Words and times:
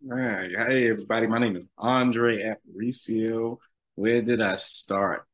All 0.00 0.16
right. 0.16 0.50
Hey, 0.50 0.88
everybody. 0.90 1.26
My 1.26 1.38
name 1.38 1.56
is 1.56 1.66
Andre 1.76 2.44
Apparicio. 2.54 3.58
Where 3.96 4.22
did 4.22 4.40
I 4.40 4.54
start? 4.56 5.26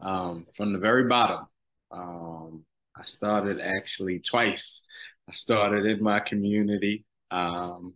Um, 0.00 0.46
from 0.54 0.72
the 0.72 0.78
very 0.78 1.04
bottom. 1.04 1.46
Um, 1.90 2.64
I 2.96 3.04
started 3.04 3.60
actually 3.60 4.20
twice. 4.20 4.86
I 5.28 5.34
started 5.34 5.84
in 5.84 6.02
my 6.02 6.18
community. 6.20 7.04
Um, 7.30 7.94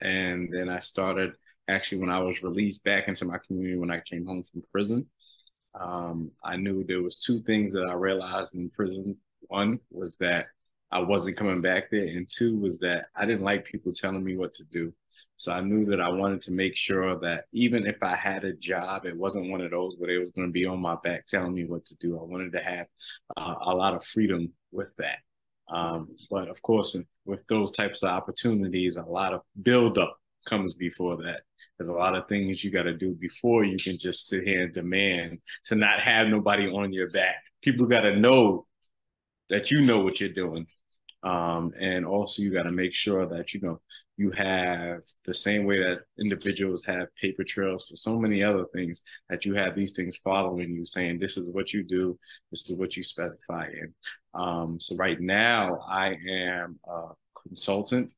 and 0.00 0.48
then 0.52 0.68
I 0.68 0.78
started 0.78 1.32
actually 1.68 1.98
when 1.98 2.10
I 2.10 2.20
was 2.20 2.42
released 2.44 2.84
back 2.84 3.08
into 3.08 3.24
my 3.24 3.38
community 3.44 3.76
when 3.76 3.90
I 3.90 4.00
came 4.00 4.24
home 4.24 4.44
from 4.44 4.62
prison. 4.70 5.06
Um, 5.78 6.30
I 6.44 6.56
knew 6.56 6.84
there 6.84 7.02
was 7.02 7.18
two 7.18 7.42
things 7.42 7.72
that 7.72 7.84
I 7.84 7.94
realized 7.94 8.54
in 8.54 8.70
prison. 8.70 9.16
One 9.40 9.80
was 9.90 10.16
that 10.18 10.46
I 10.92 11.00
wasn't 11.00 11.36
coming 11.36 11.62
back 11.62 11.90
there, 11.90 12.04
and 12.04 12.28
two 12.28 12.58
was 12.58 12.78
that 12.80 13.06
I 13.16 13.26
didn't 13.26 13.42
like 13.44 13.64
people 13.64 13.92
telling 13.92 14.22
me 14.22 14.36
what 14.36 14.54
to 14.54 14.64
do. 14.64 14.94
So 15.42 15.50
I 15.50 15.60
knew 15.60 15.84
that 15.86 16.00
I 16.00 16.08
wanted 16.08 16.40
to 16.42 16.52
make 16.52 16.76
sure 16.76 17.18
that 17.18 17.46
even 17.52 17.84
if 17.84 18.00
I 18.00 18.14
had 18.14 18.44
a 18.44 18.52
job, 18.52 19.06
it 19.06 19.16
wasn't 19.16 19.50
one 19.50 19.60
of 19.60 19.72
those 19.72 19.96
where 19.98 20.06
they 20.06 20.18
was 20.18 20.30
going 20.30 20.46
to 20.46 20.52
be 20.52 20.66
on 20.66 20.80
my 20.80 20.94
back 21.02 21.26
telling 21.26 21.52
me 21.52 21.64
what 21.64 21.84
to 21.86 21.96
do. 21.96 22.16
I 22.16 22.22
wanted 22.22 22.52
to 22.52 22.62
have 22.62 22.86
uh, 23.36 23.56
a 23.62 23.74
lot 23.74 23.92
of 23.92 24.04
freedom 24.04 24.52
with 24.70 24.94
that. 24.98 25.18
Um, 25.68 26.14
but 26.30 26.46
of 26.46 26.62
course, 26.62 26.96
with 27.24 27.44
those 27.48 27.72
types 27.72 28.04
of 28.04 28.10
opportunities, 28.10 28.96
a 28.96 29.02
lot 29.02 29.34
of 29.34 29.40
buildup 29.60 30.16
comes 30.46 30.74
before 30.74 31.16
that. 31.24 31.40
There's 31.76 31.88
a 31.88 31.92
lot 31.92 32.14
of 32.14 32.28
things 32.28 32.62
you 32.62 32.70
got 32.70 32.84
to 32.84 32.96
do 32.96 33.10
before 33.10 33.64
you 33.64 33.78
can 33.78 33.98
just 33.98 34.28
sit 34.28 34.44
here 34.44 34.62
and 34.62 34.72
demand 34.72 35.40
to 35.64 35.74
not 35.74 35.98
have 35.98 36.28
nobody 36.28 36.68
on 36.68 36.92
your 36.92 37.10
back. 37.10 37.42
People 37.62 37.86
got 37.86 38.02
to 38.02 38.14
know 38.14 38.68
that 39.50 39.72
you 39.72 39.80
know 39.80 40.02
what 40.02 40.20
you're 40.20 40.28
doing. 40.28 40.68
Um, 41.22 41.72
and 41.80 42.04
also 42.04 42.42
you 42.42 42.52
got 42.52 42.64
to 42.64 42.72
make 42.72 42.92
sure 42.92 43.26
that, 43.26 43.54
you 43.54 43.60
know, 43.60 43.80
you 44.16 44.30
have 44.32 45.02
the 45.24 45.34
same 45.34 45.64
way 45.64 45.82
that 45.82 46.00
individuals 46.18 46.84
have 46.84 47.14
paper 47.20 47.44
trails 47.44 47.86
for 47.88 47.96
so 47.96 48.18
many 48.18 48.42
other 48.42 48.66
things 48.72 49.02
that 49.30 49.44
you 49.44 49.54
have 49.54 49.74
these 49.74 49.92
things 49.92 50.18
following 50.18 50.70
you 50.70 50.84
saying 50.84 51.18
this 51.18 51.36
is 51.36 51.48
what 51.48 51.72
you 51.72 51.82
do 51.82 52.18
this 52.50 52.68
is 52.68 52.76
what 52.76 52.96
you 52.96 53.02
specify 53.02 53.66
in. 53.68 53.94
Um, 54.34 54.78
so 54.80 54.96
right 54.96 55.20
now 55.20 55.78
i 55.88 56.16
am 56.28 56.78
a 56.88 57.08
consultant. 57.46 58.12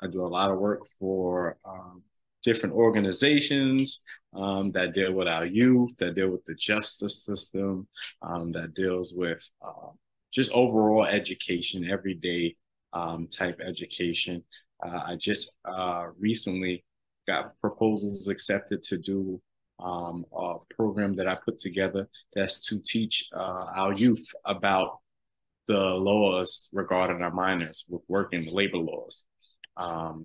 I 0.00 0.06
do 0.06 0.24
a 0.24 0.28
lot 0.28 0.50
of 0.50 0.58
work 0.58 0.86
for 0.98 1.56
um, 1.64 2.02
different 2.44 2.74
organizations 2.74 4.02
um, 4.34 4.70
that 4.72 4.94
deal 4.94 5.12
with 5.12 5.28
our 5.28 5.46
youth, 5.46 5.96
that 5.98 6.14
deal 6.14 6.30
with 6.30 6.44
the 6.44 6.54
justice 6.54 7.24
system, 7.24 7.88
um, 8.22 8.52
that 8.52 8.74
deals 8.74 9.12
with 9.14 9.48
uh, 9.62 9.90
just 10.32 10.50
overall 10.52 11.04
education, 11.04 11.90
everyday 11.90 12.56
um, 12.92 13.28
type 13.28 13.60
education. 13.64 14.44
Uh, 14.84 15.00
I 15.06 15.16
just 15.16 15.52
uh, 15.64 16.06
recently 16.18 16.84
got 17.26 17.58
proposals 17.60 18.28
accepted 18.28 18.82
to 18.84 18.98
do 18.98 19.40
um, 19.80 20.24
a 20.36 20.56
program 20.74 21.16
that 21.16 21.28
I 21.28 21.36
put 21.36 21.58
together 21.58 22.08
that's 22.34 22.60
to 22.68 22.80
teach 22.84 23.28
uh, 23.34 23.66
our 23.76 23.92
youth 23.92 24.26
about 24.44 24.98
the 25.66 25.78
laws 25.78 26.68
regarding 26.72 27.22
our 27.22 27.32
minors 27.32 27.84
with 27.88 28.02
working 28.08 28.44
the 28.44 28.50
labor 28.50 28.78
laws. 28.78 29.24
Um, 29.76 30.24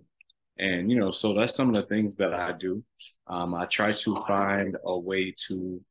and, 0.58 0.90
you 0.90 0.97
know, 0.97 1.12
so 1.12 1.34
that's 1.34 1.56
some 1.56 1.74
of 1.74 1.75
the 1.75 1.88
things 1.88 2.16
that 2.16 2.34
I 2.34 2.53
do. 2.53 2.84
Um, 3.28 3.53
I 3.53 3.66
try 3.66 3.91
to 3.91 4.16
find 4.25 4.78
a 4.85 4.97
way 4.97 5.34
to 5.47 5.81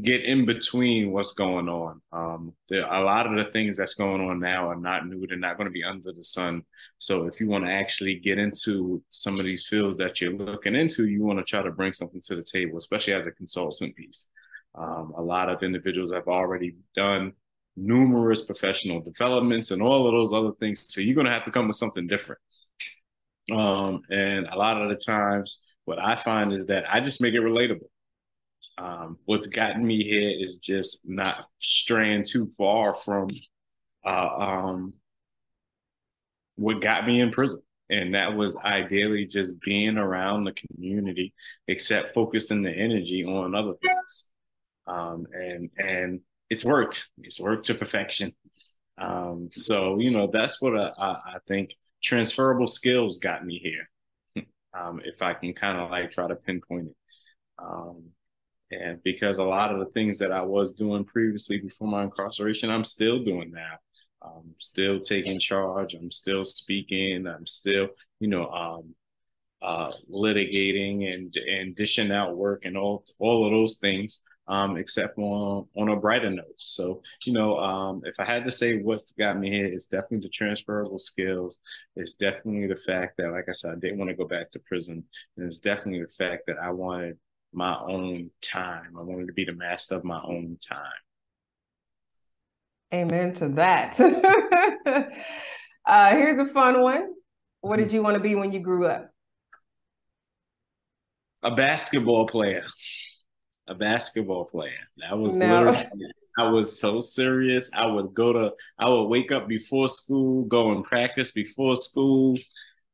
get 0.00 0.24
in 0.24 0.46
between 0.46 1.12
what's 1.12 1.32
going 1.32 1.68
on. 1.68 2.00
Um, 2.12 2.54
there, 2.68 2.86
a 2.86 3.00
lot 3.00 3.26
of 3.26 3.36
the 3.36 3.50
things 3.52 3.76
that's 3.76 3.94
going 3.94 4.20
on 4.20 4.40
now 4.40 4.68
are 4.68 4.76
not 4.76 5.06
new. 5.06 5.26
They're 5.26 5.36
not 5.36 5.56
going 5.56 5.66
to 5.66 5.72
be 5.72 5.84
under 5.84 6.12
the 6.12 6.24
sun. 6.24 6.62
So 6.98 7.26
if 7.26 7.40
you 7.40 7.48
want 7.48 7.64
to 7.64 7.70
actually 7.70 8.16
get 8.16 8.38
into 8.38 9.02
some 9.08 9.38
of 9.38 9.44
these 9.44 9.66
fields 9.66 9.96
that 9.98 10.20
you're 10.20 10.32
looking 10.32 10.74
into, 10.74 11.06
you 11.06 11.22
want 11.22 11.38
to 11.38 11.44
try 11.44 11.62
to 11.62 11.70
bring 11.70 11.92
something 11.92 12.20
to 12.22 12.36
the 12.36 12.44
table, 12.44 12.78
especially 12.78 13.14
as 13.14 13.26
a 13.26 13.32
consultant 13.32 13.94
piece. 13.96 14.28
Um, 14.74 15.12
a 15.16 15.22
lot 15.22 15.48
of 15.48 15.62
individuals 15.62 16.12
have 16.12 16.28
already 16.28 16.76
done 16.94 17.32
numerous 17.76 18.44
professional 18.44 19.00
developments 19.00 19.70
and 19.70 19.82
all 19.82 20.06
of 20.06 20.12
those 20.12 20.32
other 20.32 20.52
things. 20.60 20.86
So 20.88 21.00
you're 21.00 21.14
going 21.14 21.26
to 21.26 21.32
have 21.32 21.44
to 21.44 21.50
come 21.50 21.66
with 21.66 21.76
something 21.76 22.06
different. 22.06 22.40
Um, 23.50 24.02
and 24.10 24.46
a 24.46 24.56
lot 24.56 24.80
of 24.80 24.88
the 24.88 24.96
times, 24.96 25.60
what 25.84 26.00
I 26.00 26.14
find 26.14 26.52
is 26.52 26.66
that 26.66 26.84
I 26.92 27.00
just 27.00 27.20
make 27.20 27.34
it 27.34 27.40
relatable. 27.40 27.88
Um, 28.78 29.18
what's 29.24 29.46
gotten 29.46 29.86
me 29.86 30.02
here 30.02 30.30
is 30.30 30.58
just 30.58 31.08
not 31.08 31.46
straying 31.58 32.24
too 32.24 32.50
far 32.56 32.94
from 32.94 33.28
uh, 34.04 34.28
um, 34.38 34.94
what 36.56 36.80
got 36.80 37.06
me 37.06 37.20
in 37.20 37.30
prison. 37.30 37.60
And 37.90 38.14
that 38.14 38.34
was 38.34 38.56
ideally 38.56 39.26
just 39.26 39.60
being 39.60 39.98
around 39.98 40.44
the 40.44 40.52
community, 40.52 41.34
except 41.68 42.14
focusing 42.14 42.62
the 42.62 42.70
energy 42.70 43.24
on 43.24 43.54
other 43.54 43.74
things. 43.82 44.28
Um, 44.86 45.26
and 45.32 45.70
and 45.76 46.20
it's 46.48 46.64
worked. 46.64 47.08
It's 47.18 47.38
worked 47.38 47.66
to 47.66 47.74
perfection. 47.74 48.32
Um, 48.98 49.48
so 49.52 49.98
you 49.98 50.10
know 50.10 50.30
that's 50.32 50.60
what 50.62 50.76
I, 50.76 50.92
I 50.98 51.36
think 51.46 51.74
transferable 52.02 52.66
skills 52.66 53.18
got 53.18 53.44
me 53.44 53.58
here. 53.58 54.44
um, 54.78 55.02
if 55.04 55.20
I 55.20 55.34
can 55.34 55.52
kind 55.52 55.78
of 55.78 55.90
like 55.90 56.12
try 56.12 56.28
to 56.28 56.36
pinpoint 56.36 56.88
it. 56.88 56.96
Um, 57.58 58.04
and 58.72 59.02
because 59.02 59.38
a 59.38 59.44
lot 59.44 59.72
of 59.72 59.78
the 59.78 59.92
things 59.92 60.18
that 60.18 60.32
I 60.32 60.42
was 60.42 60.72
doing 60.72 61.04
previously 61.04 61.58
before 61.58 61.88
my 61.88 62.04
incarceration, 62.04 62.70
I'm 62.70 62.84
still 62.84 63.22
doing 63.22 63.52
now. 63.52 63.76
I'm 64.22 64.54
still 64.58 65.00
taking 65.00 65.38
charge. 65.38 65.94
I'm 65.94 66.10
still 66.10 66.44
speaking. 66.44 67.26
I'm 67.26 67.46
still, 67.46 67.88
you 68.20 68.28
know, 68.28 68.48
um, 68.48 68.94
uh, 69.60 69.92
litigating 70.10 71.12
and 71.12 71.36
and 71.36 71.74
dishing 71.76 72.12
out 72.12 72.36
work 72.36 72.64
and 72.64 72.76
all 72.76 73.04
all 73.18 73.46
of 73.46 73.52
those 73.52 73.78
things 73.78 74.20
um, 74.48 74.76
except 74.76 75.18
on 75.18 75.66
on 75.76 75.88
a 75.88 75.96
brighter 75.96 76.30
note. 76.30 76.54
So, 76.58 77.02
you 77.24 77.32
know, 77.32 77.58
um, 77.58 78.02
if 78.04 78.18
I 78.18 78.24
had 78.24 78.44
to 78.44 78.50
say 78.50 78.78
what's 78.78 79.12
got 79.12 79.38
me 79.38 79.50
here, 79.50 79.66
it's 79.66 79.86
definitely 79.86 80.26
the 80.26 80.28
transferable 80.30 80.98
skills. 80.98 81.58
It's 81.96 82.14
definitely 82.14 82.66
the 82.66 82.76
fact 82.76 83.16
that, 83.18 83.30
like 83.30 83.46
I 83.48 83.52
said, 83.52 83.72
I 83.72 83.76
didn't 83.76 83.98
want 83.98 84.10
to 84.10 84.16
go 84.16 84.26
back 84.26 84.50
to 84.52 84.58
prison, 84.60 85.04
and 85.36 85.46
it's 85.46 85.58
definitely 85.58 86.02
the 86.02 86.24
fact 86.24 86.44
that 86.46 86.56
I 86.62 86.70
wanted 86.70 87.18
my 87.52 87.78
own 87.78 88.30
time. 88.40 88.96
I 88.98 89.02
wanted 89.02 89.26
to 89.26 89.32
be 89.32 89.44
the 89.44 89.52
master 89.52 89.96
of 89.96 90.04
my 90.04 90.20
own 90.22 90.58
time. 90.66 90.78
Amen 92.92 93.32
to 93.34 93.48
that. 93.50 93.98
uh, 95.86 96.10
here's 96.10 96.38
a 96.38 96.52
fun 96.52 96.82
one. 96.82 97.14
What 97.60 97.76
did 97.76 97.92
you 97.92 98.02
want 98.02 98.14
to 98.14 98.20
be 98.20 98.34
when 98.34 98.52
you 98.52 98.60
grew 98.60 98.86
up? 98.86 99.10
A 101.42 101.54
basketball 101.54 102.26
player 102.26 102.64
a 103.68 103.74
basketball 103.74 104.44
player. 104.44 104.84
That 104.98 105.18
was 105.18 105.36
no. 105.36 105.46
literally 105.46 105.86
I 106.38 106.48
was 106.48 106.80
so 106.80 107.00
serious. 107.00 107.70
I 107.74 107.86
would 107.86 108.14
go 108.14 108.32
to 108.32 108.52
I 108.78 108.88
would 108.88 109.04
wake 109.04 109.32
up 109.32 109.48
before 109.48 109.88
school, 109.88 110.44
go 110.44 110.72
and 110.72 110.84
practice 110.84 111.30
before 111.30 111.76
school, 111.76 112.38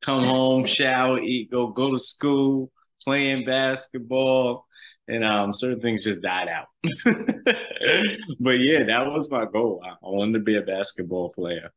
come 0.03 0.25
home, 0.35 0.65
shower, 0.65 1.21
eat, 1.21 1.51
go 1.51 1.69
go 1.69 1.93
to 1.93 1.99
school, 1.99 2.73
playing 3.09 3.45
basketball, 3.47 4.67
and 5.09 5.25
um 5.25 5.55
certain 5.55 5.81
things 5.81 6.05
just 6.05 6.21
died 6.21 6.49
out. 6.49 6.67
but 8.41 8.59
yeah, 8.61 8.85
that 8.85 9.07
was 9.07 9.31
my 9.31 9.47
goal. 9.47 9.83
I, 9.85 9.95
wanted 10.03 10.35
to 10.35 10.45
be 10.45 10.57
a 10.57 10.63
basketball 10.63 11.31
player 11.31 11.71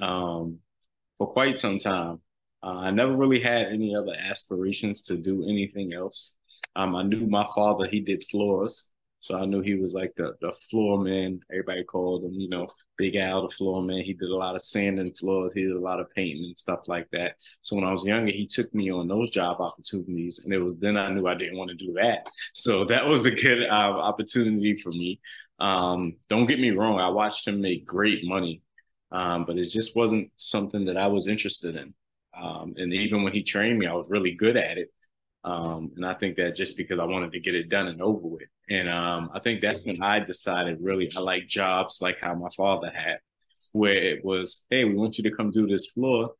um 0.00 0.58
for 1.16 1.28
quite 1.28 1.58
some 1.58 1.78
time. 1.78 2.20
Uh, 2.60 2.78
I 2.88 2.90
never 2.90 3.14
really 3.14 3.40
had 3.40 3.66
any 3.68 3.94
other 3.94 4.14
aspirations 4.18 5.02
to 5.02 5.16
do 5.16 5.44
anything 5.44 5.92
else. 5.92 6.34
Um, 6.74 6.96
I 6.96 7.02
knew 7.02 7.26
my 7.28 7.46
father, 7.54 7.86
he 7.86 8.00
did 8.00 8.24
floors. 8.24 8.90
So 9.24 9.38
I 9.38 9.46
knew 9.46 9.62
he 9.62 9.76
was 9.76 9.94
like 9.94 10.12
the 10.18 10.34
the 10.42 10.52
floor 10.52 11.02
man. 11.02 11.40
Everybody 11.50 11.82
called 11.82 12.24
him, 12.24 12.34
you 12.34 12.50
know, 12.50 12.68
Big 12.98 13.16
Al 13.16 13.40
the 13.40 13.48
floor 13.48 13.80
man. 13.80 14.04
He 14.04 14.12
did 14.12 14.28
a 14.28 14.36
lot 14.36 14.54
of 14.54 14.60
sanding 14.60 15.14
floors. 15.14 15.54
He 15.54 15.62
did 15.62 15.76
a 15.76 15.80
lot 15.80 15.98
of 15.98 16.10
painting 16.10 16.44
and 16.44 16.58
stuff 16.58 16.80
like 16.88 17.08
that. 17.12 17.36
So 17.62 17.74
when 17.74 17.86
I 17.86 17.90
was 17.90 18.04
younger, 18.04 18.30
he 18.30 18.46
took 18.46 18.74
me 18.74 18.90
on 18.90 19.08
those 19.08 19.30
job 19.30 19.62
opportunities, 19.62 20.42
and 20.44 20.52
it 20.52 20.58
was 20.58 20.76
then 20.76 20.98
I 20.98 21.08
knew 21.08 21.26
I 21.26 21.36
didn't 21.36 21.56
want 21.56 21.70
to 21.70 21.76
do 21.76 21.94
that. 21.94 22.28
So 22.52 22.84
that 22.84 23.06
was 23.06 23.24
a 23.24 23.30
good 23.30 23.62
uh, 23.62 23.96
opportunity 24.10 24.76
for 24.76 24.90
me. 24.90 25.20
Um, 25.58 26.16
don't 26.28 26.46
get 26.46 26.60
me 26.60 26.72
wrong, 26.72 27.00
I 27.00 27.08
watched 27.08 27.48
him 27.48 27.62
make 27.62 27.86
great 27.86 28.26
money, 28.26 28.60
um, 29.10 29.46
but 29.46 29.56
it 29.56 29.70
just 29.70 29.96
wasn't 29.96 30.32
something 30.36 30.84
that 30.84 30.98
I 30.98 31.06
was 31.06 31.28
interested 31.28 31.76
in. 31.76 31.94
Um, 32.38 32.74
and 32.76 32.92
even 32.92 33.22
when 33.22 33.32
he 33.32 33.42
trained 33.42 33.78
me, 33.78 33.86
I 33.86 33.94
was 33.94 34.10
really 34.10 34.32
good 34.32 34.58
at 34.58 34.76
it. 34.76 34.90
Um, 35.44 35.92
and 35.96 36.06
I 36.06 36.14
think 36.14 36.36
that 36.36 36.56
just 36.56 36.76
because 36.76 36.98
I 36.98 37.04
wanted 37.04 37.32
to 37.32 37.40
get 37.40 37.54
it 37.54 37.68
done 37.68 37.88
and 37.88 38.00
over 38.00 38.26
with. 38.26 38.48
And 38.70 38.88
um, 38.88 39.30
I 39.34 39.40
think 39.40 39.60
that's 39.60 39.84
when 39.84 40.02
I 40.02 40.20
decided 40.20 40.78
really 40.80 41.10
I 41.14 41.20
like 41.20 41.46
jobs 41.48 42.00
like 42.00 42.16
how 42.20 42.34
my 42.34 42.48
father 42.56 42.90
had, 42.90 43.18
where 43.72 43.92
it 43.94 44.24
was, 44.24 44.64
hey, 44.70 44.84
we 44.84 44.94
want 44.94 45.18
you 45.18 45.24
to 45.24 45.36
come 45.36 45.50
do 45.50 45.66
this 45.66 45.88
floor. 45.88 46.32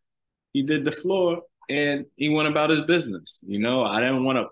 He 0.52 0.62
did 0.62 0.84
the 0.84 0.92
floor 0.92 1.42
and 1.68 2.06
he 2.16 2.30
went 2.30 2.48
about 2.48 2.70
his 2.70 2.82
business. 2.82 3.44
You 3.46 3.58
know, 3.58 3.84
I 3.84 4.00
didn't 4.00 4.24
want 4.24 4.38
to, 4.38 4.46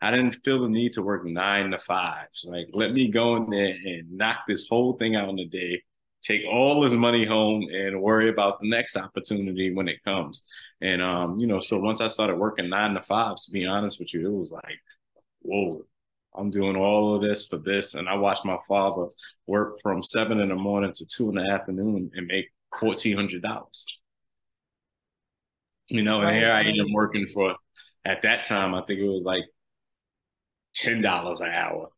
I 0.00 0.10
didn't 0.10 0.38
feel 0.44 0.62
the 0.62 0.68
need 0.68 0.94
to 0.94 1.02
work 1.02 1.26
nine 1.26 1.70
to 1.72 1.78
fives. 1.78 2.46
Like, 2.48 2.68
let 2.72 2.92
me 2.92 3.08
go 3.08 3.36
in 3.36 3.50
there 3.50 3.76
and 3.84 4.12
knock 4.12 4.40
this 4.48 4.66
whole 4.66 4.94
thing 4.94 5.14
out 5.14 5.28
in 5.28 5.38
a 5.38 5.44
day 5.44 5.82
take 6.22 6.42
all 6.50 6.82
his 6.82 6.94
money 6.94 7.24
home 7.24 7.66
and 7.72 8.00
worry 8.00 8.28
about 8.28 8.60
the 8.60 8.68
next 8.68 8.96
opportunity 8.96 9.72
when 9.72 9.88
it 9.88 10.02
comes. 10.04 10.48
And 10.80 11.02
um, 11.02 11.38
you 11.38 11.46
know, 11.46 11.60
so 11.60 11.78
once 11.78 12.00
I 12.00 12.06
started 12.06 12.36
working 12.36 12.68
nine 12.68 12.94
to 12.94 13.02
fives, 13.02 13.46
to 13.46 13.52
be 13.52 13.66
honest 13.66 13.98
with 13.98 14.14
you, 14.14 14.26
it 14.26 14.36
was 14.36 14.50
like, 14.50 14.78
whoa, 15.40 15.82
I'm 16.34 16.50
doing 16.50 16.76
all 16.76 17.16
of 17.16 17.22
this 17.22 17.46
for 17.46 17.58
this. 17.58 17.94
And 17.94 18.08
I 18.08 18.14
watched 18.14 18.44
my 18.44 18.58
father 18.66 19.06
work 19.46 19.80
from 19.82 20.02
seven 20.02 20.40
in 20.40 20.48
the 20.48 20.54
morning 20.54 20.92
to 20.94 21.06
two 21.06 21.28
in 21.28 21.34
the 21.36 21.50
afternoon 21.50 22.10
and 22.14 22.26
make 22.26 22.46
fourteen 22.78 23.16
hundred 23.16 23.42
dollars. 23.42 24.00
You 25.88 26.02
know, 26.02 26.20
and 26.20 26.36
here 26.36 26.52
I 26.52 26.62
am 26.62 26.92
working 26.92 27.26
for 27.26 27.56
at 28.04 28.22
that 28.22 28.44
time, 28.44 28.74
I 28.74 28.82
think 28.82 29.00
it 29.00 29.08
was 29.08 29.24
like 29.24 29.44
ten 30.74 31.02
dollars 31.02 31.40
an 31.40 31.50
hour. 31.50 31.90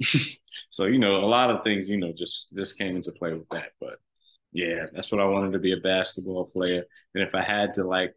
so 0.70 0.84
you 0.84 0.98
know 0.98 1.16
a 1.16 1.26
lot 1.26 1.50
of 1.50 1.64
things 1.64 1.88
you 1.88 1.96
know 1.96 2.12
just 2.12 2.48
just 2.54 2.76
came 2.76 2.96
into 2.96 3.10
play 3.12 3.32
with 3.32 3.48
that 3.48 3.70
but 3.80 3.98
yeah 4.56 4.86
that's 4.92 5.12
what 5.12 5.20
i 5.20 5.24
wanted 5.24 5.52
to 5.52 5.58
be 5.58 5.72
a 5.72 5.76
basketball 5.76 6.46
player 6.46 6.82
and 7.14 7.22
if 7.22 7.34
i 7.34 7.42
had 7.42 7.74
to 7.74 7.84
like 7.84 8.14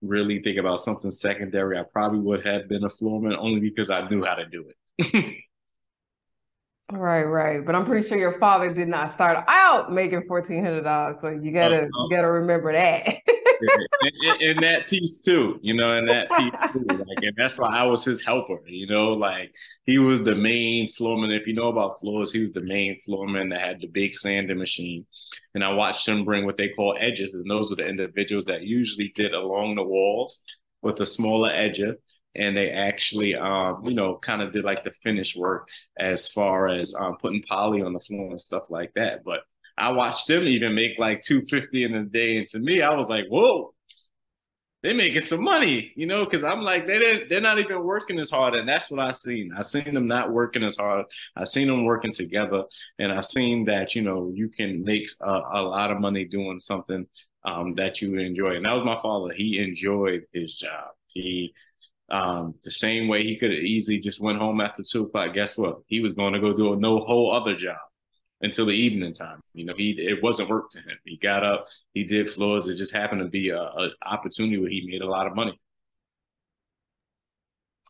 really 0.00 0.40
think 0.42 0.58
about 0.58 0.80
something 0.80 1.10
secondary 1.10 1.78
i 1.78 1.82
probably 1.82 2.20
would 2.20 2.44
have 2.46 2.68
been 2.68 2.84
a 2.84 2.88
floorman 2.88 3.36
only 3.38 3.60
because 3.60 3.90
i 3.90 4.08
knew 4.08 4.24
how 4.24 4.34
to 4.34 4.46
do 4.46 4.70
it 4.98 5.34
Right, 6.90 7.24
right. 7.24 7.64
But 7.64 7.74
I'm 7.74 7.84
pretty 7.84 8.08
sure 8.08 8.16
your 8.16 8.38
father 8.38 8.72
did 8.72 8.88
not 8.88 9.12
start 9.12 9.44
out 9.46 9.92
making 9.92 10.22
fourteen 10.26 10.64
hundred 10.64 10.84
dollars. 10.84 11.16
So 11.20 11.28
you 11.28 11.52
gotta 11.52 11.82
uh, 11.82 11.84
you 11.84 12.08
gotta 12.10 12.30
remember 12.30 12.72
that. 12.72 13.16
and, 14.40 14.62
that 14.62 14.86
piece 14.88 15.20
too, 15.20 15.58
you 15.62 15.74
know, 15.74 15.92
and 15.92 16.08
that 16.08 16.30
piece 16.30 16.72
too. 16.72 16.84
Like, 16.86 17.18
and 17.22 17.34
that's 17.36 17.58
why 17.58 17.76
I 17.76 17.84
was 17.84 18.04
his 18.04 18.24
helper, 18.24 18.58
you 18.66 18.86
know, 18.86 19.12
like 19.12 19.52
he 19.84 19.98
was 19.98 20.22
the 20.22 20.34
main 20.34 20.88
floorman. 20.88 21.36
If 21.36 21.46
you 21.46 21.54
know 21.54 21.68
about 21.68 22.00
floors, 22.00 22.32
he 22.32 22.42
was 22.42 22.52
the 22.52 22.62
main 22.62 23.00
floorman 23.06 23.50
that 23.50 23.60
had 23.60 23.80
the 23.80 23.88
big 23.88 24.14
sanding 24.14 24.58
machine. 24.58 25.06
And 25.54 25.64
I 25.64 25.72
watched 25.72 26.06
him 26.06 26.24
bring 26.24 26.44
what 26.44 26.56
they 26.56 26.68
call 26.68 26.96
edges, 26.98 27.34
and 27.34 27.50
those 27.50 27.72
are 27.72 27.76
the 27.76 27.86
individuals 27.86 28.44
that 28.46 28.62
usually 28.62 29.12
did 29.14 29.34
along 29.34 29.74
the 29.74 29.84
walls 29.84 30.42
with 30.82 31.00
a 31.00 31.06
smaller 31.06 31.50
edger 31.50 31.96
and 32.38 32.56
they 32.56 32.70
actually, 32.70 33.34
um, 33.34 33.82
you 33.84 33.94
know, 33.94 34.16
kind 34.16 34.40
of 34.40 34.52
did 34.52 34.64
like 34.64 34.84
the 34.84 34.92
finish 35.02 35.34
work 35.34 35.68
as 35.98 36.28
far 36.28 36.68
as 36.68 36.94
um, 36.94 37.16
putting 37.20 37.42
poly 37.42 37.82
on 37.82 37.92
the 37.92 38.00
floor 38.00 38.30
and 38.30 38.40
stuff 38.40 38.64
like 38.70 38.92
that. 38.94 39.24
But 39.24 39.40
I 39.78 39.90
watched 39.92 40.28
them 40.28 40.44
even 40.44 40.74
make 40.74 40.98
like 40.98 41.22
250 41.22 41.84
in 41.84 41.94
a 41.94 42.04
day. 42.04 42.36
And 42.36 42.46
to 42.48 42.58
me, 42.58 42.82
I 42.82 42.94
was 42.94 43.08
like, 43.08 43.26
whoa, 43.28 43.74
they're 44.82 44.94
making 44.94 45.22
some 45.22 45.42
money, 45.42 45.92
you 45.96 46.06
know, 46.06 46.24
because 46.24 46.44
I'm 46.44 46.62
like, 46.62 46.86
they 46.86 46.98
didn't, 46.98 47.28
they're 47.28 47.40
not 47.40 47.58
even 47.58 47.82
working 47.82 48.18
as 48.18 48.30
hard. 48.30 48.54
And 48.54 48.68
that's 48.68 48.90
what 48.90 49.00
I 49.00 49.12
seen. 49.12 49.52
I 49.56 49.62
seen 49.62 49.94
them 49.94 50.06
not 50.06 50.32
working 50.32 50.62
as 50.64 50.76
hard. 50.76 51.06
I 51.36 51.44
seen 51.44 51.66
them 51.66 51.84
working 51.84 52.12
together. 52.12 52.64
And 52.98 53.12
I 53.12 53.20
seen 53.20 53.64
that, 53.66 53.94
you 53.94 54.02
know, 54.02 54.30
you 54.34 54.48
can 54.48 54.84
make 54.84 55.08
a, 55.20 55.30
a 55.30 55.62
lot 55.62 55.90
of 55.90 56.00
money 56.00 56.24
doing 56.24 56.60
something 56.60 57.06
um, 57.44 57.74
that 57.74 58.00
you 58.00 58.16
enjoy. 58.18 58.56
And 58.56 58.66
that 58.66 58.74
was 58.74 58.84
my 58.84 59.00
father. 59.00 59.32
He 59.32 59.58
enjoyed 59.58 60.24
his 60.32 60.54
job. 60.54 60.90
He 61.08 61.54
um, 62.10 62.54
the 62.64 62.70
same 62.70 63.08
way 63.08 63.22
he 63.22 63.36
could 63.36 63.50
have 63.50 63.60
easily 63.60 63.98
just 63.98 64.20
went 64.20 64.38
home 64.38 64.60
after 64.60 64.82
two 64.82 65.04
o'clock. 65.04 65.34
Guess 65.34 65.58
what? 65.58 65.80
He 65.88 66.00
was 66.00 66.12
going 66.12 66.32
to 66.32 66.40
go 66.40 66.54
do 66.54 66.72
a 66.72 66.76
no 66.76 67.00
whole 67.00 67.34
other 67.34 67.54
job 67.54 67.76
until 68.40 68.66
the 68.66 68.72
evening 68.72 69.14
time. 69.14 69.40
You 69.54 69.64
know, 69.64 69.74
he 69.76 69.90
it 69.90 70.22
wasn't 70.22 70.48
work 70.48 70.70
to 70.70 70.78
him. 70.78 70.98
He 71.04 71.16
got 71.16 71.44
up, 71.44 71.66
he 71.94 72.04
did 72.04 72.30
floors. 72.30 72.68
It 72.68 72.76
just 72.76 72.94
happened 72.94 73.22
to 73.22 73.28
be 73.28 73.50
a, 73.50 73.60
a 73.60 73.90
opportunity 74.04 74.58
where 74.58 74.70
he 74.70 74.86
made 74.86 75.02
a 75.02 75.08
lot 75.08 75.26
of 75.26 75.34
money. 75.34 75.58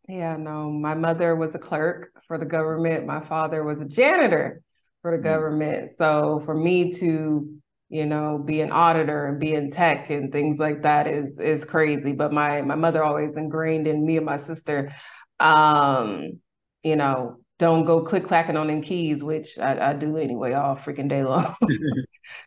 Yeah, 0.08 0.36
no. 0.38 0.70
My 0.70 0.94
mother 0.94 1.36
was 1.36 1.54
a 1.54 1.58
clerk 1.58 2.12
for 2.26 2.38
the 2.38 2.46
government. 2.46 3.06
My 3.06 3.20
father 3.20 3.62
was 3.62 3.80
a 3.80 3.84
janitor 3.84 4.62
for 5.02 5.10
the 5.10 5.18
mm-hmm. 5.18 5.24
government. 5.24 5.92
So 5.98 6.42
for 6.46 6.54
me 6.54 6.92
to 6.94 7.58
you 7.90 8.04
know, 8.04 8.38
be 8.38 8.60
an 8.60 8.70
auditor 8.70 9.26
and 9.26 9.40
be 9.40 9.54
in 9.54 9.70
tech 9.70 10.10
and 10.10 10.30
things 10.30 10.58
like 10.58 10.82
that 10.82 11.06
is 11.06 11.38
is 11.38 11.64
crazy. 11.64 12.12
But 12.12 12.32
my 12.32 12.60
my 12.62 12.74
mother 12.74 13.02
always 13.02 13.34
ingrained 13.36 13.86
in 13.86 14.04
me 14.04 14.18
and 14.18 14.26
my 14.26 14.36
sister, 14.36 14.92
um, 15.40 16.40
you 16.82 16.96
know, 16.96 17.36
don't 17.58 17.84
go 17.84 18.02
click 18.02 18.26
clacking 18.26 18.56
on 18.56 18.69
them 18.69 18.82
keys, 18.82 19.22
which 19.22 19.58
I, 19.58 19.90
I 19.90 19.93
do 19.93 20.16
anyway 20.16 20.52
all 20.52 20.76
freaking 20.76 21.08
day 21.08 21.25
long. 21.25 21.56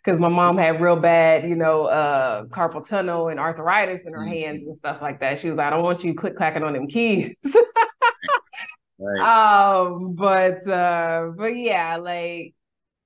Because 0.04 0.20
my 0.20 0.30
mom 0.30 0.58
had 0.58 0.82
real 0.82 0.96
bad, 0.96 1.48
you 1.48 1.56
know, 1.56 1.86
uh, 1.86 2.46
carpal 2.46 2.88
tunnel 2.88 3.30
and 3.30 3.40
arthritis 3.40 4.06
in 4.06 4.14
her 4.14 4.20
mm-hmm. 4.20 4.34
hands 4.34 4.68
and 4.68 4.78
stuff 4.78 5.02
like 5.02 5.20
that. 5.20 5.40
She 5.40 5.50
was 5.50 5.58
like, 5.58 5.68
I 5.68 5.70
don't 5.72 5.84
want 5.84 6.04
you 6.04 6.14
click 6.14 6.38
clacking 6.38 6.64
on 6.64 6.74
them 6.74 6.88
keys. 6.88 7.34
right. 9.00 9.80
Um, 9.80 10.14
but 10.14 10.68
uh, 10.68 11.32
but 11.36 11.56
yeah, 11.58 11.98
like 11.98 12.54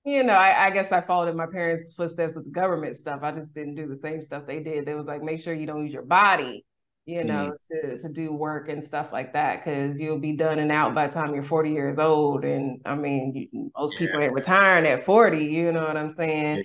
you 0.03 0.23
know, 0.23 0.33
I, 0.33 0.67
I, 0.67 0.69
guess 0.69 0.91
I 0.91 1.01
followed 1.01 1.29
in 1.29 1.35
my 1.35 1.47
parents' 1.47 1.93
footsteps 1.93 2.35
with 2.35 2.45
the 2.45 2.51
government 2.51 2.95
stuff. 2.97 3.21
I 3.23 3.31
just 3.31 3.53
didn't 3.55 3.75
do 3.75 3.87
the 3.87 3.97
same 4.03 4.21
stuff 4.21 4.43
they 4.45 4.59
did. 4.59 4.85
They 4.85 4.93
was 4.93 5.07
like, 5.07 5.23
make 5.23 5.41
sure 5.41 5.53
you 5.53 5.65
don't 5.65 5.83
use 5.83 5.93
your 5.93 6.03
body, 6.03 6.63
you 7.05 7.23
know, 7.23 7.53
mm. 7.71 7.81
to, 7.81 7.97
to 7.99 8.09
do 8.09 8.31
work 8.31 8.69
and 8.69 8.83
stuff 8.83 9.09
like 9.11 9.33
that, 9.33 9.63
because 9.63 9.99
you'll 9.99 10.19
be 10.19 10.33
done 10.33 10.59
and 10.59 10.71
out 10.71 10.95
by 10.95 11.07
the 11.07 11.13
time 11.13 11.33
you're 11.33 11.43
40 11.43 11.71
years 11.71 11.99
old. 11.99 12.43
And 12.43 12.81
I 12.85 12.95
mean, 12.95 13.49
you, 13.51 13.71
most 13.77 13.93
yeah. 13.93 13.99
people 13.99 14.21
ain't 14.21 14.33
retiring 14.33 14.85
at 14.87 15.05
40, 15.05 15.37
you 15.37 15.71
know 15.71 15.83
what 15.83 15.97
I'm 15.97 16.15
saying? 16.15 16.63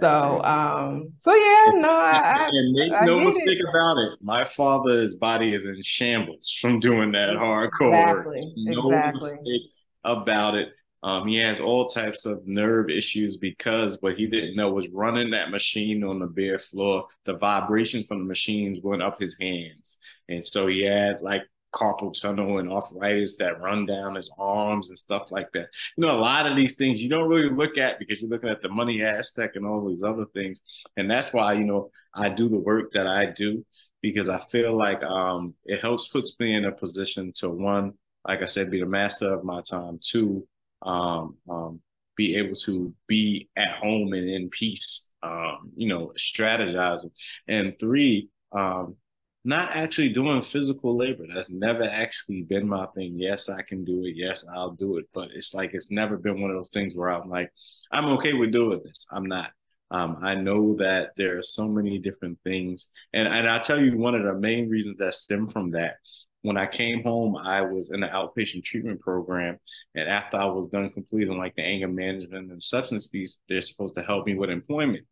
So, 0.00 0.42
um, 0.42 1.12
so 1.18 1.34
yeah, 1.34 1.72
no, 1.74 1.90
I, 1.90 2.48
and 2.50 2.72
make 2.72 2.92
I 2.92 3.06
no 3.06 3.18
mistake 3.18 3.58
it. 3.58 3.64
about 3.68 3.96
it. 3.98 4.18
My 4.20 4.44
father's 4.44 5.14
body 5.14 5.54
is 5.54 5.64
in 5.64 5.80
shambles 5.82 6.54
from 6.60 6.80
doing 6.80 7.12
that 7.12 7.36
hardcore 7.36 7.98
exactly. 7.98 8.52
No 8.56 8.90
exactly. 8.90 9.30
mistake 9.32 9.70
about 10.04 10.54
it. 10.54 10.68
Um, 11.02 11.28
he 11.28 11.36
has 11.36 11.60
all 11.60 11.86
types 11.86 12.24
of 12.24 12.46
nerve 12.46 12.90
issues 12.90 13.36
because 13.36 13.98
what 14.00 14.16
he 14.16 14.26
didn't 14.26 14.56
know 14.56 14.72
was 14.72 14.88
running 14.88 15.30
that 15.30 15.50
machine 15.50 16.02
on 16.02 16.18
the 16.18 16.26
bare 16.26 16.58
floor. 16.58 17.06
The 17.24 17.34
vibration 17.34 18.04
from 18.04 18.18
the 18.18 18.24
machines 18.24 18.80
went 18.82 19.02
up 19.02 19.18
his 19.18 19.36
hands, 19.40 19.98
and 20.28 20.46
so 20.46 20.66
he 20.66 20.84
had 20.84 21.20
like 21.22 21.42
carpal 21.74 22.18
tunnel 22.18 22.58
and 22.58 22.70
arthritis 22.70 23.36
that 23.36 23.60
run 23.60 23.84
down 23.84 24.14
his 24.14 24.30
arms 24.38 24.88
and 24.88 24.98
stuff 24.98 25.30
like 25.30 25.52
that. 25.52 25.68
You 25.96 26.06
know, 26.06 26.12
a 26.12 26.18
lot 26.18 26.46
of 26.46 26.56
these 26.56 26.76
things 26.76 27.02
you 27.02 27.08
don't 27.10 27.28
really 27.28 27.50
look 27.50 27.76
at 27.76 27.98
because 27.98 28.20
you're 28.20 28.30
looking 28.30 28.48
at 28.48 28.62
the 28.62 28.68
money 28.68 29.02
aspect 29.02 29.56
and 29.56 29.66
all 29.66 29.86
these 29.86 30.02
other 30.02 30.24
things, 30.34 30.60
and 30.96 31.10
that's 31.10 31.32
why 31.32 31.52
you 31.54 31.64
know 31.64 31.90
I 32.14 32.30
do 32.30 32.48
the 32.48 32.58
work 32.58 32.92
that 32.92 33.06
I 33.06 33.26
do 33.26 33.64
because 34.02 34.28
I 34.28 34.38
feel 34.50 34.76
like 34.76 35.02
um, 35.02 35.54
it 35.64 35.80
helps 35.80 36.08
puts 36.08 36.34
me 36.38 36.54
in 36.54 36.64
a 36.64 36.72
position 36.72 37.32
to 37.36 37.48
one, 37.48 37.94
like 38.26 38.42
I 38.42 38.44
said, 38.44 38.70
be 38.70 38.80
the 38.80 38.86
master 38.86 39.32
of 39.32 39.44
my 39.44 39.62
time. 39.62 39.98
Two, 40.02 40.46
um, 40.82 41.36
um, 41.48 41.80
be 42.16 42.36
able 42.36 42.56
to 42.56 42.94
be 43.06 43.48
at 43.56 43.72
home 43.72 44.12
and 44.12 44.28
in 44.28 44.48
peace, 44.48 45.10
um, 45.22 45.70
you 45.76 45.88
know, 45.88 46.12
strategizing. 46.18 47.10
And 47.46 47.78
three, 47.78 48.28
um, 48.52 48.96
not 49.44 49.76
actually 49.76 50.08
doing 50.08 50.42
physical 50.42 50.96
labor. 50.96 51.24
That's 51.32 51.50
never 51.50 51.84
actually 51.84 52.42
been 52.42 52.68
my 52.68 52.86
thing. 52.96 53.14
Yes, 53.16 53.48
I 53.48 53.62
can 53.62 53.84
do 53.84 54.04
it. 54.04 54.14
Yes, 54.16 54.44
I'll 54.52 54.72
do 54.72 54.96
it. 54.96 55.04
But 55.14 55.28
it's 55.34 55.54
like 55.54 55.72
it's 55.72 55.90
never 55.90 56.16
been 56.16 56.40
one 56.40 56.50
of 56.50 56.56
those 56.56 56.70
things 56.70 56.96
where 56.96 57.10
I'm 57.10 57.28
like, 57.28 57.50
I'm 57.92 58.06
okay 58.14 58.32
with 58.32 58.50
doing 58.50 58.80
this. 58.84 59.06
I'm 59.10 59.26
not. 59.26 59.50
Um, 59.92 60.18
I 60.20 60.34
know 60.34 60.74
that 60.78 61.10
there 61.16 61.38
are 61.38 61.44
so 61.44 61.68
many 61.68 62.00
different 62.00 62.40
things, 62.42 62.90
and 63.14 63.28
and 63.28 63.48
I 63.48 63.60
tell 63.60 63.80
you 63.80 63.96
one 63.96 64.16
of 64.16 64.24
the 64.24 64.34
main 64.34 64.68
reasons 64.68 64.96
that 64.98 65.14
stem 65.14 65.46
from 65.46 65.70
that 65.70 65.98
when 66.46 66.56
I 66.56 66.66
came 66.66 67.02
home, 67.02 67.36
I 67.36 67.60
was 67.60 67.90
in 67.90 68.00
the 68.00 68.06
outpatient 68.06 68.62
treatment 68.62 69.00
program. 69.00 69.58
And 69.96 70.08
after 70.08 70.36
I 70.36 70.44
was 70.44 70.68
done 70.68 70.88
completing 70.90 71.36
like 71.36 71.56
the 71.56 71.62
anger 71.62 71.88
management 71.88 72.52
and 72.52 72.62
substance 72.62 73.08
piece, 73.08 73.38
they're 73.48 73.60
supposed 73.60 73.96
to 73.96 74.02
help 74.02 74.26
me 74.26 74.36
with 74.36 74.48
employment. 74.48 75.04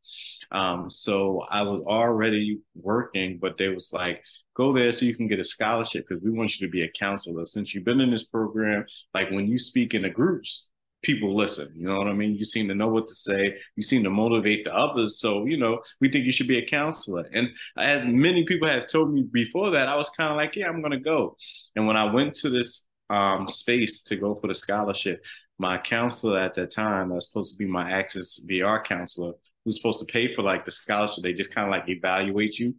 Um, 0.52 0.88
so 0.90 1.40
I 1.50 1.62
was 1.62 1.80
already 1.80 2.60
working, 2.76 3.38
but 3.38 3.58
they 3.58 3.68
was 3.68 3.92
like, 3.92 4.22
go 4.54 4.72
there 4.72 4.92
so 4.92 5.06
you 5.06 5.16
can 5.16 5.26
get 5.26 5.40
a 5.40 5.44
scholarship 5.44 6.06
because 6.08 6.22
we 6.22 6.30
want 6.30 6.58
you 6.58 6.66
to 6.66 6.70
be 6.70 6.84
a 6.84 6.90
counselor. 6.90 7.44
Since 7.44 7.74
you've 7.74 7.84
been 7.84 8.00
in 8.00 8.12
this 8.12 8.24
program, 8.24 8.84
like 9.12 9.32
when 9.32 9.48
you 9.48 9.58
speak 9.58 9.92
in 9.92 10.02
the 10.02 10.10
groups, 10.10 10.68
people 11.04 11.36
listen. 11.36 11.72
You 11.76 11.86
know 11.86 11.98
what 11.98 12.08
I 12.08 12.12
mean? 12.12 12.34
You 12.34 12.44
seem 12.44 12.68
to 12.68 12.74
know 12.74 12.88
what 12.88 13.08
to 13.08 13.14
say. 13.14 13.56
You 13.76 13.82
seem 13.82 14.02
to 14.04 14.10
motivate 14.10 14.64
the 14.64 14.74
others. 14.74 15.18
So, 15.18 15.46
you 15.46 15.56
know, 15.56 15.80
we 16.00 16.10
think 16.10 16.24
you 16.24 16.32
should 16.32 16.48
be 16.48 16.58
a 16.58 16.66
counselor. 16.66 17.28
And 17.32 17.48
as 17.76 18.06
many 18.06 18.44
people 18.44 18.68
have 18.68 18.86
told 18.86 19.12
me 19.12 19.22
before 19.30 19.70
that, 19.70 19.88
I 19.88 19.96
was 19.96 20.10
kind 20.10 20.30
of 20.30 20.36
like, 20.36 20.56
yeah, 20.56 20.68
I'm 20.68 20.80
going 20.80 20.92
to 20.92 20.98
go. 20.98 21.36
And 21.76 21.86
when 21.86 21.96
I 21.96 22.12
went 22.12 22.34
to 22.36 22.50
this 22.50 22.86
um, 23.10 23.48
space 23.48 24.02
to 24.02 24.16
go 24.16 24.34
for 24.34 24.48
the 24.48 24.54
scholarship, 24.54 25.22
my 25.58 25.78
counselor 25.78 26.38
at 26.38 26.54
that 26.56 26.70
time, 26.70 27.10
was 27.10 27.28
supposed 27.28 27.52
to 27.52 27.58
be 27.58 27.70
my 27.70 27.90
Access 27.90 28.40
VR 28.48 28.82
counselor, 28.82 29.34
who's 29.64 29.76
supposed 29.76 30.00
to 30.00 30.06
pay 30.06 30.32
for 30.32 30.42
like 30.42 30.64
the 30.64 30.70
scholarship, 30.70 31.22
they 31.22 31.32
just 31.32 31.54
kind 31.54 31.66
of 31.66 31.70
like 31.70 31.88
evaluate 31.88 32.58
you 32.58 32.74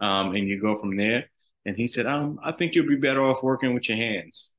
um, 0.00 0.34
and 0.34 0.48
you 0.48 0.60
go 0.60 0.74
from 0.74 0.96
there. 0.96 1.24
And 1.64 1.76
he 1.76 1.86
said, 1.86 2.06
um, 2.06 2.38
I 2.42 2.52
think 2.52 2.74
you'll 2.74 2.88
be 2.88 2.96
better 2.96 3.24
off 3.24 3.42
working 3.42 3.74
with 3.74 3.88
your 3.88 3.98
hands. 3.98 4.54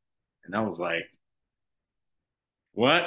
And 0.46 0.56
I 0.56 0.62
was 0.62 0.80
like, 0.80 1.04
what? 2.78 3.06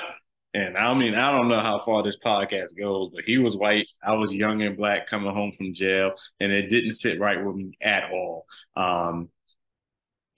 And 0.53 0.77
I 0.77 0.93
mean, 0.95 1.15
I 1.15 1.31
don't 1.31 1.49
know 1.49 1.61
how 1.61 1.79
far 1.79 2.03
this 2.03 2.17
podcast 2.19 2.77
goes, 2.77 3.11
but 3.15 3.23
he 3.25 3.39
was 3.39 3.57
white. 3.57 3.87
I 4.03 4.15
was 4.15 4.35
young 4.35 4.63
and 4.63 4.77
black 4.77 5.07
coming 5.07 5.33
home 5.33 5.53
from 5.57 5.75
jail, 5.75 6.15
and 6.41 6.51
it 6.51 6.67
didn't 6.69 6.95
sit 6.95 7.21
right 7.21 7.43
with 7.45 7.55
me 7.55 7.79
at 7.81 8.11
all. 8.11 8.47
Um, 8.77 9.29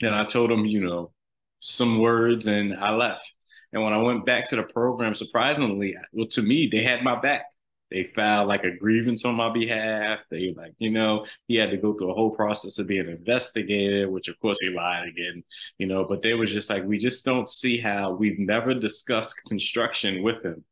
and 0.03 0.15
I 0.15 0.27
told 0.27 0.51
him, 0.51 0.67
you 0.67 0.85
know, 0.85 1.13
some 1.61 1.99
words, 1.99 2.47
and 2.47 2.75
I 2.77 2.91
left. 2.95 3.25
And 3.73 3.83
when 3.83 3.95
I 3.95 4.03
went 4.03 4.27
back 4.27 4.51
to 4.51 4.57
the 4.57 4.65
program, 4.65 5.15
surprisingly, 5.15 5.97
well, 6.13 6.27
to 6.33 6.43
me, 6.43 6.69
they 6.71 6.83
had 6.83 7.03
my 7.03 7.19
back. 7.19 7.47
They 7.93 8.11
filed 8.15 8.49
like 8.49 8.65
a 8.65 8.77
grievance 8.77 9.25
on 9.25 9.35
my 9.35 9.53
behalf. 9.53 10.21
They 10.31 10.55
like, 10.57 10.73
you 10.79 10.91
know, 10.91 11.27
he 11.47 11.57
had 11.57 11.71
to 11.71 11.77
go 11.77 11.93
through 11.93 12.11
a 12.11 12.15
whole 12.15 12.35
process 12.35 12.79
of 12.79 12.87
being 12.87 13.09
investigated, 13.09 14.09
which 14.09 14.29
of 14.29 14.39
course 14.41 14.59
he 14.61 14.71
lied 14.71 15.09
again, 15.09 15.45
you 15.79 15.87
know, 15.87 16.05
but 16.05 16.23
they 16.23 16.35
was 16.35 16.53
just 16.53 16.71
like, 16.71 16.85
we 16.85 16.99
just 16.99 17.25
don't 17.25 17.49
see 17.49 17.79
how 17.79 18.13
we've 18.13 18.39
never 18.39 18.75
discussed 18.75 19.43
construction 19.47 20.23
with 20.23 20.45
him. 20.45 20.65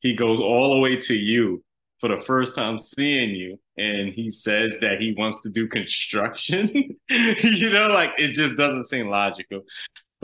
He 0.00 0.14
goes 0.14 0.40
all 0.40 0.74
the 0.74 0.80
way 0.80 0.96
to 0.96 1.14
you 1.14 1.62
for 2.00 2.08
the 2.08 2.20
first 2.22 2.56
time 2.56 2.76
seeing 2.76 3.30
you 3.30 3.58
and 3.78 4.12
he 4.12 4.28
says 4.28 4.78
that 4.80 5.00
he 5.00 5.14
wants 5.16 5.40
to 5.40 5.48
do 5.48 5.66
construction 5.68 6.68
you 7.08 7.70
know 7.70 7.88
like 7.88 8.10
it 8.18 8.32
just 8.32 8.56
doesn't 8.56 8.84
seem 8.84 9.08
logical 9.08 9.62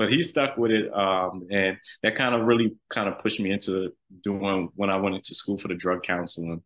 but 0.00 0.10
he 0.10 0.22
stuck 0.22 0.56
with 0.56 0.70
it. 0.70 0.90
Um, 0.94 1.46
and 1.50 1.76
that 2.02 2.14
kind 2.16 2.34
of 2.34 2.46
really 2.46 2.74
kind 2.88 3.06
of 3.06 3.18
pushed 3.18 3.38
me 3.38 3.50
into 3.50 3.92
doing 4.24 4.70
when 4.74 4.88
I 4.88 4.96
went 4.96 5.16
into 5.16 5.34
school 5.34 5.58
for 5.58 5.68
the 5.68 5.74
drug 5.74 6.02
counseling. 6.02 6.62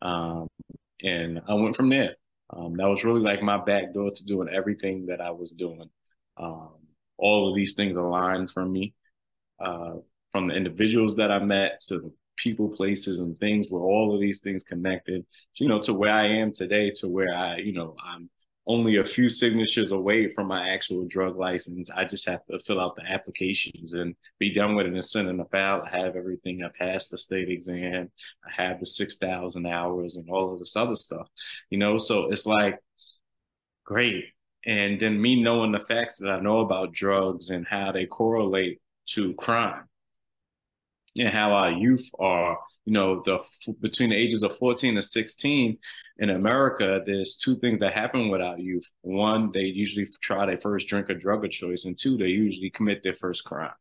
Um, 0.00 0.48
and 1.02 1.42
I 1.46 1.52
went 1.52 1.76
from 1.76 1.90
there. 1.90 2.14
Um, 2.48 2.78
that 2.78 2.88
was 2.88 3.04
really 3.04 3.20
like 3.20 3.42
my 3.42 3.62
back 3.62 3.92
door 3.92 4.12
to 4.12 4.24
doing 4.24 4.48
everything 4.48 5.04
that 5.08 5.20
I 5.20 5.30
was 5.30 5.52
doing. 5.52 5.90
Um, 6.38 6.70
all 7.18 7.50
of 7.50 7.54
these 7.54 7.74
things 7.74 7.98
aligned 7.98 8.50
for 8.50 8.64
me, 8.64 8.94
uh, 9.62 9.96
from 10.32 10.48
the 10.48 10.54
individuals 10.54 11.16
that 11.16 11.30
I 11.30 11.38
met 11.38 11.82
to 11.88 11.98
the 11.98 12.12
people, 12.38 12.70
places, 12.70 13.18
and 13.18 13.38
things 13.38 13.70
where 13.70 13.82
all 13.82 14.14
of 14.14 14.22
these 14.22 14.40
things 14.40 14.62
connected, 14.62 15.26
to, 15.56 15.64
you 15.64 15.68
know, 15.68 15.82
to 15.82 15.92
where 15.92 16.14
I 16.14 16.28
am 16.28 16.50
today, 16.54 16.92
to 16.92 17.08
where 17.08 17.34
I, 17.34 17.58
you 17.58 17.74
know, 17.74 17.94
I'm 18.02 18.30
only 18.66 18.96
a 18.96 19.04
few 19.04 19.28
signatures 19.28 19.92
away 19.92 20.30
from 20.30 20.46
my 20.46 20.68
actual 20.70 21.06
drug 21.06 21.36
license. 21.36 21.90
I 21.90 22.04
just 22.04 22.28
have 22.28 22.44
to 22.46 22.58
fill 22.60 22.80
out 22.80 22.94
the 22.96 23.10
applications 23.10 23.94
and 23.94 24.14
be 24.38 24.52
done 24.52 24.74
with 24.74 24.86
it 24.86 24.92
and 24.92 25.04
send 25.04 25.28
in 25.28 25.38
the 25.38 25.44
file. 25.46 25.82
I 25.84 25.96
have 25.96 26.14
everything. 26.16 26.62
I 26.62 26.68
passed 26.78 27.10
the 27.10 27.18
state 27.18 27.48
exam. 27.48 28.10
I 28.44 28.62
have 28.62 28.80
the 28.80 28.86
6,000 28.86 29.66
hours 29.66 30.16
and 30.16 30.28
all 30.30 30.52
of 30.52 30.58
this 30.58 30.76
other 30.76 30.96
stuff, 30.96 31.28
you 31.70 31.78
know? 31.78 31.98
So 31.98 32.30
it's 32.30 32.46
like, 32.46 32.78
great. 33.84 34.24
And 34.66 35.00
then 35.00 35.20
me 35.20 35.42
knowing 35.42 35.72
the 35.72 35.80
facts 35.80 36.18
that 36.18 36.30
I 36.30 36.38
know 36.40 36.60
about 36.60 36.92
drugs 36.92 37.50
and 37.50 37.66
how 37.66 37.92
they 37.92 38.06
correlate 38.06 38.80
to 39.06 39.34
crime 39.34 39.89
and 41.16 41.28
how 41.28 41.52
our 41.52 41.72
youth 41.72 42.08
are, 42.18 42.58
you 42.84 42.92
know, 42.92 43.22
the 43.24 43.40
between 43.80 44.10
the 44.10 44.16
ages 44.16 44.42
of 44.42 44.56
14 44.56 44.94
to 44.94 45.02
16 45.02 45.78
in 46.18 46.30
America, 46.30 47.00
there's 47.04 47.36
two 47.36 47.56
things 47.58 47.80
that 47.80 47.92
happen 47.92 48.28
with 48.28 48.40
our 48.40 48.58
youth. 48.58 48.86
One, 49.02 49.50
they 49.52 49.64
usually 49.64 50.06
try 50.22 50.46
their 50.46 50.60
first 50.60 50.86
drink 50.88 51.08
of 51.10 51.20
drug 51.20 51.44
of 51.44 51.50
choice, 51.50 51.84
and 51.84 51.98
two, 51.98 52.16
they 52.16 52.28
usually 52.28 52.70
commit 52.70 53.02
their 53.02 53.14
first 53.14 53.44
crime. 53.44 53.72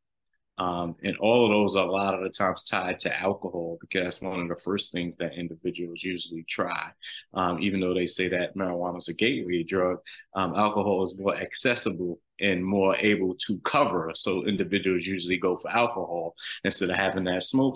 Um, 0.60 0.96
and 1.04 1.16
all 1.18 1.46
of 1.46 1.52
those 1.52 1.78
are 1.78 1.88
a 1.88 1.92
lot 1.92 2.14
of 2.14 2.22
the 2.22 2.30
times 2.30 2.64
tied 2.64 3.00
to 3.00 3.18
alcohol 3.18 3.78
because 3.80 4.04
that's 4.04 4.22
one 4.22 4.42
of 4.42 4.50
the 4.50 4.62
first 4.62 4.92
things 4.92 5.16
that 5.16 5.34
individuals 5.36 6.04
usually 6.04 6.44
try. 6.50 6.90
Um, 7.34 7.60
even 7.62 7.80
though 7.80 7.94
they 7.94 8.08
say 8.08 8.28
that 8.28 8.58
marijuana 8.58 8.98
is 8.98 9.08
a 9.08 9.14
gateway 9.14 9.64
drug, 9.64 10.00
um, 10.36 10.54
alcohol 10.56 11.02
is 11.04 11.18
more 11.18 11.38
accessible 11.38 12.20
and 12.42 12.64
more 12.64 12.96
able 12.96 13.36
to 13.48 13.60
cover. 13.60 14.12
So 14.16 14.46
individuals 14.46 15.06
usually 15.06 15.38
go 15.38 15.56
for 15.56 15.70
alcohol 15.70 16.36
instead 16.64 16.90
of 16.90 16.96
having 16.96 17.26
that 17.26 17.44
smoke. 17.44 17.76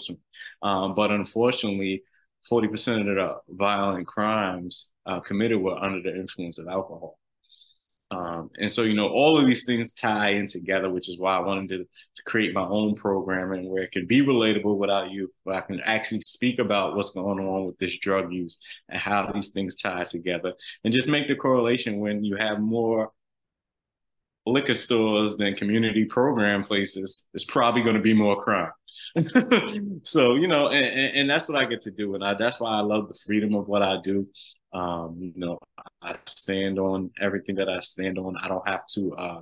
Um, 0.62 0.96
but 0.96 1.12
unfortunately, 1.12 2.04
40% 2.52 3.02
of 3.02 3.06
the 3.16 3.36
violent 3.50 4.08
crimes 4.08 4.90
uh, 5.06 5.20
committed 5.20 5.62
were 5.62 5.78
under 5.78 6.02
the 6.02 6.18
influence 6.18 6.60
of 6.60 6.68
alcohol. 6.68 7.18
Um, 8.14 8.50
and 8.60 8.72
so, 8.72 8.84
you 8.84 8.94
know, 8.94 9.08
all 9.08 9.40
of 9.40 9.46
these 9.46 9.66
things 9.66 9.94
tie 9.94 10.32
in 10.32 10.48
together, 10.48 10.90
which 10.90 11.10
is 11.10 11.20
why 11.20 11.36
I 11.36 11.40
wanted 11.40 11.70
to, 11.70 11.78
to 11.80 12.24
create 12.26 12.54
my 12.54 12.62
own 12.62 12.96
programming 12.96 13.70
where 13.70 13.84
it 13.84 13.92
can 13.92 14.06
be 14.06 14.22
relatable 14.22 14.78
without 14.78 15.12
you, 15.12 15.30
where 15.44 15.56
I 15.56 15.62
can 15.62 15.80
actually 15.82 16.22
speak 16.22 16.60
about 16.60 16.96
what's 16.96 17.12
going 17.12 17.40
on 17.40 17.66
with 17.66 17.78
this 17.80 17.98
drug 17.98 18.32
use 18.32 18.60
and 18.90 19.00
how 19.00 19.32
these 19.34 19.50
things 19.50 19.76
tie 19.76 20.04
together 20.04 20.54
and 20.84 20.94
just 20.94 21.08
make 21.08 21.28
the 21.28 21.36
correlation 21.36 22.00
when 22.00 22.24
you 22.24 22.36
have 22.36 22.60
more 22.60 23.12
liquor 24.46 24.74
stores 24.74 25.36
than 25.36 25.56
community 25.56 26.06
program 26.06 26.64
places, 26.64 27.28
it's 27.34 27.46
probably 27.46 27.82
going 27.82 27.96
to 27.96 28.02
be 28.02 28.14
more 28.14 28.36
crime. 28.36 28.72
so 30.04 30.36
you 30.36 30.48
know, 30.48 30.70
and, 30.70 31.16
and, 31.16 31.30
that's 31.30 31.48
what 31.48 31.58
I 31.58 31.66
get 31.66 31.82
to 31.82 31.92
do, 31.92 32.16
and 32.16 32.24
I, 32.24 32.34
that's 32.34 32.60
why 32.60 32.72
I 32.72 32.82
love 32.82 33.08
the 33.08 33.20
freedom 33.26 33.54
of 33.56 33.68
what 33.68 33.84
I 33.84 34.02
do. 34.02 34.28
Um, 34.74 35.18
you 35.20 35.34
know, 35.36 35.60
I 36.02 36.16
stand 36.26 36.80
on 36.80 37.12
everything 37.22 37.56
that 37.56 37.70
I 37.70 37.80
stand 37.82 38.18
on. 38.18 38.36
I 38.38 38.48
don't 38.48 38.68
have 38.68 38.88
to 38.96 39.14
uh, 39.16 39.42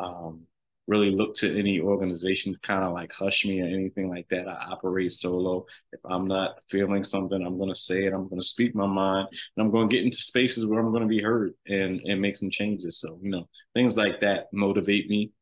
um, 0.00 0.46
really 0.88 1.10
look 1.10 1.34
to 1.36 1.58
any 1.58 1.80
organization 1.80 2.52
to 2.52 2.58
kind 2.60 2.82
of 2.82 2.92
like 2.92 3.12
hush 3.12 3.44
me 3.44 3.60
or 3.60 3.66
anything 3.66 4.08
like 4.08 4.26
that. 4.30 4.48
I 4.48 4.54
operate 4.70 5.12
solo. 5.12 5.66
If 5.92 6.00
I'm 6.04 6.26
not 6.26 6.58
feeling 6.68 7.04
something, 7.04 7.40
I'm 7.40 7.56
going 7.56 7.68
to 7.68 7.74
say 7.74 8.04
it. 8.04 8.12
I'm 8.12 8.28
going 8.28 8.40
to 8.40 8.46
speak 8.46 8.74
my 8.74 8.86
mind, 8.86 9.28
and 9.30 9.64
I'm 9.64 9.70
going 9.70 9.88
to 9.88 9.94
get 9.94 10.04
into 10.04 10.18
spaces 10.18 10.66
where 10.66 10.80
I'm 10.80 10.90
going 10.90 11.02
to 11.02 11.08
be 11.08 11.22
heard 11.22 11.54
and 11.66 12.00
and 12.00 12.20
make 12.20 12.36
some 12.36 12.50
changes. 12.50 12.98
So 12.98 13.18
you 13.22 13.30
know, 13.30 13.48
things 13.74 13.96
like 13.96 14.20
that 14.20 14.46
motivate 14.52 15.08
me, 15.08 15.32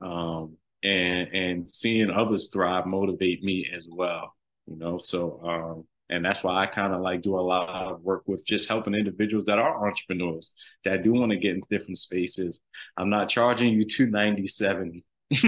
um, 0.00 0.56
and 0.82 1.28
and 1.28 1.70
seeing 1.70 2.10
others 2.10 2.50
thrive 2.50 2.86
motivate 2.86 3.42
me 3.42 3.68
as 3.74 3.88
well. 3.90 4.34
You 4.66 4.76
know, 4.76 4.98
so 4.98 5.40
um, 5.42 5.84
and 6.12 6.22
that's 6.22 6.44
why 6.44 6.62
I 6.62 6.66
kind 6.66 6.92
of 6.92 7.00
like 7.00 7.22
do 7.22 7.38
a 7.38 7.40
lot 7.40 7.70
of 7.70 8.02
work 8.02 8.24
with 8.26 8.44
just 8.44 8.68
helping 8.68 8.94
individuals 8.94 9.46
that 9.46 9.58
are 9.58 9.88
entrepreneurs 9.88 10.52
that 10.84 11.02
do 11.02 11.14
want 11.14 11.32
to 11.32 11.38
get 11.38 11.54
in 11.54 11.62
different 11.70 11.96
spaces. 11.98 12.60
I'm 12.98 13.08
not 13.08 13.30
charging 13.30 13.72
you 13.72 13.84
297 13.84 15.02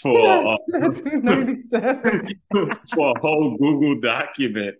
for 0.00 0.46
uh, 0.46 0.56
for 2.94 3.16
a 3.16 3.20
whole 3.20 3.56
Google 3.56 3.98
document 3.98 4.76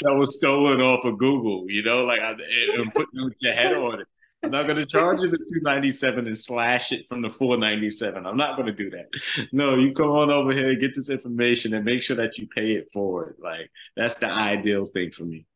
that 0.00 0.14
was 0.14 0.36
stolen 0.36 0.80
off 0.80 1.04
of 1.04 1.18
Google, 1.18 1.68
you 1.68 1.82
know, 1.82 2.04
like 2.04 2.20
I, 2.20 2.30
and 2.30 2.94
putting 2.94 3.32
your 3.40 3.54
head 3.54 3.74
on 3.74 4.00
it. 4.00 4.06
I'm 4.42 4.50
not 4.50 4.66
going 4.66 4.78
to 4.78 4.86
charge 4.86 5.20
you 5.20 5.28
the 5.28 5.38
297 5.38 6.26
and 6.26 6.38
slash 6.38 6.90
it 6.92 7.06
from 7.08 7.22
the 7.22 7.28
497. 7.28 8.26
I'm 8.26 8.36
not 8.36 8.56
going 8.56 8.66
to 8.66 8.72
do 8.72 8.90
that. 8.90 9.08
No, 9.52 9.76
you 9.76 9.92
come 9.92 10.10
on 10.10 10.30
over 10.30 10.52
here, 10.52 10.74
get 10.74 10.94
this 10.94 11.10
information, 11.10 11.74
and 11.74 11.84
make 11.84 12.02
sure 12.02 12.16
that 12.16 12.38
you 12.38 12.48
pay 12.48 12.72
it 12.72 12.90
forward. 12.92 13.36
Like 13.40 13.70
that's 13.96 14.18
the 14.18 14.26
ideal 14.26 14.86
thing 14.86 15.10
for 15.12 15.24
me. 15.24 15.46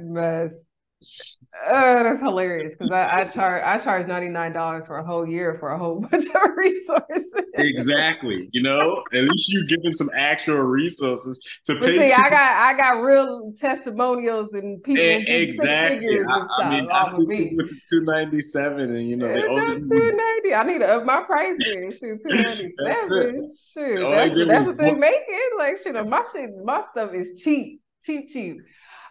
Mess. 0.00 0.52
Oh, 1.66 2.02
that's 2.02 2.20
hilarious 2.20 2.74
because 2.78 2.92
I, 2.92 3.20
I 3.20 3.24
charge 3.26 3.62
I 3.62 3.78
charge 3.78 4.06
ninety 4.06 4.28
nine 4.28 4.52
dollars 4.52 4.84
for 4.86 4.98
a 4.98 5.04
whole 5.04 5.26
year 5.26 5.56
for 5.58 5.70
a 5.70 5.78
whole 5.78 6.00
bunch 6.10 6.26
of 6.26 6.56
resources. 6.56 7.34
exactly, 7.54 8.48
you 8.52 8.62
know, 8.62 9.02
at 9.14 9.22
least 9.22 9.52
you're 9.52 9.64
giving 9.64 9.92
some 9.92 10.10
actual 10.14 10.58
resources 10.58 11.38
to 11.66 11.74
but 11.74 11.84
pay. 11.84 12.08
See, 12.08 12.14
I 12.14 12.30
got 12.30 12.56
I 12.56 12.76
got 12.76 13.00
real 13.00 13.52
testimonials 13.60 14.48
and 14.52 14.82
people. 14.82 15.02
And, 15.02 15.24
exactly, 15.26 16.18
I, 16.28 16.46
I, 16.62 16.70
mean, 16.70 16.90
I 16.90 17.08
see 17.10 17.26
people 17.26 17.56
with 17.56 17.70
two 17.90 18.00
ninety 18.02 18.40
seven, 18.40 18.94
and 18.94 19.08
you 19.08 19.16
know, 19.16 19.32
they 19.32 19.42
two 19.42 19.88
ninety. 19.88 20.54
I 20.54 20.64
need 20.64 20.78
to 20.78 20.88
up 20.88 21.04
my 21.04 21.22
price 21.22 21.56
then. 21.60 21.92
Shoot, 21.92 22.20
two 22.28 22.36
ninety 22.36 22.74
seven. 22.84 23.48
Shoot, 23.74 24.10
that's, 24.10 24.34
that's 24.48 24.66
what 24.66 24.76
they're 24.76 24.96
making. 24.96 25.50
Like, 25.56 25.78
shit, 25.78 25.94
my 25.94 26.24
shit, 26.32 26.50
my 26.64 26.82
stuff 26.90 27.14
is 27.14 27.40
cheap, 27.40 27.80
cheap, 28.04 28.30
cheap. 28.30 28.58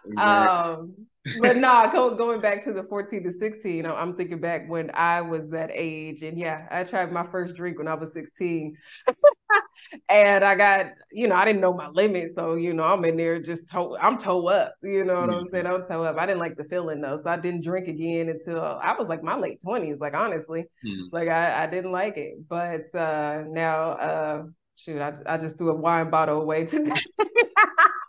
Exactly. 0.04 0.22
Um 0.22 0.94
but 1.40 1.56
nah, 1.56 1.90
go, 1.90 2.14
going 2.14 2.40
back 2.40 2.64
to 2.64 2.72
the 2.72 2.82
14 2.84 3.24
to 3.24 3.32
16, 3.38 3.86
I'm 3.86 4.16
thinking 4.16 4.40
back 4.40 4.68
when 4.68 4.90
I 4.92 5.20
was 5.20 5.48
that 5.50 5.70
age. 5.72 6.22
And 6.22 6.38
yeah, 6.38 6.66
I 6.70 6.84
tried 6.84 7.12
my 7.12 7.26
first 7.30 7.54
drink 7.54 7.78
when 7.78 7.88
I 7.88 7.94
was 7.94 8.12
16. 8.12 8.76
and 10.08 10.44
I 10.44 10.54
got, 10.54 10.86
you 11.12 11.28
know, 11.28 11.34
I 11.34 11.44
didn't 11.44 11.60
know 11.60 11.72
my 11.72 11.88
limit. 11.88 12.32
So, 12.36 12.54
you 12.54 12.72
know, 12.72 12.84
I'm 12.84 13.04
in 13.04 13.16
there 13.16 13.40
just 13.40 13.68
toe, 13.68 13.96
I'm 13.96 14.18
toe 14.18 14.48
up. 14.48 14.74
You 14.82 15.04
know 15.04 15.14
what 15.14 15.30
mm-hmm. 15.30 15.38
I'm 15.40 15.48
saying? 15.52 15.66
I'm 15.66 15.86
toe 15.86 16.04
up. 16.04 16.16
I 16.18 16.26
didn't 16.26 16.40
like 16.40 16.56
the 16.56 16.64
feeling 16.64 17.00
though. 17.00 17.20
So 17.22 17.30
I 17.30 17.36
didn't 17.36 17.64
drink 17.64 17.88
again 17.88 18.28
until 18.28 18.60
I 18.60 18.94
was 18.98 19.08
like 19.08 19.22
my 19.22 19.36
late 19.36 19.60
20s, 19.62 20.00
like 20.00 20.14
honestly. 20.14 20.66
Mm-hmm. 20.86 21.06
Like 21.12 21.28
I, 21.28 21.64
I 21.64 21.66
didn't 21.66 21.92
like 21.92 22.16
it. 22.16 22.48
But 22.48 22.94
uh 22.94 23.44
now 23.48 23.90
uh 23.92 24.42
shoot, 24.76 25.00
I, 25.00 25.14
I 25.26 25.38
just 25.38 25.56
threw 25.58 25.70
a 25.70 25.74
wine 25.74 26.10
bottle 26.10 26.40
away 26.40 26.66
today. 26.66 26.92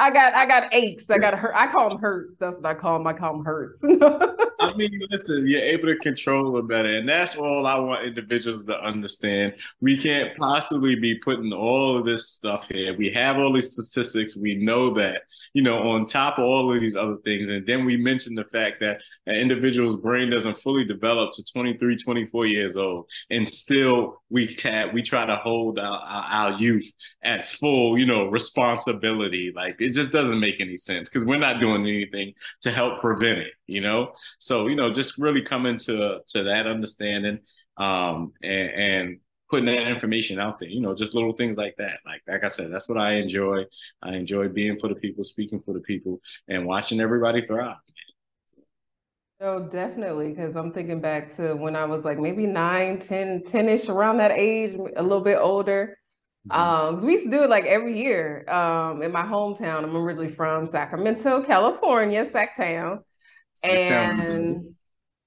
I 0.00 0.10
got 0.12 0.34
I 0.34 0.46
got 0.46 0.74
aches. 0.74 1.10
I 1.10 1.18
got 1.18 1.34
hurt. 1.34 1.54
I 1.56 1.70
call 1.70 1.90
them 1.90 1.98
hurts. 2.00 2.34
That's 2.40 2.56
what 2.56 2.66
I 2.66 2.74
call 2.74 2.98
them. 2.98 3.06
I 3.06 3.14
call 3.14 3.34
them 3.34 3.44
hurts. 3.46 3.82
I 4.70 4.76
mean, 4.76 4.90
listen, 5.10 5.46
you're 5.46 5.60
able 5.60 5.86
to 5.86 5.96
control 5.96 6.56
it 6.58 6.68
better, 6.68 6.96
and 6.96 7.08
that's 7.08 7.36
all 7.36 7.66
I 7.66 7.78
want 7.78 8.06
individuals 8.06 8.64
to 8.66 8.80
understand. 8.80 9.54
We 9.80 9.98
can't 9.98 10.36
possibly 10.38 10.94
be 10.94 11.16
putting 11.18 11.52
all 11.52 11.98
of 11.98 12.06
this 12.06 12.28
stuff 12.28 12.66
here. 12.68 12.94
We 12.96 13.10
have 13.10 13.38
all 13.38 13.52
these 13.52 13.72
statistics. 13.72 14.36
We 14.36 14.54
know 14.54 14.94
that, 14.94 15.22
you 15.54 15.62
know, 15.62 15.78
on 15.78 16.06
top 16.06 16.38
of 16.38 16.44
all 16.44 16.72
of 16.72 16.80
these 16.80 16.96
other 16.96 17.16
things, 17.24 17.48
and 17.48 17.66
then 17.66 17.84
we 17.84 17.96
mentioned 17.96 18.38
the 18.38 18.44
fact 18.44 18.80
that 18.80 19.00
an 19.26 19.36
individual's 19.36 19.96
brain 19.96 20.30
doesn't 20.30 20.58
fully 20.58 20.84
develop 20.84 21.32
to 21.34 21.44
23, 21.52 21.96
24 21.96 22.46
years 22.46 22.76
old, 22.76 23.06
and 23.30 23.46
still 23.46 24.22
we 24.30 24.54
can't. 24.54 24.94
we 24.94 25.02
try 25.02 25.26
to 25.26 25.36
hold 25.36 25.78
our, 25.78 25.98
our, 25.98 26.50
our 26.52 26.60
youth 26.60 26.90
at 27.22 27.46
full, 27.46 27.98
you 27.98 28.06
know, 28.06 28.26
responsibility. 28.26 29.52
Like 29.54 29.76
it 29.80 29.90
just 29.90 30.12
doesn't 30.12 30.40
make 30.40 30.60
any 30.60 30.76
sense 30.76 31.08
because 31.08 31.26
we're 31.26 31.38
not 31.38 31.60
doing 31.60 31.82
anything 31.86 32.34
to 32.62 32.70
help 32.70 33.00
prevent 33.00 33.40
it, 33.40 33.52
you 33.70 33.80
know. 33.80 34.12
So 34.38 34.66
you 34.66 34.76
know, 34.76 34.92
just 34.92 35.18
really 35.18 35.42
coming 35.42 35.78
to 35.78 36.20
to 36.28 36.42
that 36.44 36.66
understanding 36.66 37.40
um, 37.76 38.32
and, 38.42 38.70
and 38.70 39.20
putting 39.50 39.66
that 39.66 39.88
information 39.88 40.38
out 40.38 40.58
there. 40.58 40.68
You 40.68 40.80
know, 40.80 40.94
just 40.94 41.14
little 41.14 41.32
things 41.32 41.56
like 41.56 41.74
that. 41.78 41.98
Like 42.04 42.22
like 42.26 42.44
I 42.44 42.48
said, 42.48 42.72
that's 42.72 42.88
what 42.88 42.98
I 42.98 43.14
enjoy. 43.14 43.64
I 44.02 44.14
enjoy 44.14 44.48
being 44.48 44.78
for 44.78 44.88
the 44.88 44.94
people, 44.94 45.24
speaking 45.24 45.62
for 45.64 45.74
the 45.74 45.80
people, 45.80 46.20
and 46.48 46.66
watching 46.66 47.00
everybody 47.00 47.46
thrive. 47.46 47.76
Oh, 49.42 49.66
definitely. 49.68 50.30
Because 50.30 50.54
I'm 50.54 50.70
thinking 50.70 51.00
back 51.00 51.34
to 51.36 51.54
when 51.54 51.74
I 51.74 51.86
was 51.86 52.04
like 52.04 52.18
maybe 52.18 52.46
nine, 52.46 52.98
10, 52.98 53.44
10 53.50 53.68
ish 53.70 53.88
around 53.88 54.18
that 54.18 54.32
age, 54.32 54.78
a 54.96 55.02
little 55.02 55.22
bit 55.24 55.38
older. 55.40 55.96
Mm-hmm. 56.48 56.96
Um, 56.96 57.04
we 57.04 57.12
used 57.12 57.24
to 57.24 57.30
do 57.30 57.42
it 57.42 57.50
like 57.50 57.64
every 57.64 57.98
year 57.98 58.48
um, 58.50 59.02
in 59.02 59.12
my 59.12 59.22
hometown. 59.22 59.84
I'm 59.84 59.96
originally 59.96 60.34
from 60.34 60.66
Sacramento, 60.66 61.42
California, 61.42 62.26
And 63.64 64.74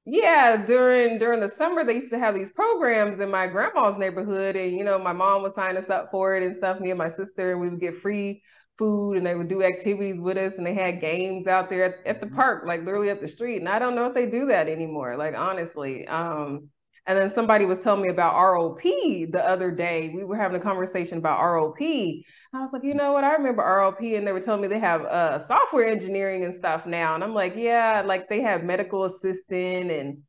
yeah, 0.06 0.66
during 0.66 1.18
during 1.20 1.40
the 1.40 1.52
summer 1.58 1.86
they 1.86 1.96
used 1.96 2.12
to 2.12 2.20
have 2.20 2.36
these 2.36 2.52
programs 2.56 3.22
in 3.22 3.30
my 3.32 3.48
grandma's 3.48 3.98
neighborhood, 3.98 4.56
and 4.56 4.74
you 4.74 4.84
know 4.84 5.00
my 5.00 5.14
mom 5.14 5.44
would 5.44 5.54
sign 5.54 5.78
us 5.78 5.90
up 5.90 6.10
for 6.12 6.36
it 6.36 6.44
and 6.44 6.56
stuff. 6.56 6.80
Me 6.80 6.90
and 6.90 6.98
my 6.98 7.10
sister, 7.10 7.52
and 7.52 7.62
we 7.62 7.70
would 7.70 7.80
get 7.80 8.02
free 8.02 8.42
food, 8.78 9.18
and 9.18 9.26
they 9.26 9.36
would 9.36 9.50
do 9.50 9.64
activities 9.64 10.20
with 10.20 10.38
us, 10.38 10.54
and 10.58 10.66
they 10.66 10.74
had 10.74 11.00
games 11.00 11.48
out 11.48 11.70
there 11.70 11.86
at, 11.86 12.08
at 12.08 12.20
the 12.20 12.26
mm-hmm. 12.26 12.36
park, 12.36 12.66
like 12.66 12.82
literally 12.82 13.12
up 13.12 13.22
the 13.22 13.28
street. 13.28 13.58
And 13.58 13.70
I 13.70 13.80
don't 13.80 13.96
know 13.96 14.08
if 14.08 14.14
they 14.14 14.26
do 14.26 14.48
that 14.48 14.68
anymore. 14.68 15.16
Like 15.16 15.36
honestly, 15.36 16.08
um, 16.08 16.70
and 17.06 17.18
then 17.18 17.30
somebody 17.30 17.66
was 17.66 17.80
telling 17.80 18.02
me 18.02 18.10
about 18.10 18.36
ROP 18.36 19.32
the 19.32 19.46
other 19.46 19.72
day. 19.72 20.12
We 20.16 20.24
were 20.24 20.38
having 20.38 20.60
a 20.60 20.64
conversation 20.64 21.18
about 21.18 21.40
ROP. 21.40 22.24
I 22.54 22.60
was 22.60 22.70
like, 22.72 22.84
you 22.84 22.94
know 22.94 23.12
what? 23.12 23.26
I 23.26 23.34
remember 23.34 23.62
ROP, 23.62 24.18
and 24.18 24.26
they 24.26 24.32
were 24.32 24.40
telling 24.40 24.62
me 24.62 24.68
they 24.70 24.80
have 24.80 25.02
uh, 25.02 25.40
software 25.40 25.88
engineering 25.88 26.46
and 26.46 26.56
stuff 26.56 26.86
now. 26.86 27.16
And 27.16 27.24
I'm 27.24 27.34
like, 27.34 27.56
yeah, 27.56 28.04
like 28.06 28.30
they 28.30 28.42
have 28.42 28.64
medical 28.64 29.04
assistant 29.04 29.92
and 29.92 30.20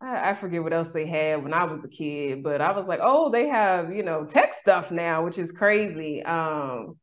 I, 0.00 0.30
I 0.30 0.34
forget 0.34 0.62
what 0.62 0.72
else 0.72 0.90
they 0.90 1.06
had 1.06 1.42
when 1.42 1.52
I 1.52 1.64
was 1.64 1.84
a 1.84 1.88
kid. 1.88 2.42
But 2.42 2.60
I 2.60 2.72
was 2.72 2.86
like, 2.86 3.00
oh, 3.02 3.30
they 3.30 3.48
have 3.48 3.92
you 3.92 4.02
know 4.02 4.24
tech 4.24 4.54
stuff 4.54 4.90
now, 4.90 5.24
which 5.24 5.38
is 5.38 5.52
crazy. 5.52 6.22
Um, 6.22 6.96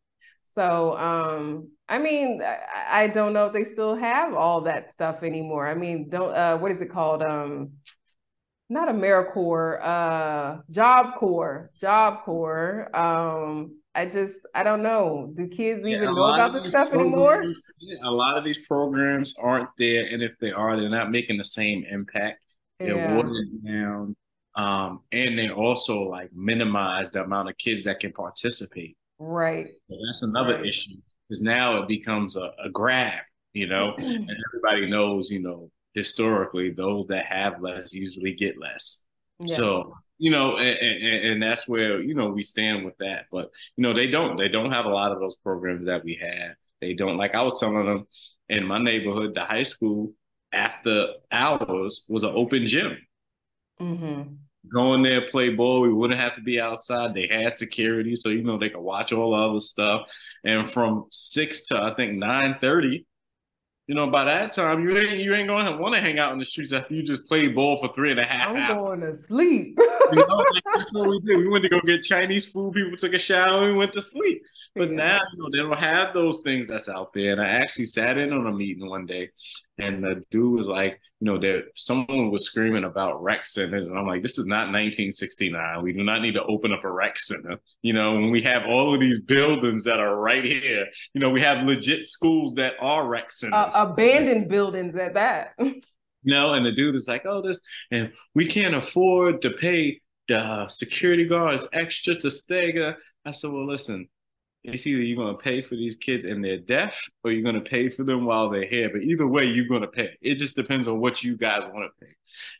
so 0.55 0.97
um, 0.97 1.69
I 1.87 1.99
mean, 1.99 2.41
I, 2.41 3.03
I 3.03 3.07
don't 3.07 3.33
know 3.33 3.45
if 3.47 3.53
they 3.53 3.65
still 3.65 3.95
have 3.95 4.33
all 4.33 4.61
that 4.61 4.91
stuff 4.93 5.23
anymore. 5.23 5.67
I 5.67 5.75
mean, 5.75 6.09
don't 6.09 6.33
uh, 6.33 6.57
what 6.57 6.71
is 6.71 6.81
it 6.81 6.91
called? 6.91 7.21
Um, 7.21 7.73
not 8.71 8.87
AmeriCorps, 8.87 9.85
uh, 9.85 10.61
Job 10.71 11.15
Corps, 11.15 11.69
Job 11.81 12.23
Corps. 12.23 12.89
Um, 12.95 13.75
I 13.93 14.05
just, 14.05 14.35
I 14.55 14.63
don't 14.63 14.81
know. 14.81 15.33
Do 15.35 15.49
kids 15.49 15.81
yeah, 15.83 15.97
even 15.97 16.15
know 16.15 16.23
about 16.23 16.53
this 16.53 16.71
stuff 16.71 16.93
anymore? 16.93 17.43
A 18.03 18.09
lot 18.09 18.37
of 18.37 18.45
these 18.45 18.59
programs 18.59 19.35
aren't 19.37 19.67
there, 19.77 20.05
and 20.05 20.23
if 20.23 20.31
they 20.39 20.53
are, 20.53 20.77
they're 20.77 20.89
not 20.89 21.11
making 21.11 21.37
the 21.37 21.43
same 21.43 21.83
impact. 21.91 22.39
They're 22.79 22.95
yeah. 22.95 23.13
watering 23.13 23.59
down, 23.65 24.15
um, 24.55 25.01
and 25.11 25.37
they 25.37 25.49
also 25.49 26.03
like 26.03 26.29
minimize 26.33 27.11
the 27.11 27.23
amount 27.23 27.49
of 27.49 27.57
kids 27.57 27.83
that 27.83 27.99
can 27.99 28.13
participate. 28.13 28.95
Right. 29.19 29.67
So 29.89 29.97
that's 30.07 30.23
another 30.23 30.55
right. 30.55 30.65
issue 30.65 30.95
because 31.27 31.41
now 31.41 31.81
it 31.81 31.89
becomes 31.89 32.37
a, 32.37 32.51
a 32.63 32.69
grab, 32.71 33.19
you 33.51 33.67
know, 33.67 33.95
and 33.97 34.31
everybody 34.47 34.89
knows, 34.89 35.29
you 35.29 35.41
know, 35.41 35.69
historically, 35.93 36.71
those 36.71 37.07
that 37.07 37.25
have 37.25 37.61
less 37.61 37.93
usually 37.93 38.33
get 38.33 38.59
less. 38.59 39.05
Yeah. 39.39 39.55
So 39.55 39.93
you 40.17 40.29
know, 40.29 40.57
and, 40.57 40.77
and, 40.77 41.25
and, 41.25 41.43
that's 41.43 41.67
where 41.67 41.99
you 41.99 42.13
know 42.13 42.29
we 42.29 42.43
stand 42.43 42.85
with 42.85 42.95
that. 42.99 43.25
But 43.31 43.49
you 43.75 43.81
know, 43.81 43.91
they 43.91 44.05
don't 44.05 44.37
they 44.37 44.49
don't 44.49 44.71
have 44.71 44.85
a 44.85 44.89
lot 44.89 45.11
of 45.11 45.19
those 45.19 45.35
programs 45.37 45.87
that 45.87 46.03
we 46.03 46.13
had. 46.13 46.55
They 46.79 46.93
don't 46.93 47.17
like 47.17 47.33
I 47.33 47.41
was 47.41 47.59
telling 47.59 47.85
them 47.85 48.05
in 48.47 48.67
my 48.67 48.77
neighborhood, 48.77 49.33
the 49.33 49.43
high 49.43 49.63
school 49.63 50.13
after 50.53 51.07
hours 51.31 52.05
was 52.09 52.23
an 52.23 52.33
open 52.35 52.67
gym. 52.67 52.97
Mm-hmm. 53.81 54.33
Go 54.71 54.93
in 54.93 55.01
there, 55.01 55.25
play 55.27 55.49
ball. 55.49 55.81
We 55.81 55.91
wouldn't 55.91 56.19
have 56.19 56.35
to 56.35 56.41
be 56.41 56.59
outside. 56.59 57.15
They 57.15 57.27
had 57.27 57.51
security, 57.51 58.15
so 58.15 58.29
you 58.29 58.43
know 58.43 58.59
they 58.59 58.69
could 58.69 58.81
watch 58.81 59.11
all 59.11 59.31
the 59.31 59.37
other 59.37 59.59
stuff. 59.59 60.01
And 60.43 60.69
from 60.69 61.07
six 61.09 61.63
to 61.69 61.77
I 61.77 61.95
think 61.95 62.13
nine 62.13 62.57
thirty, 62.61 63.07
you 63.91 63.95
know, 63.95 64.07
by 64.09 64.23
that 64.23 64.53
time 64.53 64.87
you 64.87 64.97
ain't 64.97 65.17
you 65.17 65.33
ain't 65.35 65.49
going 65.49 65.65
to 65.65 65.75
want 65.75 65.93
to 65.93 65.99
hang 65.99 66.17
out 66.17 66.31
in 66.31 66.39
the 66.39 66.45
streets 66.45 66.71
after 66.71 66.93
you 66.93 67.03
just 67.03 67.25
played 67.27 67.53
ball 67.53 67.75
for 67.75 67.91
three 67.93 68.09
and 68.11 68.21
a 68.21 68.23
half 68.23 68.47
I'm 68.47 68.55
hours. 68.55 69.01
going 69.01 69.01
to 69.01 69.21
sleep. 69.27 69.77
you 69.77 70.15
know, 70.15 70.45
that's 70.73 70.93
what 70.93 71.09
we 71.09 71.19
did. 71.19 71.35
We 71.35 71.49
went 71.49 71.63
to 71.63 71.69
go 71.69 71.81
get 71.81 72.01
Chinese 72.01 72.45
food. 72.47 72.73
People 72.73 72.95
took 72.95 73.13
a 73.13 73.19
shower. 73.19 73.63
and 73.65 73.73
We 73.73 73.77
went 73.77 73.91
to 73.91 74.01
sleep. 74.01 74.43
But 74.75 74.89
yeah. 74.89 74.95
now, 74.95 75.21
you 75.33 75.39
know, 75.39 75.49
they 75.51 75.57
don't 75.57 75.77
have 75.77 76.13
those 76.13 76.41
things 76.43 76.67
that's 76.67 76.87
out 76.87 77.11
there. 77.13 77.33
And 77.33 77.41
I 77.41 77.49
actually 77.49 77.85
sat 77.85 78.17
in 78.17 78.31
on 78.31 78.47
a 78.47 78.53
meeting 78.53 78.87
one 78.87 79.05
day, 79.05 79.29
and 79.77 80.03
the 80.03 80.23
dude 80.31 80.57
was 80.57 80.67
like, 80.67 80.99
you 81.19 81.25
know, 81.25 81.37
there 81.37 81.63
someone 81.75 82.31
was 82.31 82.45
screaming 82.45 82.85
about 82.85 83.21
rec 83.21 83.45
centers, 83.45 83.89
and 83.89 83.99
I'm 83.99 84.07
like, 84.07 84.21
this 84.21 84.37
is 84.37 84.45
not 84.45 84.71
1969. 84.71 85.83
We 85.83 85.93
do 85.93 86.03
not 86.03 86.21
need 86.21 86.35
to 86.35 86.43
open 86.43 86.71
up 86.71 86.85
a 86.85 86.91
rec 86.91 87.17
center. 87.17 87.57
You 87.81 87.93
know, 87.93 88.13
when 88.13 88.31
we 88.31 88.41
have 88.43 88.63
all 88.65 88.93
of 88.93 89.01
these 89.01 89.21
buildings 89.21 89.83
that 89.83 89.99
are 89.99 90.15
right 90.15 90.43
here, 90.43 90.87
you 91.13 91.19
know, 91.19 91.29
we 91.29 91.41
have 91.41 91.65
legit 91.65 92.05
schools 92.05 92.53
that 92.55 92.73
are 92.79 93.07
rec 93.07 93.29
centers, 93.29 93.75
uh, 93.75 93.87
abandoned 93.91 94.47
buildings 94.47 94.95
at 94.95 95.15
that. 95.15 95.49
you 95.59 95.81
know, 96.23 96.53
and 96.53 96.65
the 96.65 96.71
dude 96.71 96.95
is 96.95 97.07
like, 97.07 97.25
oh, 97.25 97.41
this, 97.41 97.61
and 97.91 98.11
we 98.35 98.47
can't 98.47 98.75
afford 98.75 99.41
to 99.41 99.51
pay 99.51 99.99
the 100.27 100.67
security 100.69 101.25
guards 101.25 101.67
extra 101.73 102.15
to 102.15 102.31
stay. 102.31 102.71
There. 102.71 102.97
I 103.25 103.31
said, 103.31 103.51
well, 103.51 103.67
listen, 103.67 104.07
it's 104.63 104.85
either 104.85 105.01
you're 105.01 105.17
going 105.17 105.35
to 105.35 105.43
pay 105.43 105.61
for 105.61 105.75
these 105.75 105.95
kids 105.95 106.23
and 106.25 106.43
they're 106.43 106.57
deaf 106.57 107.01
or 107.23 107.31
you're 107.31 107.43
going 107.43 107.61
to 107.61 107.69
pay 107.69 107.89
for 107.89 108.03
them 108.03 108.25
while 108.25 108.49
they're 108.49 108.67
here. 108.67 108.89
But 108.91 109.01
either 109.01 109.27
way, 109.27 109.45
you're 109.45 109.67
going 109.67 109.81
to 109.81 109.87
pay. 109.87 110.11
It 110.21 110.35
just 110.35 110.55
depends 110.55 110.87
on 110.87 110.99
what 110.99 111.23
you 111.23 111.35
guys 111.35 111.63
want 111.73 111.89
to 111.89 112.05
pay. 112.05 112.13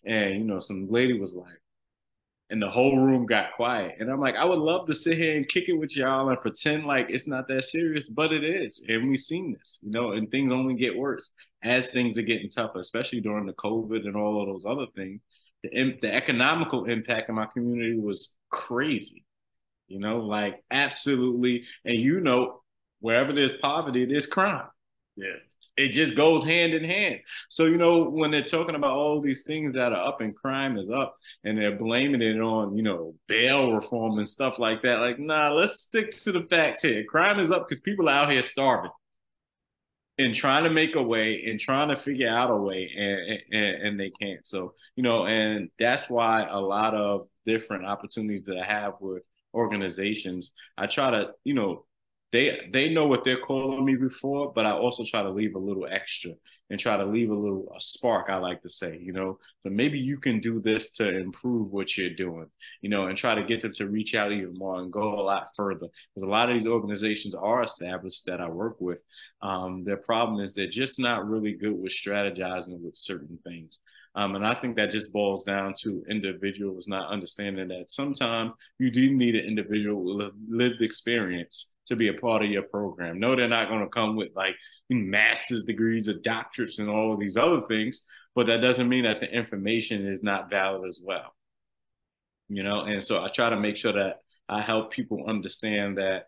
And, 0.06 0.40
you 0.40 0.46
know, 0.46 0.60
some 0.60 0.90
lady 0.90 1.20
was 1.20 1.34
like, 1.34 1.62
and 2.50 2.62
the 2.62 2.70
whole 2.70 2.98
room 2.98 3.26
got 3.26 3.54
quiet. 3.54 3.96
And 4.00 4.10
I'm 4.10 4.20
like, 4.20 4.36
I 4.36 4.44
would 4.44 4.60
love 4.60 4.88
to 4.88 4.94
sit 4.94 5.18
here 5.18 5.38
and 5.38 5.48
kick 5.48 5.70
it 5.70 5.74
with 5.74 5.96
y'all 5.96 6.28
and 6.28 6.42
pretend 6.42 6.86
like 6.86 7.06
it's 7.10 7.28
not 7.28 7.48
that 7.48 7.64
serious, 7.64 8.10
but 8.10 8.34
it 8.34 8.44
is. 8.44 8.84
And 8.90 9.08
we've 9.08 9.20
seen 9.20 9.54
this, 9.54 9.80
you 9.82 9.92
know, 9.92 10.12
and 10.12 10.30
things 10.30 10.52
only 10.52 10.76
get 10.76 10.98
worse 10.98 11.30
as 11.64 11.88
things 11.88 12.18
are 12.18 12.24
getting 12.24 12.50
tougher, 12.50 12.80
especially 12.80 13.22
during 13.22 13.46
the 13.46 13.54
COVID 13.54 14.06
and 14.06 14.18
all 14.18 14.42
of 14.42 14.48
those 14.48 14.66
other 14.66 14.88
things. 14.96 15.22
The, 15.64 15.98
the 16.02 16.14
economical 16.14 16.86
impact 16.86 17.30
in 17.30 17.36
my 17.36 17.46
community 17.46 17.98
was 17.98 18.36
crazy 18.50 19.24
you 19.92 20.00
know, 20.00 20.20
like 20.20 20.64
absolutely. 20.72 21.66
And 21.86 22.00
you 22.00 22.20
know, 22.20 22.62
wherever 23.00 23.34
there's 23.34 23.60
poverty, 23.62 24.06
there's 24.06 24.26
crime. 24.26 24.68
Yeah. 25.16 25.36
It 25.78 25.90
just 25.90 26.16
goes 26.16 26.44
hand 26.44 26.74
in 26.74 26.84
hand. 26.84 27.20
So, 27.50 27.66
you 27.66 27.78
know, 27.78 28.04
when 28.04 28.32
they're 28.32 28.44
talking 28.44 28.76
about 28.76 28.92
all 28.92 29.22
these 29.22 29.44
things 29.44 29.74
that 29.74 29.94
are 29.94 30.08
up 30.08 30.22
and 30.22 30.36
crime 30.36 30.78
is 30.78 30.90
up 30.90 31.16
and 31.44 31.58
they're 31.58 31.78
blaming 31.78 32.22
it 32.22 32.40
on, 32.40 32.76
you 32.76 32.84
know, 32.84 33.16
bail 33.28 33.72
reform 33.74 34.18
and 34.18 34.28
stuff 34.28 34.60
like 34.60 34.82
that, 34.84 35.00
like, 35.00 35.18
nah, 35.18 35.54
let's 35.54 35.80
stick 35.80 36.12
to 36.12 36.32
the 36.32 36.46
facts 36.50 36.82
here. 36.82 37.04
Crime 37.06 37.40
is 37.40 37.52
up 37.52 37.68
because 37.68 37.80
people 37.82 38.10
are 38.10 38.24
out 38.24 38.32
here 38.32 38.44
starving 38.44 38.92
and 40.18 40.36
trying 40.36 40.66
to 40.66 40.70
make 40.70 40.96
a 40.96 41.02
way 41.02 41.46
and 41.48 41.60
trying 41.60 41.88
to 41.88 41.96
figure 41.96 42.30
out 42.30 42.52
a 42.52 42.56
way 42.56 42.92
and, 42.96 43.40
and, 43.52 43.88
and 43.88 44.00
they 44.00 44.12
can't. 44.12 44.46
So, 44.46 44.74
you 44.96 45.04
know, 45.04 45.26
and 45.26 45.70
that's 45.80 46.10
why 46.10 46.46
a 46.48 46.60
lot 46.60 46.94
of 46.94 47.28
different 47.46 47.86
opportunities 47.86 48.44
that 48.44 48.58
I 48.58 48.66
have 48.66 48.96
with 49.00 49.24
organizations, 49.54 50.52
I 50.78 50.88
try 50.88 51.12
to, 51.12 51.32
you 51.44 51.54
know, 51.54 51.86
they 52.32 52.70
they 52.72 52.90
know 52.90 53.08
what 53.08 53.24
they're 53.26 53.42
calling 53.42 53.84
me 53.84 53.96
before, 53.96 54.54
but 54.54 54.66
I 54.66 54.72
also 54.72 55.04
try 55.04 55.22
to 55.22 55.30
leave 55.30 55.56
a 55.56 55.60
little 55.60 55.86
extra 55.90 56.32
and 56.70 56.80
try 56.80 56.96
to 56.96 57.06
leave 57.06 57.30
a 57.30 57.36
little 57.36 57.74
a 57.76 57.82
spark. 57.82 58.30
I 58.30 58.38
like 58.38 58.62
to 58.62 58.70
say, 58.70 58.98
you 59.02 59.12
know, 59.12 59.38
so 59.64 59.70
maybe 59.70 60.00
you 60.00 60.18
can 60.18 60.40
do 60.40 60.62
this 60.62 60.92
to 60.94 61.10
improve 61.10 61.72
what 61.72 61.98
you're 61.98 62.16
doing, 62.16 62.46
you 62.82 62.90
know, 62.90 63.08
and 63.08 63.18
try 63.18 63.36
to 63.36 63.44
get 63.44 63.60
them 63.62 63.74
to 63.74 63.90
reach 63.90 64.16
out 64.16 64.32
even 64.32 64.54
more 64.54 64.80
and 64.80 64.94
go 64.94 65.20
a 65.20 65.22
lot 65.22 65.50
further. 65.58 65.88
Because 66.14 66.24
a 66.24 66.32
lot 66.32 66.50
of 66.50 66.56
these 66.56 66.68
organizations 66.68 67.36
are 67.36 67.64
established 67.64 68.26
that 68.28 68.40
I 68.40 68.48
work 68.48 68.80
with. 68.80 69.02
Um, 69.42 69.84
their 69.84 69.98
problem 69.98 70.40
is 70.40 70.54
they're 70.54 70.68
just 70.68 71.00
not 71.00 71.28
really 71.28 71.54
good 71.54 71.78
with 71.78 71.92
strategizing 71.92 72.80
with 72.80 72.96
certain 72.96 73.40
things. 73.44 73.80
Um, 74.14 74.36
and 74.36 74.46
I 74.46 74.56
think 74.56 74.76
that 74.76 74.92
just 74.92 75.14
boils 75.14 75.44
down 75.44 75.74
to 75.82 76.04
individuals 76.10 76.88
not 76.88 77.12
understanding 77.12 77.70
that 77.70 77.90
sometimes 77.90 78.52
you 78.78 78.92
do 78.92 79.16
need 79.16 79.36
an 79.36 79.46
individual 79.46 80.32
lived 80.50 80.82
experience 80.82 81.72
to 81.88 81.96
be 81.96 82.10
a 82.10 82.14
part 82.14 82.44
of 82.44 82.50
your 82.50 82.64
program. 82.64 83.20
No, 83.20 83.36
they're 83.36 83.48
not 83.48 83.70
going 83.70 83.84
to 83.84 83.90
come 83.90 84.16
with 84.16 84.30
like 84.36 84.56
master's 84.90 85.64
degrees 85.64 86.10
or 86.10 86.16
doctorates 86.16 86.80
and 86.80 86.90
all 86.90 87.14
of 87.14 87.20
these 87.20 87.38
other 87.38 87.62
things, 87.70 88.02
but 88.36 88.48
that 88.48 88.62
doesn't 88.62 88.90
mean 88.90 89.06
that 89.06 89.20
the 89.22 89.32
information 89.32 90.06
is 90.06 90.24
not 90.24 90.50
valid 90.50 90.88
as 90.88 91.02
well. 91.04 91.34
You 92.50 92.64
know, 92.64 92.82
and 92.82 93.02
so 93.02 93.24
I 93.24 93.30
try 93.30 93.50
to 93.50 93.60
make 93.60 93.78
sure 93.78 93.94
that 93.94 94.18
I 94.50 94.62
help 94.62 94.92
people 94.92 95.24
understand 95.26 95.98
that 95.98 96.26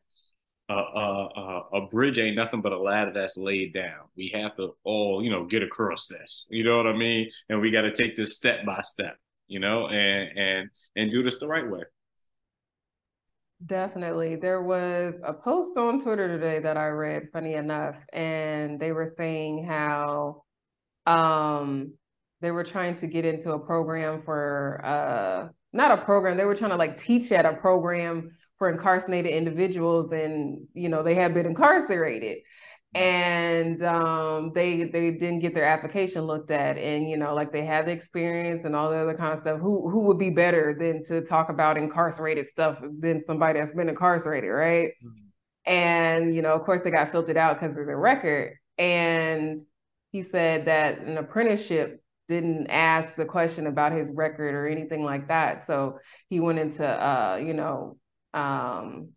a, 0.73 1.61
a, 1.73 1.87
bridge 1.87 2.17
ain't 2.17 2.35
nothing 2.35 2.61
but 2.61 2.71
a 2.71 2.77
ladder 2.77 3.11
that's 3.13 3.37
laid 3.37 3.73
down. 3.73 4.01
We 4.15 4.31
have 4.33 4.55
to 4.57 4.75
all, 4.83 5.23
you 5.23 5.29
know, 5.29 5.45
get 5.45 5.63
across 5.63 6.07
this. 6.07 6.47
You 6.49 6.63
know 6.63 6.77
what 6.77 6.87
I 6.87 6.93
mean? 6.93 7.29
And 7.49 7.61
we 7.61 7.71
got 7.71 7.81
to 7.81 7.93
take 7.93 8.15
this 8.15 8.35
step 8.35 8.65
by 8.65 8.79
step, 8.81 9.17
you 9.47 9.59
know, 9.59 9.87
and 9.87 10.37
and 10.37 10.69
and 10.95 11.11
do 11.11 11.23
this 11.23 11.39
the 11.39 11.47
right 11.47 11.69
way. 11.69 11.81
Definitely. 13.65 14.35
There 14.35 14.61
was 14.61 15.13
a 15.23 15.33
post 15.33 15.77
on 15.77 16.01
Twitter 16.01 16.27
today 16.27 16.59
that 16.59 16.75
I 16.75 16.87
read, 16.87 17.29
funny 17.31 17.53
enough, 17.53 17.95
and 18.11 18.79
they 18.79 18.91
were 18.91 19.13
saying 19.17 19.65
how 19.65 20.43
um 21.05 21.93
they 22.41 22.51
were 22.51 22.63
trying 22.63 22.97
to 22.97 23.07
get 23.07 23.25
into 23.25 23.51
a 23.51 23.59
program 23.59 24.21
for 24.23 24.81
uh 24.83 25.47
not 25.73 25.91
a 25.91 26.03
program, 26.03 26.37
they 26.37 26.45
were 26.45 26.55
trying 26.55 26.71
to 26.71 26.77
like 26.77 27.01
teach 27.01 27.31
at 27.31 27.45
a 27.45 27.53
program 27.53 28.31
for 28.63 28.69
incarcerated 28.69 29.29
individuals 29.29 30.13
and 30.13 30.65
you 30.73 30.87
know 30.87 31.03
they 31.03 31.15
have 31.15 31.33
been 31.33 31.45
incarcerated. 31.45 32.37
And 32.95 33.83
um, 33.83 34.53
they 34.55 34.85
they 34.85 35.11
didn't 35.11 35.39
get 35.39 35.53
their 35.53 35.65
application 35.65 36.21
looked 36.21 36.49
at 36.49 36.77
and 36.77 37.09
you 37.09 37.17
know 37.17 37.33
like 37.35 37.51
they 37.51 37.65
had 37.65 37.87
the 37.87 37.91
experience 37.91 38.63
and 38.63 38.73
all 38.73 38.89
the 38.89 38.95
other 38.95 39.15
kind 39.15 39.33
of 39.33 39.41
stuff. 39.41 39.59
Who 39.59 39.89
who 39.89 40.03
would 40.03 40.17
be 40.17 40.29
better 40.29 40.73
than 40.79 41.03
to 41.09 41.25
talk 41.25 41.49
about 41.49 41.77
incarcerated 41.77 42.45
stuff 42.45 42.77
than 42.99 43.19
somebody 43.19 43.59
that's 43.59 43.75
been 43.75 43.89
incarcerated 43.89 44.49
right? 44.49 44.91
Mm-hmm. 45.03 45.73
and 45.73 46.33
you 46.33 46.41
know 46.41 46.53
of 46.53 46.63
course 46.63 46.83
they 46.83 46.91
got 46.91 47.11
filtered 47.11 47.35
out 47.35 47.59
because 47.59 47.75
of 47.75 47.85
the 47.85 47.97
record. 47.97 48.53
And 48.77 49.63
he 50.13 50.23
said 50.23 50.67
that 50.67 50.99
an 50.99 51.17
apprenticeship 51.17 52.01
didn't 52.29 52.67
ask 52.67 53.15
the 53.17 53.25
question 53.25 53.67
about 53.67 53.91
his 53.91 54.09
record 54.13 54.55
or 54.55 54.67
anything 54.67 55.03
like 55.03 55.27
that. 55.27 55.65
So 55.67 55.99
he 56.29 56.39
went 56.39 56.59
into 56.59 56.87
uh 56.87 57.41
you 57.43 57.53
know 57.53 57.97
um 58.33 59.09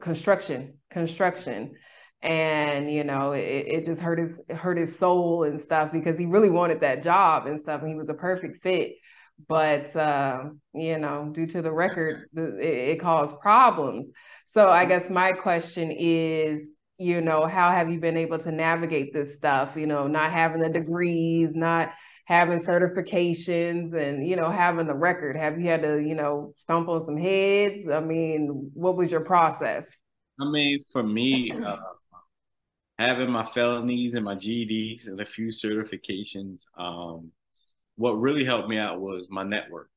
construction 0.00 0.78
construction. 0.90 1.74
And 2.22 2.92
you 2.92 3.04
know 3.04 3.32
it, 3.32 3.66
it 3.66 3.86
just 3.86 4.00
hurt 4.00 4.18
his 4.18 4.58
hurt 4.58 4.78
his 4.78 4.98
soul 4.98 5.44
and 5.44 5.60
stuff 5.60 5.92
because 5.92 6.18
he 6.18 6.26
really 6.26 6.50
wanted 6.50 6.80
that 6.80 7.04
job 7.04 7.46
and 7.46 7.60
stuff 7.60 7.82
and 7.82 7.90
he 7.90 7.96
was 7.96 8.08
a 8.08 8.14
perfect 8.14 8.62
fit. 8.62 8.92
But 9.48 9.94
uh, 9.94 10.44
you 10.74 10.98
know 10.98 11.30
due 11.32 11.46
to 11.48 11.62
the 11.62 11.70
record 11.70 12.28
it, 12.34 12.64
it 12.64 13.00
caused 13.00 13.38
problems. 13.40 14.08
So 14.54 14.70
i 14.70 14.86
guess 14.86 15.10
my 15.10 15.32
question 15.32 15.90
is 15.92 16.62
you 16.98 17.20
know 17.20 17.46
how 17.46 17.70
have 17.70 17.90
you 17.90 18.00
been 18.00 18.16
able 18.16 18.38
to 18.38 18.50
navigate 18.50 19.12
this 19.12 19.36
stuff? 19.36 19.76
You 19.76 19.86
know 19.86 20.06
not 20.06 20.32
having 20.32 20.62
the 20.62 20.70
degrees 20.70 21.54
not 21.54 21.90
having 22.26 22.60
certifications 22.60 23.94
and 23.94 24.26
you 24.26 24.36
know 24.36 24.50
having 24.50 24.86
the 24.86 24.94
record 24.94 25.36
have 25.36 25.58
you 25.58 25.68
had 25.68 25.82
to 25.82 25.98
you 25.98 26.14
know 26.14 26.52
stomp 26.56 26.88
on 26.88 27.04
some 27.04 27.16
heads 27.16 27.88
i 27.88 28.00
mean 28.00 28.70
what 28.74 28.96
was 28.96 29.10
your 29.10 29.20
process 29.20 29.86
i 30.40 30.44
mean 30.50 30.78
for 30.92 31.02
me 31.02 31.52
uh, 31.52 31.76
having 32.98 33.30
my 33.30 33.44
felonies 33.44 34.14
and 34.14 34.24
my 34.24 34.34
GEDs 34.34 35.06
and 35.06 35.20
a 35.20 35.24
few 35.24 35.48
certifications, 35.48 36.62
um, 36.78 37.30
what 37.96 38.12
really 38.12 38.44
helped 38.44 38.68
me 38.68 38.78
out 38.78 39.00
was 39.00 39.26
my 39.30 39.42
network. 39.42 39.90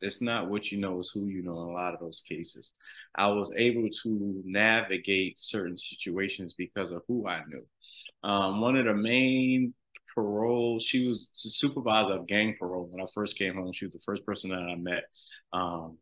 It's 0.00 0.22
not 0.22 0.48
what 0.48 0.70
you 0.70 0.78
know, 0.78 0.98
it's 1.00 1.10
who 1.10 1.26
you 1.26 1.42
know 1.42 1.62
in 1.62 1.68
a 1.68 1.72
lot 1.72 1.94
of 1.94 2.00
those 2.00 2.20
cases. 2.20 2.72
I 3.16 3.26
was 3.28 3.52
able 3.56 3.88
to 4.02 4.42
navigate 4.44 5.38
certain 5.38 5.76
situations 5.76 6.54
because 6.56 6.92
of 6.92 7.02
who 7.08 7.26
I 7.26 7.42
knew. 7.48 7.66
Um, 8.22 8.60
one 8.60 8.76
of 8.76 8.84
the 8.84 8.94
main 8.94 9.74
parole, 10.22 10.80
she 10.80 11.06
was 11.06 11.30
supervisor 11.32 12.14
of 12.14 12.26
gang 12.26 12.56
parole 12.58 12.88
when 12.90 13.00
I 13.00 13.06
first 13.14 13.38
came 13.38 13.54
home. 13.54 13.72
She 13.72 13.86
was 13.86 13.92
the 13.92 14.00
first 14.00 14.26
person 14.26 14.50
that 14.50 14.60
I 14.60 14.74
met. 14.74 15.04
Um, 15.52 15.98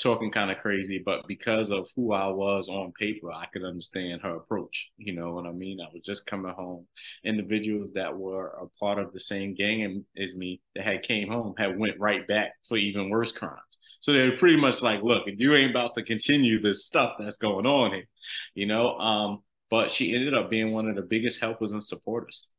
talking 0.00 0.30
kind 0.30 0.50
of 0.50 0.58
crazy, 0.58 1.02
but 1.04 1.26
because 1.28 1.70
of 1.70 1.88
who 1.94 2.12
I 2.12 2.26
was 2.26 2.68
on 2.68 2.92
paper, 2.98 3.30
I 3.32 3.46
could 3.52 3.64
understand 3.64 4.22
her 4.22 4.36
approach. 4.36 4.90
You 4.96 5.14
know 5.14 5.32
what 5.32 5.46
I 5.46 5.52
mean? 5.52 5.78
I 5.80 5.92
was 5.92 6.02
just 6.02 6.26
coming 6.26 6.52
home. 6.52 6.86
Individuals 7.22 7.90
that 7.94 8.16
were 8.16 8.48
a 8.60 8.66
part 8.80 8.98
of 8.98 9.12
the 9.12 9.20
same 9.20 9.54
gang 9.54 10.04
as 10.20 10.34
me 10.34 10.60
that 10.74 10.84
had 10.84 11.02
came 11.02 11.28
home 11.28 11.54
had 11.58 11.78
went 11.78 12.00
right 12.00 12.26
back 12.26 12.52
for 12.68 12.76
even 12.76 13.10
worse 13.10 13.30
crimes. 13.32 13.60
So 14.00 14.12
they're 14.12 14.36
pretty 14.36 14.56
much 14.56 14.82
like, 14.82 15.02
look, 15.02 15.24
you 15.26 15.54
ain't 15.54 15.70
about 15.70 15.94
to 15.94 16.02
continue 16.02 16.60
this 16.60 16.86
stuff 16.86 17.14
that's 17.18 17.36
going 17.36 17.66
on 17.66 17.92
here, 17.92 18.08
you 18.54 18.66
know. 18.66 18.98
Um, 18.98 19.42
but 19.70 19.90
she 19.90 20.14
ended 20.14 20.34
up 20.34 20.50
being 20.50 20.72
one 20.72 20.88
of 20.88 20.96
the 20.96 21.02
biggest 21.02 21.40
helpers 21.40 21.72
and 21.72 21.84
supporters, 21.84 22.52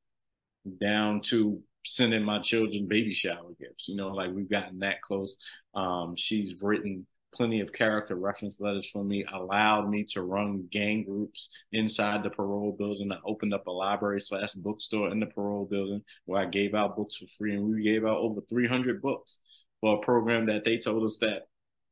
down 0.79 1.21
to 1.21 1.61
sending 1.85 2.23
my 2.23 2.39
children 2.39 2.87
baby 2.87 3.13
shower 3.13 3.51
gifts. 3.59 3.87
You 3.87 3.95
know, 3.95 4.09
like 4.09 4.31
we've 4.31 4.49
gotten 4.49 4.79
that 4.79 5.01
close. 5.01 5.37
Um, 5.73 6.15
she's 6.15 6.61
written 6.61 7.05
plenty 7.33 7.59
of 7.59 7.73
character 7.73 8.15
reference 8.15 8.59
letters 8.59 8.89
for 8.89 9.03
me, 9.03 9.25
allowed 9.31 9.89
me 9.89 10.05
to 10.05 10.21
run 10.21 10.67
gang 10.71 11.03
groups 11.03 11.49
inside 11.71 12.23
the 12.23 12.29
parole 12.29 12.75
building. 12.77 13.11
I 13.11 13.17
opened 13.25 13.53
up 13.53 13.67
a 13.67 13.71
library 13.71 14.21
slash 14.21 14.53
bookstore 14.53 15.11
in 15.11 15.19
the 15.19 15.25
parole 15.25 15.65
building 15.65 16.01
where 16.25 16.41
I 16.41 16.45
gave 16.45 16.73
out 16.73 16.95
books 16.95 17.17
for 17.17 17.27
free, 17.37 17.55
and 17.55 17.63
we 17.65 17.83
gave 17.83 18.05
out 18.05 18.17
over 18.17 18.41
300 18.49 19.01
books 19.01 19.39
for 19.81 19.97
a 19.97 19.99
program 19.99 20.45
that 20.45 20.63
they 20.63 20.77
told 20.77 21.03
us 21.03 21.17
that 21.21 21.43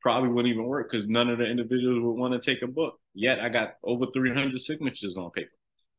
probably 0.01 0.29
wouldn't 0.29 0.53
even 0.53 0.65
work 0.65 0.89
because 0.89 1.07
none 1.07 1.29
of 1.29 1.37
the 1.37 1.45
individuals 1.45 2.03
would 2.03 2.19
want 2.19 2.33
to 2.33 2.39
take 2.39 2.61
a 2.61 2.67
book. 2.67 2.99
Yet 3.13 3.39
I 3.39 3.49
got 3.49 3.75
over 3.83 4.05
300 4.13 4.59
signatures 4.59 5.17
on 5.17 5.31
paper 5.31 5.51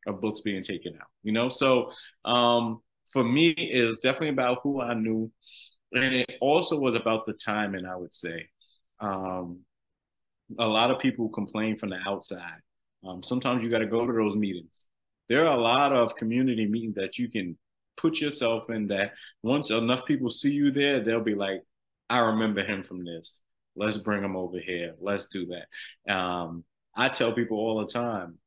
of 0.06 0.20
books 0.20 0.40
being 0.40 0.62
taken 0.62 0.94
out. 0.94 1.08
You 1.22 1.32
know, 1.32 1.48
so 1.48 1.90
um, 2.24 2.80
for 3.12 3.24
me, 3.24 3.50
it 3.50 3.84
was 3.84 4.00
definitely 4.00 4.30
about 4.30 4.60
who 4.62 4.80
I 4.80 4.94
knew. 4.94 5.30
And 5.92 6.14
it 6.14 6.30
also 6.40 6.78
was 6.78 6.94
about 6.94 7.24
the 7.24 7.34
timing, 7.34 7.86
I 7.86 7.96
would 7.96 8.14
say. 8.14 8.48
Um, 9.00 9.60
a 10.58 10.66
lot 10.66 10.90
of 10.90 10.98
people 10.98 11.28
complain 11.28 11.76
from 11.76 11.90
the 11.90 12.00
outside. 12.06 12.60
Um, 13.06 13.22
sometimes 13.22 13.62
you 13.62 13.70
got 13.70 13.78
to 13.78 13.86
go 13.86 14.06
to 14.06 14.12
those 14.12 14.36
meetings. 14.36 14.86
There 15.28 15.46
are 15.46 15.56
a 15.56 15.60
lot 15.60 15.92
of 15.92 16.16
community 16.16 16.66
meetings 16.66 16.96
that 16.96 17.18
you 17.18 17.30
can 17.30 17.56
put 17.96 18.20
yourself 18.20 18.70
in 18.70 18.88
that 18.88 19.12
once 19.42 19.70
enough 19.70 20.04
people 20.04 20.30
see 20.30 20.52
you 20.52 20.70
there, 20.70 21.00
they'll 21.00 21.20
be 21.20 21.34
like, 21.34 21.62
I 22.10 22.18
remember 22.20 22.64
him 22.64 22.82
from 22.82 23.04
this. 23.04 23.40
Let's 23.76 23.96
bring 23.96 24.22
him 24.22 24.36
over 24.36 24.58
here. 24.58 24.94
Let's 25.00 25.26
do 25.26 25.46
that. 25.46 26.14
Um, 26.14 26.64
I 26.94 27.08
tell 27.08 27.32
people 27.32 27.58
all 27.58 27.80
the 27.80 27.92
time, 27.92 28.38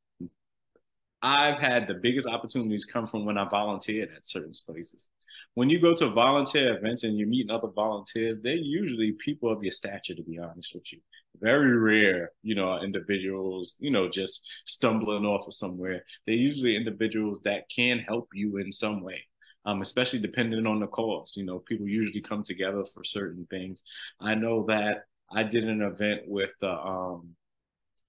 I've 1.22 1.58
had 1.58 1.88
the 1.88 1.94
biggest 1.94 2.26
opportunities 2.26 2.84
come 2.84 3.06
from 3.06 3.24
when 3.24 3.38
I 3.38 3.48
volunteered 3.48 4.10
at 4.14 4.26
certain 4.26 4.52
places 4.66 5.08
when 5.54 5.70
you 5.70 5.80
go 5.80 5.94
to 5.94 6.08
volunteer 6.08 6.76
events 6.76 7.04
and 7.04 7.18
you're 7.18 7.28
meeting 7.28 7.50
other 7.50 7.68
volunteers, 7.68 8.38
they're 8.42 8.54
usually 8.54 9.12
people 9.12 9.50
of 9.50 9.62
your 9.62 9.72
stature, 9.72 10.14
to 10.14 10.22
be 10.22 10.38
honest 10.38 10.74
with 10.74 10.92
you. 10.92 11.00
Very 11.40 11.76
rare, 11.76 12.32
you 12.42 12.54
know, 12.54 12.80
individuals, 12.80 13.76
you 13.78 13.90
know, 13.90 14.08
just 14.08 14.46
stumbling 14.66 15.24
off 15.24 15.46
of 15.46 15.54
somewhere. 15.54 16.04
They're 16.26 16.34
usually 16.34 16.76
individuals 16.76 17.40
that 17.44 17.68
can 17.68 17.98
help 17.98 18.28
you 18.34 18.56
in 18.58 18.72
some 18.72 19.02
way. 19.02 19.24
Um, 19.64 19.82
especially 19.82 20.20
depending 20.20 20.66
on 20.66 20.80
the 20.80 20.86
cause. 20.86 21.34
You 21.36 21.44
know, 21.44 21.58
people 21.58 21.86
usually 21.86 22.22
come 22.22 22.42
together 22.42 22.84
for 22.86 23.04
certain 23.04 23.46
things. 23.50 23.82
I 24.18 24.34
know 24.34 24.64
that 24.68 25.04
I 25.30 25.42
did 25.42 25.64
an 25.64 25.82
event 25.82 26.22
with 26.26 26.52
the 26.60 26.70
um, 26.70 27.34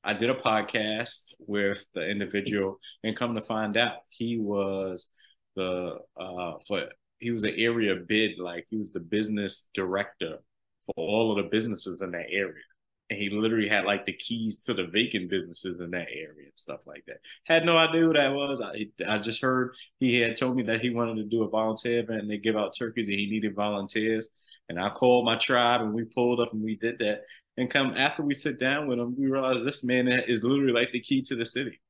I 0.03 0.13
did 0.13 0.29
a 0.29 0.35
podcast 0.35 1.33
with 1.39 1.85
the 1.93 2.07
individual, 2.07 2.79
and 3.03 3.17
come 3.17 3.35
to 3.35 3.41
find 3.41 3.75
out, 3.77 3.97
he 4.07 4.37
was 4.39 5.09
the 5.55 5.97
uh, 6.19 6.53
for 6.67 6.89
he 7.19 7.31
was 7.31 7.43
an 7.43 7.55
area 7.57 7.95
bid, 7.95 8.39
like 8.39 8.65
he 8.69 8.77
was 8.77 8.91
the 8.91 8.99
business 8.99 9.67
director 9.73 10.37
for 10.85 10.93
all 10.95 11.31
of 11.31 11.43
the 11.43 11.49
businesses 11.49 12.01
in 12.01 12.11
that 12.11 12.27
area. 12.31 12.63
And 13.09 13.19
he 13.19 13.29
literally 13.31 13.67
had 13.67 13.85
like 13.85 14.05
the 14.05 14.13
keys 14.13 14.63
to 14.65 14.73
the 14.75 14.85
vacant 14.85 15.31
businesses 15.31 15.79
in 15.79 15.89
that 15.91 16.07
area 16.11 16.45
and 16.45 16.51
stuff 16.55 16.81
like 16.85 17.03
that. 17.07 17.17
Had 17.43 17.65
no 17.65 17.75
idea 17.75 18.01
who 18.01 18.13
that 18.13 18.33
was. 18.33 18.61
I 18.61 18.87
I 19.07 19.17
just 19.17 19.41
heard 19.41 19.75
he 19.99 20.19
had 20.19 20.35
told 20.35 20.55
me 20.55 20.63
that 20.63 20.81
he 20.81 20.91
wanted 20.91 21.15
to 21.15 21.23
do 21.23 21.43
a 21.43 21.49
volunteer 21.49 21.99
event 21.99 22.21
and 22.21 22.29
they 22.29 22.37
give 22.37 22.55
out 22.55 22.75
turkeys 22.77 23.07
and 23.07 23.17
he 23.17 23.29
needed 23.29 23.55
volunteers. 23.55 24.29
And 24.69 24.79
I 24.79 24.91
called 24.91 25.25
my 25.25 25.37
tribe 25.37 25.81
and 25.81 25.93
we 25.93 26.05
pulled 26.05 26.39
up 26.39 26.53
and 26.53 26.63
we 26.63 26.75
did 26.75 26.99
that. 26.99 27.23
And 27.59 27.69
come 27.69 27.93
after 27.97 28.23
we 28.23 28.33
sit 28.33 28.57
down 28.57 28.87
with 28.87 28.99
him, 28.99 29.17
we 29.19 29.27
realize 29.27 29.65
this 29.65 29.83
man 29.83 30.07
is 30.07 30.43
literally 30.43 30.71
like 30.71 30.93
the 30.93 31.01
key 31.01 31.21
to 31.23 31.35
the 31.35 31.45
city. 31.45 31.81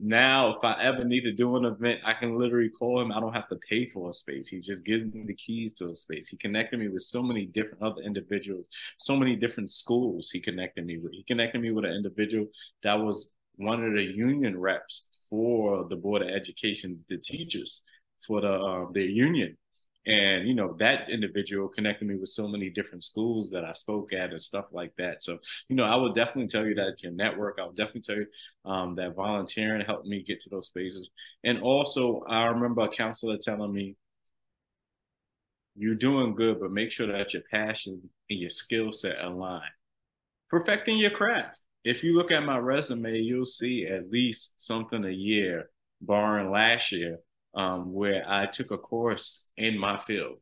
Now, 0.00 0.56
if 0.56 0.64
I 0.64 0.80
ever 0.80 1.04
need 1.04 1.20
to 1.22 1.32
do 1.32 1.56
an 1.56 1.66
event, 1.66 2.00
I 2.02 2.14
can 2.14 2.38
literally 2.38 2.70
call 2.70 2.98
him. 3.02 3.12
I 3.12 3.20
don't 3.20 3.34
have 3.34 3.50
to 3.50 3.58
pay 3.68 3.90
for 3.90 4.08
a 4.08 4.12
space. 4.14 4.48
He 4.48 4.60
just 4.60 4.86
gives 4.86 5.12
me 5.12 5.24
the 5.26 5.34
keys 5.34 5.74
to 5.74 5.90
a 5.90 5.94
space. 5.94 6.28
He 6.28 6.38
connected 6.38 6.80
me 6.80 6.88
with 6.88 7.02
so 7.02 7.22
many 7.22 7.44
different 7.44 7.82
other 7.82 8.00
individuals, 8.00 8.66
so 8.96 9.16
many 9.16 9.36
different 9.36 9.70
schools 9.70 10.30
he 10.30 10.40
connected 10.40 10.86
me 10.86 10.96
with. 10.96 11.12
He 11.12 11.24
connected 11.24 11.60
me 11.60 11.70
with 11.70 11.84
an 11.84 11.92
individual 11.92 12.46
that 12.84 12.94
was 12.94 13.34
one 13.56 13.84
of 13.84 13.92
the 13.92 14.02
union 14.02 14.58
reps 14.58 15.26
for 15.28 15.86
the 15.90 15.96
Board 15.96 16.22
of 16.22 16.28
Education, 16.28 16.96
the 17.08 17.18
teachers 17.18 17.82
for 18.26 18.40
the 18.40 18.50
uh, 18.50 18.88
union 18.94 19.58
and 20.08 20.48
you 20.48 20.54
know 20.54 20.74
that 20.80 21.10
individual 21.10 21.68
connected 21.68 22.08
me 22.08 22.16
with 22.16 22.30
so 22.30 22.48
many 22.48 22.70
different 22.70 23.04
schools 23.04 23.50
that 23.50 23.64
I 23.64 23.74
spoke 23.74 24.12
at 24.14 24.30
and 24.30 24.42
stuff 24.42 24.66
like 24.72 24.94
that. 24.98 25.22
So 25.22 25.38
you 25.68 25.76
know, 25.76 25.84
I 25.84 25.96
would 25.96 26.14
definitely 26.14 26.48
tell 26.48 26.66
you 26.66 26.74
that 26.76 27.02
your 27.02 27.12
network. 27.12 27.58
I 27.62 27.66
would 27.66 27.76
definitely 27.76 28.02
tell 28.02 28.16
you 28.16 28.26
um, 28.64 28.96
that 28.96 29.14
volunteering 29.16 29.84
helped 29.86 30.06
me 30.08 30.24
get 30.26 30.40
to 30.42 30.50
those 30.50 30.68
spaces. 30.68 31.10
And 31.44 31.60
also, 31.60 32.22
I 32.28 32.46
remember 32.46 32.82
a 32.82 32.90
counselor 32.90 33.38
telling 33.38 33.72
me, 33.72 33.96
"You're 35.76 35.94
doing 35.94 36.34
good, 36.34 36.60
but 36.60 36.72
make 36.72 36.90
sure 36.90 37.06
that 37.06 37.32
your 37.32 37.42
passion 37.50 38.10
and 38.28 38.38
your 38.38 38.50
skill 38.50 38.92
set 38.92 39.18
align. 39.20 39.70
Perfecting 40.50 40.98
your 40.98 41.10
craft. 41.10 41.60
If 41.84 42.04
you 42.04 42.16
look 42.16 42.30
at 42.32 42.44
my 42.44 42.58
resume, 42.58 43.18
you'll 43.20 43.46
see 43.46 43.86
at 43.86 44.10
least 44.10 44.60
something 44.60 45.04
a 45.04 45.10
year, 45.10 45.70
barring 46.00 46.50
last 46.50 46.92
year." 46.92 47.20
Um, 47.54 47.92
where 47.92 48.24
I 48.26 48.46
took 48.46 48.70
a 48.70 48.78
course 48.78 49.50
in 49.56 49.78
my 49.78 49.96
field, 49.96 50.38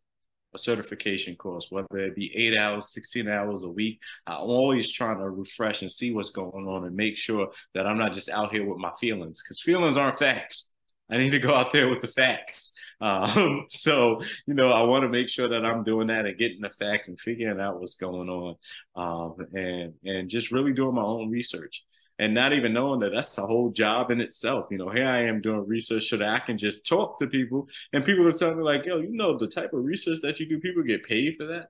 a 0.55 0.59
certification 0.59 1.37
course, 1.37 1.67
whether 1.71 1.99
it 1.99 2.15
be 2.15 2.33
eight 2.35 2.57
hours, 2.57 2.93
16 2.93 3.29
hours 3.29 3.63
a 3.63 3.69
week. 3.69 4.01
I'm 4.27 4.41
always 4.41 4.93
trying 4.93 5.19
to 5.19 5.29
refresh 5.29 5.83
and 5.83 5.91
see 5.91 6.13
what's 6.13 6.31
going 6.31 6.67
on 6.67 6.87
and 6.87 6.97
make 6.97 7.17
sure 7.17 7.49
that 7.75 7.87
I'm 7.87 7.99
not 7.99 8.13
just 8.13 8.29
out 8.29 8.53
here 8.53 8.67
with 8.67 8.79
my 8.79 8.93
feelings 9.01 9.43
because 9.43 9.61
feelings 9.61 9.97
aren't 9.97 10.19
facts. 10.19 10.73
I 11.09 11.19
need 11.19 11.31
to 11.31 11.39
go 11.39 11.55
out 11.55 11.73
there 11.73 11.89
with 11.89 12.01
the 12.01 12.09
facts. 12.09 12.73
Um, 13.01 13.67
so, 13.71 14.21
you 14.47 14.55
know, 14.55 14.73
I 14.73 14.83
want 14.83 15.03
to 15.03 15.09
make 15.09 15.29
sure 15.29 15.49
that 15.49 15.65
I'm 15.65 15.85
doing 15.85 16.09
that 16.09 16.27
and 16.27 16.37
getting 16.37 16.61
the 16.61 16.71
facts 16.71 17.09
and 17.09 17.19
figuring 17.21 17.61
out 17.61 17.79
what's 17.79 17.95
going 17.95 18.29
on 18.29 18.57
um, 18.97 19.37
and, 19.55 19.95
and 20.05 20.29
just 20.29 20.51
really 20.51 20.73
doing 20.73 20.95
my 20.95 21.03
own 21.03 21.31
research 21.31 21.85
and 22.19 22.35
not 22.35 22.53
even 22.53 22.73
knowing 22.73 23.01
that 23.01 23.13
that's 23.13 23.37
a 23.39 23.47
whole 23.47 23.71
job 23.71 24.11
in 24.11 24.21
itself. 24.21 24.67
You 24.71 24.79
know, 24.79 24.91
here 24.91 25.09
I 25.09 25.25
am 25.27 25.41
doing 25.41 25.67
research 25.67 26.09
so 26.09 26.17
that 26.17 26.29
I 26.29 26.39
can 26.39 26.59
just 26.59 26.87
talk 26.87 27.19
to 27.19 27.27
people, 27.27 27.69
and 27.93 28.05
people 28.05 28.27
are 28.27 28.33
telling 28.33 28.59
me 28.59 28.65
like, 28.65 28.87
"Yo, 28.87 29.01
you 29.01 29.17
know, 29.17 29.37
the 29.39 29.49
type 29.49 29.73
of 29.73 29.85
research 29.85 30.21
that 30.23 30.41
you 30.41 30.47
do, 30.49 30.61
people 30.61 30.83
get 30.83 31.05
paid 31.05 31.37
for 31.37 31.47
that." 31.47 31.69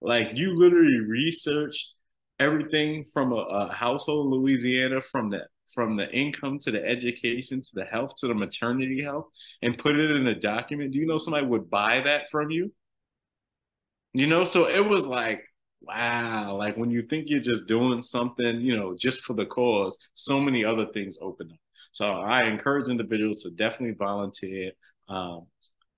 Like, 0.00 0.30
you 0.34 0.54
literally 0.56 0.98
research 1.00 1.92
everything 2.40 3.04
from 3.12 3.32
a, 3.32 3.36
a 3.36 3.72
household 3.72 4.26
in 4.26 4.40
Louisiana, 4.40 5.00
from 5.00 5.30
the 5.30 5.46
from 5.72 5.96
the 5.96 6.10
income 6.12 6.58
to 6.60 6.70
the 6.70 6.84
education 6.84 7.60
to 7.60 7.70
the 7.74 7.84
health 7.84 8.14
to 8.18 8.28
the 8.28 8.34
maternity 8.34 9.02
health, 9.02 9.26
and 9.62 9.78
put 9.78 9.96
it 9.96 10.10
in 10.10 10.26
a 10.28 10.34
document. 10.38 10.92
Do 10.92 10.98
you 10.98 11.06
know 11.06 11.18
somebody 11.18 11.46
would 11.46 11.70
buy 11.70 12.00
that 12.02 12.30
from 12.30 12.50
you? 12.50 12.72
You 14.12 14.26
know, 14.28 14.44
so 14.44 14.68
it 14.68 14.86
was 14.86 15.08
like 15.08 15.42
wow, 15.86 16.54
like 16.56 16.76
when 16.76 16.90
you 16.90 17.02
think 17.02 17.28
you're 17.28 17.40
just 17.40 17.66
doing 17.66 18.02
something, 18.02 18.60
you 18.60 18.76
know, 18.76 18.94
just 18.98 19.22
for 19.22 19.34
the 19.34 19.46
cause, 19.46 19.96
so 20.14 20.40
many 20.40 20.64
other 20.64 20.86
things 20.86 21.18
open 21.20 21.50
up. 21.52 21.58
So 21.92 22.06
I 22.06 22.48
encourage 22.48 22.88
individuals 22.88 23.42
to 23.42 23.50
definitely 23.50 23.94
volunteer. 23.96 24.72
Um, 25.08 25.46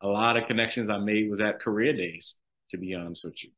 a 0.02 0.08
lot 0.08 0.36
of 0.36 0.46
connections 0.46 0.90
I 0.90 0.98
made 0.98 1.30
was 1.30 1.40
at 1.40 1.60
career 1.60 1.92
days, 1.92 2.36
to 2.70 2.78
be 2.78 2.94
honest 2.94 3.24
with 3.24 3.42
you. 3.42 3.50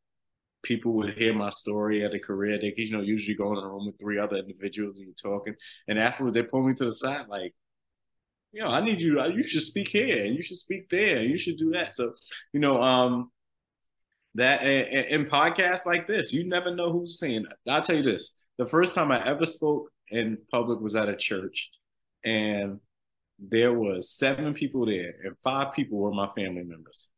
People 0.62 0.92
would 0.94 1.14
hear 1.14 1.34
my 1.34 1.50
story 1.50 2.04
at 2.04 2.14
a 2.14 2.18
career 2.18 2.58
day, 2.58 2.72
you 2.76 2.92
know, 2.92 3.00
usually 3.00 3.36
go 3.36 3.52
in 3.52 3.58
a 3.58 3.66
room 3.66 3.86
with 3.86 3.98
three 3.98 4.18
other 4.18 4.36
individuals 4.36 4.98
and 4.98 5.06
you're 5.06 5.14
talking. 5.14 5.54
And 5.86 5.98
afterwards, 5.98 6.34
they 6.34 6.42
pull 6.42 6.62
me 6.62 6.74
to 6.74 6.84
the 6.84 6.92
side, 6.92 7.26
like, 7.28 7.54
you 8.52 8.62
know, 8.62 8.68
I 8.68 8.84
need 8.84 9.00
you, 9.00 9.22
you 9.28 9.42
should 9.42 9.62
speak 9.62 9.88
here 9.88 10.24
and 10.24 10.34
you 10.34 10.42
should 10.42 10.56
speak 10.56 10.88
there 10.90 11.18
and 11.18 11.30
you 11.30 11.36
should 11.36 11.58
do 11.58 11.70
that. 11.72 11.94
So, 11.94 12.12
you 12.52 12.60
know, 12.60 12.82
um, 12.82 13.30
that 14.38 14.62
in 14.62 15.27
podcasts 15.27 15.85
like 15.85 16.07
this, 16.07 16.33
you 16.33 16.46
never 16.46 16.74
know 16.74 16.92
who's 16.92 17.18
saying 17.18 17.46
it. 17.51 17.70
I'll 17.70 17.83
tell 17.83 17.96
you 17.96 18.03
this: 18.03 18.37
the 18.57 18.66
first 18.66 18.94
time 18.94 19.11
I 19.11 19.24
ever 19.27 19.44
spoke 19.44 19.90
in 20.11 20.38
public 20.51 20.81
was 20.81 20.96
at 20.96 21.09
a 21.09 21.16
church, 21.16 21.70
and 22.24 22.81
there 23.38 23.72
was 23.72 24.11
seven 24.11 24.55
people 24.55 24.87
there, 24.87 25.14
and 25.24 25.37
five 25.42 25.72
people 25.74 25.98
were 25.98 26.12
my 26.12 26.29
family 26.37 26.62
members. 26.64 27.09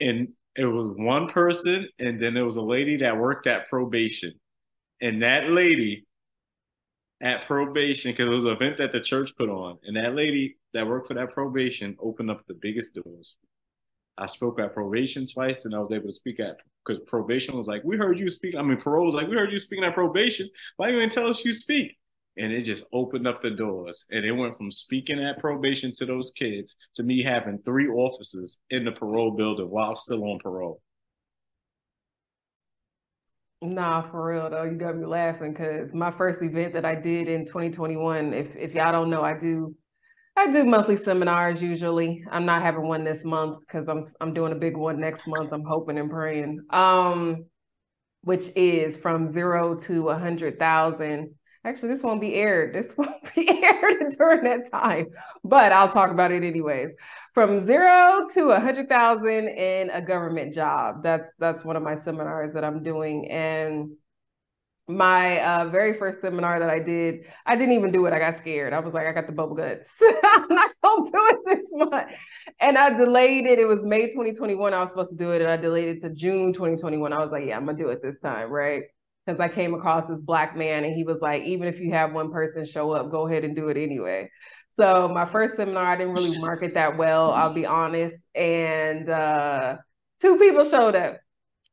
And 0.00 0.28
it 0.56 0.64
was 0.64 0.94
one 0.96 1.28
person, 1.28 1.88
and 1.98 2.18
then 2.18 2.34
there 2.34 2.46
was 2.46 2.56
a 2.56 2.62
lady 2.62 2.96
that 2.98 3.18
worked 3.18 3.46
at 3.46 3.68
probation, 3.68 4.32
and 5.02 5.22
that 5.22 5.50
lady 5.50 6.06
at 7.20 7.46
probation 7.46 8.12
because 8.12 8.26
it 8.26 8.32
was 8.32 8.46
an 8.46 8.52
event 8.52 8.78
that 8.78 8.92
the 8.92 9.00
church 9.00 9.36
put 9.36 9.50
on, 9.50 9.78
and 9.84 9.96
that 9.96 10.14
lady 10.14 10.56
that 10.72 10.86
worked 10.86 11.08
for 11.08 11.14
that 11.14 11.34
probation 11.34 11.94
opened 12.00 12.30
up 12.30 12.46
the 12.46 12.54
biggest 12.54 12.94
doors 12.94 13.36
I 14.20 14.26
spoke 14.26 14.60
at 14.60 14.74
probation 14.74 15.26
twice, 15.26 15.64
and 15.64 15.74
I 15.74 15.78
was 15.78 15.90
able 15.90 16.08
to 16.08 16.14
speak 16.14 16.40
at 16.40 16.58
because 16.84 17.00
probation 17.06 17.56
was 17.56 17.66
like, 17.66 17.82
"We 17.84 17.96
heard 17.96 18.18
you 18.18 18.28
speak." 18.28 18.54
I 18.54 18.62
mean, 18.62 18.78
parole 18.78 19.06
was 19.06 19.14
like, 19.14 19.28
"We 19.28 19.36
heard 19.36 19.52
you 19.52 19.58
speaking 19.58 19.84
at 19.84 19.94
probation. 19.94 20.48
Why 20.76 20.88
you 20.88 20.98
didn't 20.98 21.12
tell 21.12 21.28
us 21.28 21.44
you 21.44 21.52
speak?" 21.52 21.96
And 22.36 22.52
it 22.52 22.62
just 22.62 22.84
opened 22.92 23.26
up 23.26 23.40
the 23.40 23.50
doors, 23.50 24.06
and 24.10 24.24
it 24.24 24.32
went 24.32 24.56
from 24.56 24.70
speaking 24.70 25.22
at 25.22 25.38
probation 25.40 25.92
to 25.94 26.06
those 26.06 26.30
kids 26.32 26.76
to 26.94 27.02
me 27.02 27.22
having 27.22 27.58
three 27.58 27.88
officers 27.88 28.60
in 28.70 28.84
the 28.84 28.92
parole 28.92 29.32
building 29.32 29.70
while 29.70 29.96
still 29.96 30.24
on 30.24 30.38
parole. 30.38 30.80
Nah, 33.62 34.10
for 34.10 34.24
real 34.26 34.48
though, 34.48 34.64
you 34.64 34.76
got 34.78 34.96
me 34.96 35.04
laughing 35.04 35.52
because 35.52 35.92
my 35.92 36.10
first 36.10 36.42
event 36.42 36.72
that 36.72 36.86
I 36.86 36.94
did 36.94 37.28
in 37.28 37.44
2021, 37.44 38.32
if 38.32 38.56
if 38.56 38.74
y'all 38.74 38.92
don't 38.92 39.10
know, 39.10 39.22
I 39.22 39.38
do 39.38 39.74
I 40.40 40.50
do 40.50 40.64
monthly 40.64 40.96
seminars 40.96 41.60
usually. 41.60 42.24
I'm 42.30 42.46
not 42.46 42.62
having 42.62 42.88
one 42.88 43.04
this 43.04 43.24
month 43.24 43.60
because 43.60 43.88
I'm 43.88 44.06
I'm 44.22 44.32
doing 44.32 44.52
a 44.52 44.56
big 44.56 44.74
one 44.74 44.98
next 44.98 45.26
month. 45.26 45.52
I'm 45.52 45.64
hoping 45.64 45.98
and 45.98 46.10
praying. 46.10 46.60
Um, 46.70 47.44
which 48.22 48.50
is 48.56 48.96
from 48.96 49.34
zero 49.34 49.78
to 49.80 50.08
a 50.08 50.18
hundred 50.18 50.58
thousand. 50.58 51.34
Actually, 51.62 51.92
this 51.92 52.02
won't 52.02 52.22
be 52.22 52.36
aired. 52.36 52.72
This 52.74 52.96
won't 52.96 53.34
be 53.34 53.46
aired 53.62 54.14
during 54.18 54.44
that 54.44 54.70
time, 54.70 55.08
but 55.44 55.72
I'll 55.72 55.92
talk 55.92 56.10
about 56.10 56.32
it 56.32 56.42
anyways. 56.42 56.92
From 57.34 57.66
zero 57.66 58.26
to 58.32 58.48
a 58.48 58.60
hundred 58.60 58.88
thousand 58.88 59.48
in 59.48 59.90
a 59.90 60.00
government 60.00 60.54
job. 60.54 61.02
That's 61.02 61.28
that's 61.38 61.66
one 61.66 61.76
of 61.76 61.82
my 61.82 61.96
seminars 61.96 62.54
that 62.54 62.64
I'm 62.64 62.82
doing, 62.82 63.30
and 63.30 63.90
my 64.96 65.42
uh, 65.42 65.68
very 65.68 65.98
first 65.98 66.20
seminar 66.20 66.58
that 66.60 66.70
I 66.70 66.78
did, 66.78 67.24
I 67.46 67.56
didn't 67.56 67.74
even 67.74 67.92
do 67.92 68.06
it. 68.06 68.12
I 68.12 68.18
got 68.18 68.38
scared. 68.38 68.72
I 68.72 68.80
was 68.80 68.94
like, 68.94 69.06
I 69.06 69.12
got 69.12 69.26
the 69.26 69.32
bubble 69.32 69.56
guts. 69.56 69.86
I'm 70.02 70.46
not 70.48 70.70
gonna 70.82 71.10
do 71.10 71.28
it 71.30 71.38
this 71.46 71.70
month. 71.72 72.10
And 72.60 72.76
I 72.76 72.90
delayed 72.90 73.46
it. 73.46 73.58
It 73.58 73.66
was 73.66 73.82
May 73.82 74.08
2021. 74.08 74.74
I 74.74 74.80
was 74.80 74.90
supposed 74.90 75.10
to 75.10 75.16
do 75.16 75.32
it, 75.32 75.42
and 75.42 75.50
I 75.50 75.56
delayed 75.56 75.96
it 75.96 76.02
to 76.02 76.10
June 76.10 76.52
2021. 76.52 77.12
I 77.12 77.18
was 77.18 77.30
like, 77.30 77.44
yeah, 77.46 77.56
I'm 77.56 77.66
gonna 77.66 77.78
do 77.78 77.88
it 77.88 78.02
this 78.02 78.18
time, 78.18 78.50
right? 78.50 78.82
Because 79.24 79.40
I 79.40 79.48
came 79.48 79.74
across 79.74 80.08
this 80.08 80.20
black 80.20 80.56
man, 80.56 80.84
and 80.84 80.94
he 80.94 81.04
was 81.04 81.18
like, 81.20 81.42
even 81.44 81.68
if 81.68 81.80
you 81.80 81.92
have 81.92 82.12
one 82.12 82.32
person 82.32 82.64
show 82.64 82.92
up, 82.92 83.10
go 83.10 83.26
ahead 83.26 83.44
and 83.44 83.54
do 83.54 83.68
it 83.68 83.76
anyway. 83.76 84.28
So 84.76 85.08
my 85.08 85.26
first 85.30 85.56
seminar, 85.56 85.84
I 85.84 85.96
didn't 85.96 86.14
really 86.14 86.38
market 86.38 86.74
that 86.74 86.96
well. 86.96 87.32
I'll 87.32 87.52
be 87.52 87.66
honest. 87.66 88.16
And 88.34 89.10
uh, 89.10 89.76
two 90.20 90.38
people 90.38 90.64
showed 90.64 90.94
up 90.94 91.18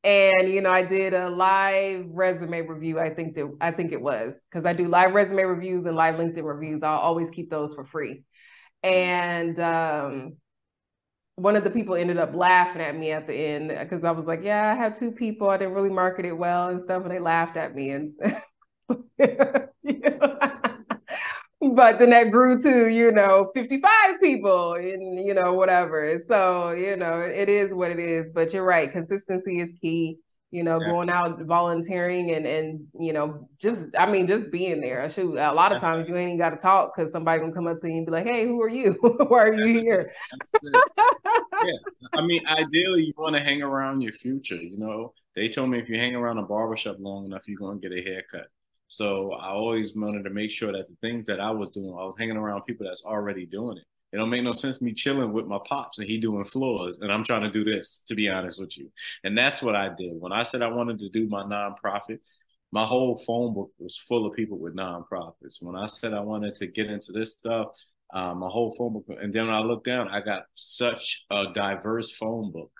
and 0.08 0.50
you 0.50 0.62
know 0.62 0.70
i 0.72 0.84
did 0.84 1.14
a 1.14 1.30
live 1.30 2.06
resume 2.12 2.62
review 2.62 3.00
i 3.00 3.14
think 3.14 3.36
that 3.36 3.54
i 3.60 3.72
think 3.72 3.92
it 3.92 4.02
was 4.02 4.34
because 4.50 4.66
i 4.66 4.72
do 4.74 4.88
live 4.88 5.14
resume 5.14 5.44
reviews 5.44 5.86
and 5.86 5.96
live 5.98 6.16
linkedin 6.16 6.44
reviews. 6.46 6.82
I'll 6.82 7.00
always 7.00 7.30
keep 7.32 7.50
those 7.50 7.74
for 7.76 7.86
free. 7.86 8.24
And 8.84 9.60
um, 9.60 10.38
one 11.36 11.56
of 11.56 11.64
the 11.64 11.70
people 11.70 11.96
ended 11.96 12.18
up 12.18 12.34
laughing 12.34 12.82
at 12.82 12.98
me 12.98 13.12
at 13.12 13.28
the 13.28 13.34
end 13.34 13.70
because 13.70 14.04
i 14.04 14.12
was 14.12 14.26
like 14.26 14.42
yeah 14.44 14.72
i 14.72 14.76
have 14.76 14.98
two 14.98 15.12
people. 15.12 15.50
I 15.50 15.58
didn't 15.58 15.74
really 15.74 15.90
market 15.90 16.26
it 16.26 16.34
well 16.38 16.70
and 16.70 16.82
stuff 16.82 17.04
and 17.04 17.12
they 17.12 17.20
laughed 17.20 17.58
at 17.58 17.76
me 17.76 17.92
and 17.92 18.14
but 21.60 21.98
then 21.98 22.12
that 22.12 22.32
grew 22.32 22.62
to 22.62 22.88
you 22.88 23.12
know 23.12 23.52
55 23.56 24.20
people 24.22 24.74
and 24.74 25.26
you 25.26 25.34
know 25.34 25.54
whatever. 25.54 26.22
So 26.28 26.72
you 26.72 26.96
know 26.96 27.20
it 27.20 27.50
is 27.50 27.74
what 27.74 27.92
it 27.92 28.00
is 28.00 28.28
but 28.34 28.54
you're 28.54 28.64
right 28.64 28.92
consistency 28.92 29.62
is 29.62 29.70
key 29.82 30.18
you 30.52 30.64
know 30.64 30.80
yeah. 30.80 30.88
going 30.88 31.10
out 31.10 31.42
volunteering 31.42 32.32
and 32.32 32.46
and 32.46 32.88
you 32.98 33.12
know 33.12 33.50
just 33.60 33.84
i 34.00 34.10
mean 34.10 34.28
just 34.28 34.52
being 34.52 34.82
there. 34.82 35.10
Shoot 35.10 35.38
a 35.38 35.52
lot 35.52 35.72
of 35.72 35.82
times 35.82 36.08
you 36.08 36.16
ain't 36.16 36.28
even 36.28 36.38
got 36.38 36.52
to 36.52 36.58
talk 36.58 36.96
because 36.96 37.12
somebody 37.12 37.40
gonna 37.40 37.54
come 37.54 37.68
up 37.68 37.80
to 37.82 37.88
you 37.88 37.98
and 37.98 38.06
be 38.06 38.12
like 38.12 38.26
hey 38.26 38.46
who 38.46 38.62
are 38.62 38.70
you? 38.70 38.94
Why 39.28 39.44
are 39.44 39.54
you 39.54 39.80
here? 39.80 40.12
Yeah. 41.66 41.74
I 42.14 42.22
mean 42.22 42.46
ideally 42.46 43.06
you 43.06 43.14
want 43.18 43.36
to 43.36 43.42
hang 43.42 43.64
around 43.64 44.02
your 44.02 44.14
future 44.14 44.56
you 44.56 44.78
know? 44.78 45.14
They 45.36 45.50
told 45.50 45.72
me 45.72 45.80
if 45.80 45.90
you 45.90 45.98
hang 45.98 46.14
around 46.16 46.38
a 46.38 46.44
barbershop 46.44 46.98
long 47.00 47.26
enough 47.26 47.48
you're 47.48 47.58
gonna 47.58 47.80
get 47.80 47.92
a 47.92 48.02
haircut 48.02 48.46
so 48.88 49.34
I 49.34 49.50
always 49.50 49.96
wanted 49.96 50.24
to 50.24 50.30
make 50.30 50.52
sure 50.52 50.72
that 50.72 50.88
the 50.88 50.96
things 51.02 51.26
that 51.28 51.40
I 51.40 51.52
was 51.52 51.72
doing, 51.72 51.90
I 51.90 52.06
was 52.06 52.16
hanging 52.18 52.38
around 52.38 52.64
people 52.64 52.86
that's 52.86 53.06
already 53.06 53.46
doing 53.46 53.78
it. 53.78 53.84
It 54.14 54.18
don't 54.18 54.30
make 54.30 54.44
no 54.44 54.54
sense 54.54 54.82
me 54.82 54.94
chilling 54.94 55.34
with 55.34 55.48
my 55.48 55.60
pops 55.68 55.98
and 55.98 56.08
he 56.08 56.18
doing 56.18 56.46
floors 56.46 57.00
and 57.02 57.12
I'm 57.12 57.26
trying 57.26 57.44
to 57.44 57.50
do 57.50 57.66
this, 57.66 58.06
to 58.08 58.16
be 58.16 58.30
honest 58.30 58.60
with 58.60 58.78
you. 58.78 58.90
And 59.26 59.38
that's 59.38 59.62
what 59.62 59.76
I 59.76 59.90
did. 59.90 60.14
When 60.20 60.32
I 60.32 60.44
said 60.44 60.62
I 60.62 60.70
wanted 60.70 61.00
to 61.00 61.10
do 61.10 61.28
my 61.28 61.44
nonprofit, 61.44 62.20
my 62.72 62.86
whole 62.86 63.18
phone 63.26 63.54
book 63.54 63.72
was 63.80 63.98
full 63.98 64.26
of 64.26 64.34
people 64.34 64.60
with 64.60 64.76
nonprofits. 64.76 65.58
When 65.62 65.76
I 65.76 65.88
said 65.88 66.14
I 66.14 66.22
wanted 66.22 66.56
to 66.56 66.68
get 66.68 66.88
into 66.88 67.12
this 67.12 67.34
stuff, 67.34 67.68
um, 68.14 68.40
my 68.40 68.48
whole 68.48 68.74
phone 68.78 68.94
book, 68.94 69.06
and 69.22 69.34
then 69.34 69.48
when 69.48 69.56
I 69.56 69.60
looked 69.60 69.86
down, 69.86 70.08
I 70.08 70.22
got 70.22 70.44
such 70.54 71.26
a 71.30 71.52
diverse 71.54 72.12
phone 72.12 72.52
book 72.52 72.72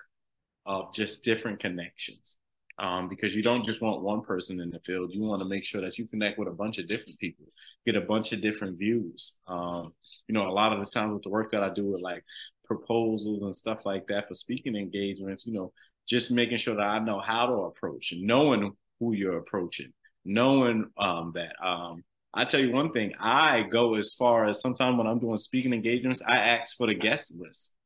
of 0.64 0.94
just 0.94 1.24
different 1.24 1.60
connections. 1.60 2.38
Um, 2.80 3.08
because 3.08 3.34
you 3.34 3.42
don't 3.42 3.64
just 3.64 3.80
want 3.82 4.02
one 4.02 4.22
person 4.22 4.60
in 4.60 4.70
the 4.70 4.78
field. 4.80 5.10
You 5.12 5.22
want 5.22 5.42
to 5.42 5.48
make 5.48 5.64
sure 5.64 5.80
that 5.80 5.98
you 5.98 6.06
connect 6.06 6.38
with 6.38 6.46
a 6.46 6.52
bunch 6.52 6.78
of 6.78 6.86
different 6.86 7.18
people, 7.18 7.46
get 7.84 7.96
a 7.96 8.00
bunch 8.00 8.32
of 8.32 8.40
different 8.40 8.78
views. 8.78 9.38
Um, 9.48 9.92
you 10.28 10.32
know, 10.32 10.48
a 10.48 10.52
lot 10.52 10.72
of 10.72 10.78
the 10.78 10.86
times 10.86 11.12
with 11.12 11.24
the 11.24 11.28
work 11.28 11.50
that 11.50 11.64
I 11.64 11.70
do 11.70 11.86
with 11.86 12.00
like 12.00 12.22
proposals 12.64 13.42
and 13.42 13.56
stuff 13.56 13.84
like 13.84 14.06
that 14.06 14.28
for 14.28 14.34
speaking 14.34 14.76
engagements, 14.76 15.44
you 15.44 15.54
know, 15.54 15.72
just 16.06 16.30
making 16.30 16.58
sure 16.58 16.76
that 16.76 16.82
I 16.82 16.98
know 17.00 17.18
how 17.18 17.46
to 17.46 17.52
approach 17.52 18.12
and 18.12 18.22
knowing 18.22 18.72
who 19.00 19.12
you're 19.12 19.38
approaching, 19.38 19.92
knowing 20.24 20.86
um, 20.98 21.32
that. 21.34 21.54
Um, 21.64 22.04
I 22.34 22.44
tell 22.44 22.60
you 22.60 22.70
one 22.70 22.92
thing, 22.92 23.14
I 23.18 23.62
go 23.62 23.94
as 23.94 24.12
far 24.12 24.46
as 24.46 24.60
sometimes 24.60 24.98
when 24.98 25.06
I'm 25.06 25.18
doing 25.18 25.38
speaking 25.38 25.72
engagements, 25.72 26.22
I 26.24 26.36
ask 26.36 26.76
for 26.76 26.86
the 26.86 26.94
guest 26.94 27.34
list. 27.40 27.77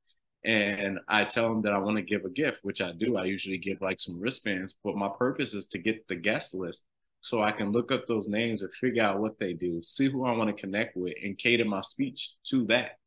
And 0.44 0.98
I 1.08 1.24
tell 1.24 1.48
them 1.48 1.62
that 1.62 1.72
I 1.72 1.78
want 1.78 1.96
to 1.98 2.02
give 2.02 2.24
a 2.24 2.30
gift, 2.30 2.64
which 2.64 2.80
I 2.80 2.92
do. 2.92 3.16
I 3.16 3.24
usually 3.24 3.58
give 3.58 3.80
like 3.80 4.00
some 4.00 4.18
wristbands, 4.20 4.76
but 4.82 4.96
my 4.96 5.08
purpose 5.08 5.54
is 5.54 5.66
to 5.68 5.78
get 5.78 6.08
the 6.08 6.16
guest 6.16 6.54
list 6.54 6.84
so 7.20 7.40
I 7.40 7.52
can 7.52 7.70
look 7.70 7.92
up 7.92 8.06
those 8.06 8.26
names 8.26 8.62
and 8.62 8.72
figure 8.72 9.04
out 9.04 9.20
what 9.20 9.38
they 9.38 9.52
do, 9.52 9.80
see 9.82 10.10
who 10.10 10.24
I 10.24 10.36
want 10.36 10.54
to 10.54 10.60
connect 10.60 10.96
with, 10.96 11.14
and 11.22 11.38
cater 11.38 11.64
my 11.64 11.80
speech 11.82 12.30
to 12.46 12.66
that. 12.66 12.98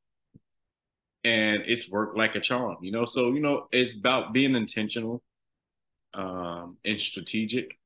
And 1.26 1.63
it's 1.65 1.89
worked 1.89 2.15
like 2.17 2.36
a 2.36 2.39
charm, 2.39 2.78
you 2.82 2.91
know. 2.91 3.04
So 3.04 3.34
you 3.34 3.41
know, 3.41 3.67
it's 3.71 3.93
about 3.93 4.32
being 4.32 4.56
intentional 4.56 5.21
um, 6.13 6.78
and 6.86 7.02
strategic 7.02 7.78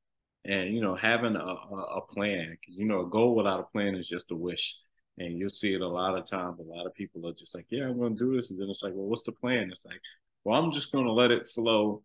and 0.46 0.74
you 0.74 0.82
know 0.82 0.96
having 0.96 1.36
a, 1.36 1.40
a, 1.40 2.02
plan 2.02 2.58
you 2.68 2.86
know 2.86 3.02
a 3.02 3.10
goal 3.10 3.36
without 3.36 3.60
a 3.60 3.64
plan 3.64 3.96
is 3.96 4.08
just 4.08 4.32
a 4.32 4.36
wish 4.36 4.78
and 5.20 5.38
you'll 5.38 5.50
see 5.50 5.74
it 5.74 5.82
a 5.82 5.88
lot 5.88 6.18
of 6.18 6.26
times 6.26 6.60
a 6.60 6.64
lot 6.64 6.88
of 6.88 6.94
people 6.96 7.28
are 7.28 7.34
just 7.34 7.54
like 7.54 7.66
yeah 7.70 7.84
i'm 7.84 8.00
going 8.00 8.18
to 8.18 8.26
do 8.26 8.36
this 8.36 8.52
and 8.52 8.60
then 8.60 8.70
it's 8.70 8.84
like 8.84 8.94
well 8.96 9.08
what's 9.08 9.24
the 9.24 9.32
plan? 9.32 9.70
It's 9.70 9.86
like 9.86 10.02
well 10.44 10.60
i'm 10.60 10.72
just 10.72 10.92
going 10.92 11.06
to 11.06 11.12
let 11.12 11.32
it 11.32 11.48
flow. 11.48 12.04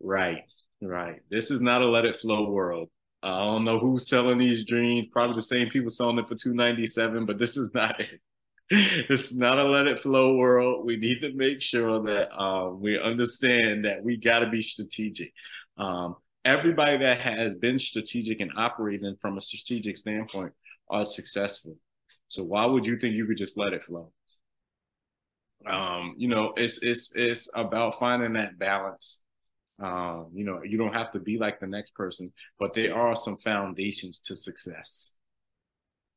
Right 0.00 0.42
right. 0.82 1.20
This 1.30 1.50
is 1.50 1.60
not 1.60 1.82
a 1.82 1.88
let 1.88 2.04
it 2.04 2.16
flow 2.16 2.50
world. 2.50 2.88
I 3.22 3.44
don't 3.44 3.64
know 3.64 3.78
who's 3.78 4.06
selling 4.06 4.36
these 4.36 4.66
dreams. 4.66 5.06
Probably 5.08 5.34
the 5.34 5.42
same 5.42 5.70
people 5.70 5.88
selling 5.88 6.18
it 6.18 6.28
for 6.28 6.34
297 6.34 7.26
but 7.26 7.38
this 7.38 7.56
is 7.56 7.72
not 7.74 8.00
it. 8.00 8.20
This 9.08 9.30
is 9.30 9.36
not 9.36 9.58
a 9.58 9.64
let 9.64 9.86
it 9.86 10.00
flow 10.00 10.36
world. 10.36 10.86
We 10.86 10.96
need 10.96 11.20
to 11.20 11.32
make 11.34 11.60
sure 11.60 12.02
that 12.04 12.34
um, 12.36 12.80
we 12.80 12.98
understand 12.98 13.84
that 13.84 14.02
we 14.02 14.16
got 14.16 14.40
to 14.40 14.48
be 14.48 14.62
strategic. 14.62 15.32
Um, 15.76 16.16
everybody 16.44 16.98
that 16.98 17.20
has 17.20 17.54
been 17.56 17.78
strategic 17.78 18.40
and 18.40 18.52
operating 18.56 19.16
from 19.20 19.36
a 19.36 19.40
strategic 19.40 19.96
standpoint 19.98 20.52
are 20.88 21.04
successful. 21.04 21.76
So 22.34 22.42
why 22.42 22.66
would 22.66 22.84
you 22.84 22.98
think 22.98 23.14
you 23.14 23.26
could 23.26 23.38
just 23.38 23.56
let 23.56 23.72
it 23.72 23.84
flow? 23.84 24.10
Um, 25.66 26.14
you 26.18 26.28
know, 26.28 26.52
it's 26.56 26.82
it's 26.82 27.14
it's 27.14 27.48
about 27.54 27.98
finding 27.98 28.32
that 28.32 28.58
balance. 28.58 29.22
Um, 29.78 30.30
you 30.34 30.44
know, 30.44 30.62
you 30.64 30.76
don't 30.76 30.94
have 30.94 31.12
to 31.12 31.20
be 31.20 31.38
like 31.38 31.60
the 31.60 31.68
next 31.68 31.94
person, 31.94 32.32
but 32.58 32.74
there 32.74 32.94
are 32.94 33.14
some 33.14 33.36
foundations 33.36 34.18
to 34.20 34.34
success. 34.34 35.16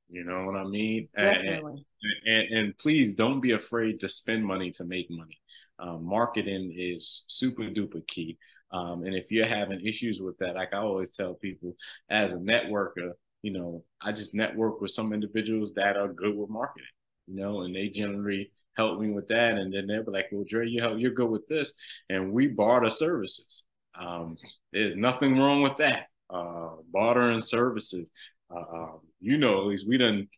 You 0.09 0.23
know 0.23 0.45
what 0.45 0.55
I 0.55 0.63
mean? 0.63 1.07
Definitely. 1.15 1.85
And, 2.25 2.33
and, 2.33 2.57
and 2.57 2.77
please 2.77 3.13
don't 3.13 3.41
be 3.41 3.51
afraid 3.51 3.99
to 3.99 4.09
spend 4.09 4.43
money 4.43 4.71
to 4.71 4.85
make 4.85 5.07
money. 5.11 5.39
Um, 5.79 6.03
marketing 6.03 6.73
is 6.75 7.25
super 7.27 7.63
duper 7.63 8.05
key. 8.07 8.37
Um, 8.71 9.03
and 9.03 9.15
if 9.15 9.31
you're 9.31 9.45
having 9.45 9.85
issues 9.85 10.21
with 10.21 10.37
that, 10.39 10.55
like 10.55 10.73
I 10.73 10.77
always 10.77 11.13
tell 11.13 11.35
people, 11.35 11.75
as 12.09 12.33
a 12.33 12.37
networker, 12.37 13.11
you 13.41 13.51
know, 13.51 13.83
I 14.01 14.11
just 14.11 14.33
network 14.33 14.81
with 14.81 14.91
some 14.91 15.13
individuals 15.13 15.73
that 15.75 15.97
are 15.97 16.07
good 16.07 16.35
with 16.35 16.49
marketing, 16.49 16.87
you 17.27 17.35
know, 17.35 17.61
and 17.61 17.75
they 17.75 17.89
generally 17.89 18.51
help 18.75 18.99
me 18.99 19.11
with 19.11 19.27
that. 19.29 19.53
And 19.57 19.73
then 19.73 19.87
they'll 19.87 20.03
be 20.03 20.11
like, 20.11 20.27
well, 20.31 20.45
Dre, 20.47 20.67
you 20.67 20.81
help, 20.81 20.99
you're 20.99 21.11
good 21.11 21.29
with 21.29 21.47
this. 21.47 21.73
And 22.09 22.33
we 22.33 22.47
barter 22.47 22.89
services. 22.89 23.63
Um, 23.99 24.37
there's 24.71 24.95
nothing 24.95 25.37
wrong 25.37 25.61
with 25.61 25.77
that. 25.77 26.07
Uh, 26.29 26.69
bartering 26.91 27.41
services. 27.41 28.11
Uh, 28.53 28.59
um, 28.59 28.99
you 29.19 29.37
know, 29.37 29.61
at 29.61 29.67
least 29.67 29.87
we 29.87 29.97
didn't, 29.97 30.29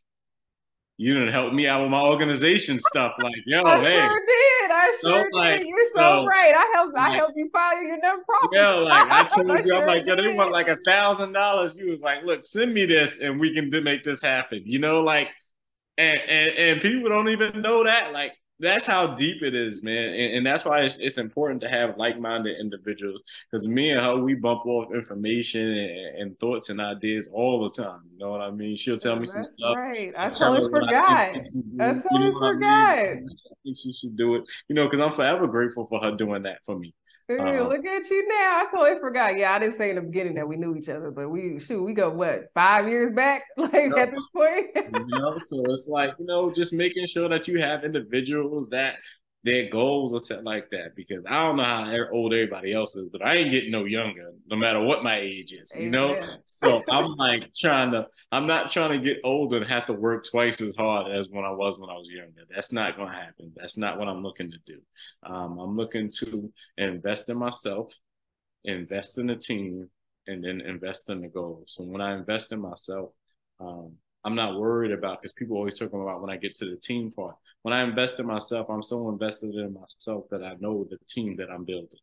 you 0.98 1.14
didn't 1.14 1.34
help 1.34 1.54
me 1.54 1.68
out 1.68 1.82
with 1.82 1.92
my 1.92 2.02
organization 2.02 2.80
stuff. 2.80 3.14
Like, 3.22 3.36
yo, 3.46 3.64
I 3.64 3.82
hey. 3.82 4.08
sure. 4.08 4.22
I 4.72 4.96
sure 5.02 5.28
So, 5.32 5.38
like. 5.38 5.62
You're 5.66 5.86
so, 5.96 6.24
so, 6.24 6.26
right. 6.26 6.54
I 6.56 6.72
helped. 6.76 6.98
I 6.98 7.10
like- 7.10 7.18
helped 7.20 7.38
you 7.38 7.50
file 7.52 7.82
your 7.84 7.98
nonprofit. 7.98 8.50
Yeah, 8.54 8.70
like 8.80 9.08
I 9.10 9.24
told 9.28 9.48
you, 9.66 9.66
sure 9.66 9.76
I'm 9.82 9.86
like, 9.88 10.06
yo, 10.06 10.16
they 10.16 10.34
want 10.34 10.52
like 10.52 10.68
a 10.70 10.78
thousand 10.86 11.34
dollars. 11.34 11.76
You 11.76 11.90
was 11.90 12.02
like, 12.02 12.24
look, 12.24 12.46
send 12.46 12.74
me 12.74 12.86
this 12.86 13.20
and 13.20 13.40
we 13.40 13.54
can 13.54 13.70
do, 13.70 13.82
make 13.82 14.04
this 14.04 14.22
happen. 14.22 14.64
You 14.66 14.80
know, 14.80 15.02
like, 15.02 15.30
and, 15.98 16.20
and 16.28 16.52
and 16.58 16.82
people 16.82 17.10
don't 17.10 17.30
even 17.30 17.62
know 17.62 17.84
that. 17.84 18.14
Like, 18.14 18.34
that's 18.60 18.86
how 18.86 19.08
deep 19.16 19.42
it 19.42 19.56
is, 19.56 19.84
man. 19.84 20.14
And, 20.14 20.38
and 20.38 20.46
that's 20.46 20.66
why 20.66 20.82
it's 20.82 20.98
it's 20.98 21.18
important 21.18 21.62
to 21.62 21.70
have 21.70 21.98
like 21.98 22.20
minded 22.20 22.58
individuals 22.60 23.22
because 23.50 23.68
me 23.68 23.92
and 23.92 24.02
her, 24.02 24.18
we 24.18 24.36
bump 24.36 24.66
off 24.66 24.94
information 24.94 25.62
and, 25.68 26.18
and 26.22 26.40
thoughts 26.40 26.70
and 26.70 26.82
ideas 26.82 27.30
all 27.32 27.64
the 27.64 27.84
time. 27.84 28.02
You 28.12 28.20
know 28.20 28.32
what 28.32 28.42
I 28.42 28.52
mean? 28.52 28.76
She'll 28.76 28.98
tell 28.98 29.16
me 29.16 29.26
some 29.28 29.44
stuff. 29.44 29.76
right. 29.76 30.14
I 30.18 30.30
totally 30.30 30.70
forgot. 30.70 31.34
think 31.34 31.46
she 31.46 31.52
should 31.52 31.72
do, 31.72 31.80
I 31.80 31.92
you 31.92 31.96
know 31.96 32.02
totally 32.12 32.32
what 32.32 32.44
I 32.44 32.54
mean? 32.54 32.60
forgot. 32.60 32.98
I 32.98 33.56
think 33.64 33.78
she 33.78 33.94
should 33.94 34.18
do 34.18 34.36
it. 34.36 34.44
You 34.68 34.76
know, 34.76 34.90
because 34.90 35.04
I'm 35.06 35.12
forever 35.12 35.48
grateful 35.48 35.88
for 35.88 36.02
her 36.02 36.12
doing 36.16 36.44
that 36.44 36.66
for 36.66 36.78
me. 36.78 36.94
Hey, 37.30 37.38
Uh, 37.38 37.64
look 37.68 37.86
at 37.86 38.10
you 38.10 38.28
now. 38.28 38.64
I 38.64 38.66
totally 38.72 39.00
forgot. 39.00 39.38
Yeah, 39.38 39.54
I 39.54 39.60
didn't 39.60 39.78
say 39.78 39.92
in 39.92 39.98
the 39.98 40.02
beginning 40.02 40.34
that 40.36 40.48
we 40.48 40.58
knew 40.58 40.76
each 40.76 40.90
other, 40.90 41.12
but 41.12 41.30
we 41.30 41.60
shoot, 41.60 41.84
we 41.84 41.94
go 41.94 42.10
what 42.10 42.50
five 42.56 42.88
years 42.90 43.14
back, 43.14 43.44
like 43.58 43.74
at 43.96 44.12
this 44.12 44.26
point. 44.36 44.68
you 44.76 45.06
know 45.08 45.38
so 45.40 45.64
it's 45.72 45.88
like 45.88 46.12
you 46.20 46.26
know 46.26 46.52
just 46.52 46.74
making 46.74 47.06
sure 47.06 47.30
that 47.30 47.48
you 47.48 47.60
have 47.62 47.84
individuals 47.84 48.68
that 48.70 48.96
their 49.44 49.70
goals 49.70 50.14
are 50.14 50.20
set 50.20 50.44
like 50.44 50.70
that 50.70 50.96
because 50.96 51.24
i 51.28 51.46
don't 51.46 51.56
know 51.56 51.64
how 51.64 52.08
old 52.12 52.34
everybody 52.34 52.74
else 52.74 52.96
is 52.96 53.08
but 53.10 53.26
i 53.26 53.36
ain't 53.36 53.52
getting 53.52 53.72
no 53.72 53.86
younger 53.86 54.34
no 54.48 54.58
matter 54.58 54.82
what 54.82 55.04
my 55.04 55.18
age 55.18 55.54
is 55.54 55.74
you 55.76 55.90
know? 55.90 56.14
So 56.46 56.82
i'm 56.90 57.16
like 57.16 57.44
trying 57.56 57.92
to 57.92 58.06
i'm 58.32 58.48
not 58.48 58.72
trying 58.72 58.92
to 58.92 59.00
get 59.00 59.22
older 59.24 59.58
and 59.58 59.66
have 59.66 59.86
to 59.86 59.94
work 59.94 60.26
twice 60.30 60.60
as 60.62 60.76
hard 60.76 61.12
as 61.12 61.30
when 61.30 61.46
i 61.46 61.52
was 61.52 61.80
when 61.80 61.90
i 61.90 61.98
was 61.98 62.10
younger. 62.10 62.42
That's 62.54 62.74
not 62.74 62.98
going 62.98 63.10
to 63.10 63.16
happen. 63.16 63.54
That's 63.56 63.78
not 63.78 63.98
what 63.98 64.08
i'm 64.08 64.24
looking 64.24 64.52
to 64.52 64.58
do. 64.66 64.80
Um, 65.24 65.58
i'm 65.60 65.78
looking 65.78 66.10
to 66.20 66.52
invest 66.78 67.30
in 67.30 67.38
myself 67.38 67.94
invest 68.66 69.18
in 69.18 69.28
the 69.28 69.36
team 69.38 69.90
and 70.28 70.44
then 70.44 70.60
invest 70.62 71.10
in 71.10 71.22
the 71.22 71.30
goals. 71.30 71.76
So 71.78 71.86
when 71.86 72.02
i 72.02 72.14
invest 72.14 72.52
in 72.52 72.60
myself 72.60 73.12
um, 73.62 73.94
I'm 74.24 74.36
not 74.36 74.60
worried 74.60 74.92
about 74.92 75.22
because 75.22 75.34
people 75.34 75.58
always 75.58 75.80
talking 75.80 76.02
about 76.02 76.22
when 76.22 76.30
I 76.30 76.38
get 76.38 76.54
to 76.56 76.66
the 76.66 76.76
team 76.78 77.12
part. 77.12 77.36
When 77.62 77.74
I 77.74 77.84
invest 77.84 78.20
in 78.20 78.26
myself, 78.26 78.68
I'm 78.70 78.82
so 78.82 79.10
invested 79.10 79.56
in 79.56 79.74
myself 79.74 80.26
that 80.32 80.44
I 80.44 80.56
know 80.60 80.86
the 80.90 80.98
team 81.08 81.36
that 81.38 81.50
I'm 81.50 81.66
building. 81.66 82.00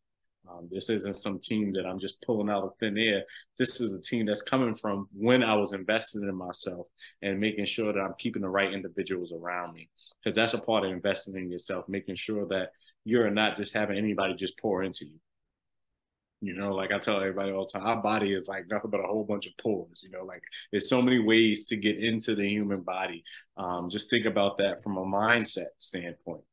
Um, 0.49 0.67
this 0.71 0.89
isn't 0.89 1.17
some 1.17 1.39
team 1.39 1.73
that 1.73 1.85
I'm 1.85 1.99
just 1.99 2.21
pulling 2.21 2.49
out 2.49 2.63
of 2.63 2.71
thin 2.79 2.97
air. 2.97 3.23
This 3.57 3.81
is 3.81 3.93
a 3.93 4.01
team 4.01 4.25
that's 4.25 4.41
coming 4.41 4.75
from 4.75 5.07
when 5.13 5.43
I 5.43 5.55
was 5.55 5.73
investing 5.73 6.23
in 6.23 6.35
myself 6.35 6.87
and 7.21 7.39
making 7.39 7.65
sure 7.65 7.91
that 7.91 7.99
I'm 7.99 8.13
keeping 8.17 8.41
the 8.41 8.49
right 8.49 8.73
individuals 8.73 9.33
around 9.33 9.73
me. 9.73 9.89
Because 10.23 10.35
that's 10.35 10.53
a 10.53 10.59
part 10.59 10.85
of 10.85 10.91
investing 10.91 11.35
in 11.35 11.51
yourself, 11.51 11.89
making 11.89 12.15
sure 12.15 12.47
that 12.47 12.69
you're 13.03 13.29
not 13.29 13.57
just 13.57 13.73
having 13.73 13.97
anybody 13.97 14.35
just 14.35 14.57
pour 14.59 14.83
into 14.83 15.05
you. 15.05 15.19
You 16.41 16.55
know, 16.55 16.73
like 16.73 16.91
I 16.91 16.99
tell 16.99 17.17
everybody 17.17 17.51
all 17.51 17.65
the 17.65 17.79
time, 17.79 17.87
our 17.87 18.01
body 18.01 18.33
is 18.33 18.47
like 18.47 18.67
nothing 18.69 18.91
but 18.91 18.99
a 18.99 19.07
whole 19.07 19.23
bunch 19.23 19.47
of 19.47 19.53
pores. 19.57 20.03
You 20.03 20.11
know, 20.11 20.23
like 20.23 20.43
there's 20.71 20.87
so 20.87 21.01
many 21.01 21.19
ways 21.19 21.65
to 21.67 21.77
get 21.77 21.97
into 21.97 22.35
the 22.35 22.47
human 22.47 22.81
body. 22.81 23.23
Um, 23.57 23.89
just 23.89 24.09
think 24.09 24.25
about 24.25 24.59
that 24.59 24.83
from 24.83 24.97
a 24.97 25.05
mindset 25.05 25.67
standpoint. 25.79 26.43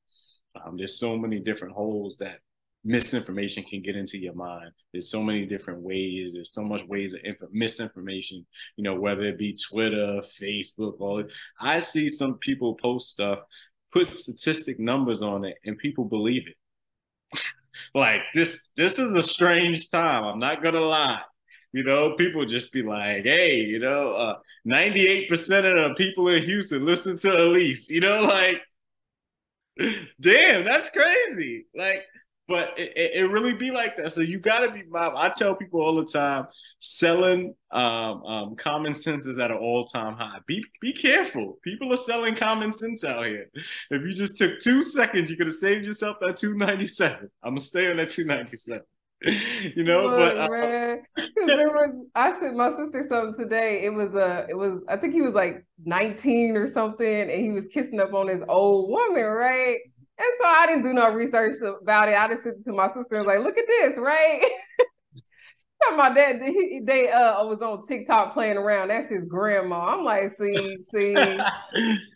Um, 0.55 0.77
there's 0.79 0.99
so 0.99 1.19
many 1.19 1.39
different 1.39 1.75
holes 1.75 2.17
that 2.21 2.39
misinformation 2.85 3.63
can 3.63 3.83
get 3.83 3.97
into 3.97 4.19
your 4.19 4.35
mind. 4.35 4.71
There's 4.93 5.11
so 5.11 5.23
many 5.23 5.45
different 5.45 5.81
ways. 5.81 6.33
There's 6.33 6.53
so 6.53 6.63
much 6.63 6.85
ways 6.85 7.13
of 7.13 7.21
inf- 7.25 7.53
misinformation. 7.53 8.47
You 8.77 8.85
know, 8.85 8.95
whether 8.95 9.23
it 9.23 9.39
be 9.39 9.55
Twitter, 9.57 10.21
Facebook, 10.23 11.01
all. 11.01 11.25
I 11.61 11.81
see 11.81 12.09
some 12.09 12.39
people 12.39 12.75
post 12.77 13.11
stuff, 13.11 13.41
put 13.93 14.09
statistic 14.09 14.81
numbers 14.81 15.21
on 15.21 15.45
it, 15.45 15.57
and 15.65 15.77
people 15.77 16.05
believe 16.05 16.47
it 16.47 16.57
like 17.95 18.21
this 18.35 18.71
this 18.77 18.99
is 18.99 19.13
a 19.13 19.23
strange 19.23 19.91
time 19.91 20.25
i'm 20.25 20.39
not 20.39 20.63
gonna 20.63 20.81
lie. 20.81 21.21
You 21.73 21.83
know 21.83 22.15
people 22.17 22.45
just 22.45 22.73
be 22.73 22.83
like 22.83 23.25
hey 23.25 23.57
you 23.57 23.81
know 23.81 24.13
uh 24.15 24.39
98% 24.67 25.31
of 25.31 25.89
the 25.89 25.95
people 25.97 26.29
in 26.29 26.43
houston 26.45 26.87
listen 26.87 27.17
to 27.19 27.29
Elyse 27.29 27.91
you 27.91 28.01
know 28.01 28.23
like 28.23 28.61
damn 30.21 30.65
that's 30.65 30.91
crazy. 30.91 31.67
Like 31.75 32.07
but 32.47 32.79
it, 32.79 32.93
it, 32.97 33.31
really 33.31 33.55
be 33.55 33.71
like 33.71 33.97
that. 33.97 34.13
So 34.13 34.21
you 34.21 34.39
got 34.39 34.61
to 34.61 34.71
be 34.71 34.83
mob. 34.89 35.15
I 35.17 35.31
tell 35.31 35.55
people 35.55 35.81
all 35.81 35.95
the 35.95 36.05
time, 36.05 36.47
selling 36.79 37.55
um, 37.71 38.23
um, 38.25 38.57
common 38.57 38.93
sense 38.93 39.27
is 39.27 39.39
at 39.39 39.51
an 39.51 39.57
all 39.57 39.85
time 39.85 40.15
high. 40.17 40.39
Be 40.47 40.65
be 40.81 40.93
careful. 40.93 41.59
People 41.63 41.93
are 41.93 41.97
selling 41.97 42.35
common 42.35 42.73
sense 42.73 43.05
out 43.05 43.25
here. 43.27 43.47
If 43.91 44.03
you 44.03 44.13
just 44.13 44.37
took 44.37 44.61
two 44.61 44.83
seconds, 44.83 45.31
you 45.31 45.37
could 45.37 45.47
have 45.47 45.57
saved 45.57 45.85
yourself 45.85 46.19
that 46.21 46.37
two 46.37 46.57
ninety 46.57 46.87
seven. 46.87 47.31
I'm 47.43 47.53
gonna 47.53 47.61
stay 47.61 47.91
on 47.91 47.97
that 47.97 48.11
two 48.11 48.25
ninety 48.25 48.57
seven. 48.57 48.85
you 49.75 49.85
know, 49.85 50.05
Look, 50.05 50.19
but 50.19 50.39
uh, 50.39 50.49
man, 50.51 51.03
there 51.47 51.71
was 51.71 52.07
I 52.15 52.39
sent 52.39 52.57
my 52.57 52.71
sister 52.71 53.07
something 53.09 53.35
today. 53.39 53.85
It 53.85 53.91
was 53.91 54.15
a, 54.15 54.47
it 54.51 54.55
was 54.55 54.83
I 54.87 54.99
think 54.99 55.15
he 55.15 55.23
was 55.23 55.33
like 55.33 55.65
19 55.83 56.57
or 56.57 56.71
something, 56.73 57.07
and 57.07 57.31
he 57.31 57.51
was 57.51 57.65
kissing 57.73 58.01
up 58.01 58.13
on 58.13 58.29
his 58.29 58.43
old 58.49 58.91
woman, 58.91 59.25
right? 59.25 59.79
And 60.17 60.29
so 60.41 60.47
I 60.47 60.67
didn't 60.67 60.85
do 60.85 60.93
no 60.93 61.13
research 61.13 61.57
about 61.83 62.09
it. 62.09 62.15
I 62.15 62.29
just 62.29 62.45
said 62.45 62.65
to 62.67 62.73
my 62.73 62.89
sister 62.89 63.17
and 63.17 63.27
was 63.27 63.35
like, 63.35 63.45
look 63.45 63.59
at 63.59 63.67
this, 63.67 63.95
right? 63.99 64.43
talking 65.85 65.99
about 65.99 66.15
that 66.15 66.43
he, 66.43 66.81
they 66.85 67.11
uh 67.11 67.45
was 67.45 67.61
on 67.61 67.87
TikTok 67.87 68.33
playing 68.33 68.57
around. 68.57 68.89
That's 68.89 69.11
his 69.11 69.25
grandma. 69.29 69.95
I'm 69.95 70.05
like, 70.05 70.33
see, 70.41 70.77
see, 70.95 71.15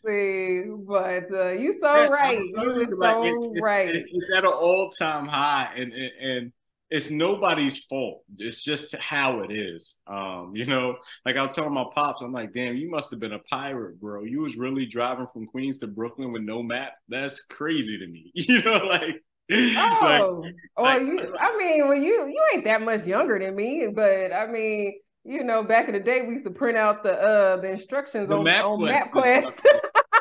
see. 0.07 0.65
But 0.87 1.33
uh, 1.33 1.51
you 1.51 1.79
so 1.81 2.11
right. 2.11 2.39
You, 2.39 2.81
you 2.81 2.97
like, 2.97 3.15
so 3.15 3.25
it's, 3.25 3.63
right. 3.63 3.89
It's, 3.89 4.09
it's, 4.11 4.37
at 4.37 4.45
an 4.45 4.51
all 4.51 4.91
time 4.91 5.27
high, 5.27 5.71
and, 5.77 5.93
and 5.93 6.13
and 6.21 6.53
it's 6.91 7.11
nobody's 7.11 7.79
fault. 7.85 8.25
It's 8.39 8.63
just 8.63 8.95
how 8.97 9.41
it 9.41 9.53
is. 9.53 9.97
Um, 10.07 10.53
you 10.55 10.65
know, 10.65 10.97
like 11.27 11.37
I 11.37 11.45
was 11.45 11.55
telling 11.55 11.75
my 11.75 11.85
pops, 11.95 12.23
I'm 12.23 12.33
like, 12.33 12.55
damn, 12.55 12.77
you 12.77 12.91
must 12.91 13.11
have 13.11 13.21
been 13.21 13.33
a 13.35 13.39
pirate, 13.41 14.01
bro. 14.01 14.25
You 14.25 14.41
was 14.41 14.57
really 14.57 14.87
driving 14.87 15.27
from 15.33 15.47
Queens 15.47 15.79
to 15.79 15.87
Brooklyn 15.87 16.33
with 16.33 16.43
no 16.43 16.63
map. 16.63 16.93
That's 17.09 17.41
crazy 17.41 17.99
to 17.99 18.07
me. 18.07 18.33
You 18.49 18.63
know, 18.63 18.87
like 18.87 19.23
Oh, 19.51 19.99
like, 20.03 20.55
or 20.77 20.85
like, 20.85 21.03
you 21.03 21.37
I 21.39 21.57
mean, 21.57 21.89
well 21.89 21.97
you 21.97 22.27
you 22.27 22.43
ain't 22.55 22.65
that 22.65 22.83
much 22.83 23.05
younger 23.05 23.39
than 23.39 23.57
me, 23.57 23.89
but 23.95 24.33
I 24.33 24.47
mean, 24.47 25.01
you 25.25 25.43
know, 25.43 25.63
back 25.63 25.89
in 25.89 25.95
the 25.95 26.01
day 26.01 26.23
we 26.27 26.35
used 26.35 26.45
to 26.45 26.51
print 26.51 26.77
out 26.77 27.03
the 27.03 27.15
uh 27.15 27.57
the 27.57 27.71
instructions 27.71 28.29
the 28.29 28.39
on, 28.39 28.45
map 28.45 28.65
on 28.65 28.81
MapQuest. 28.81 29.59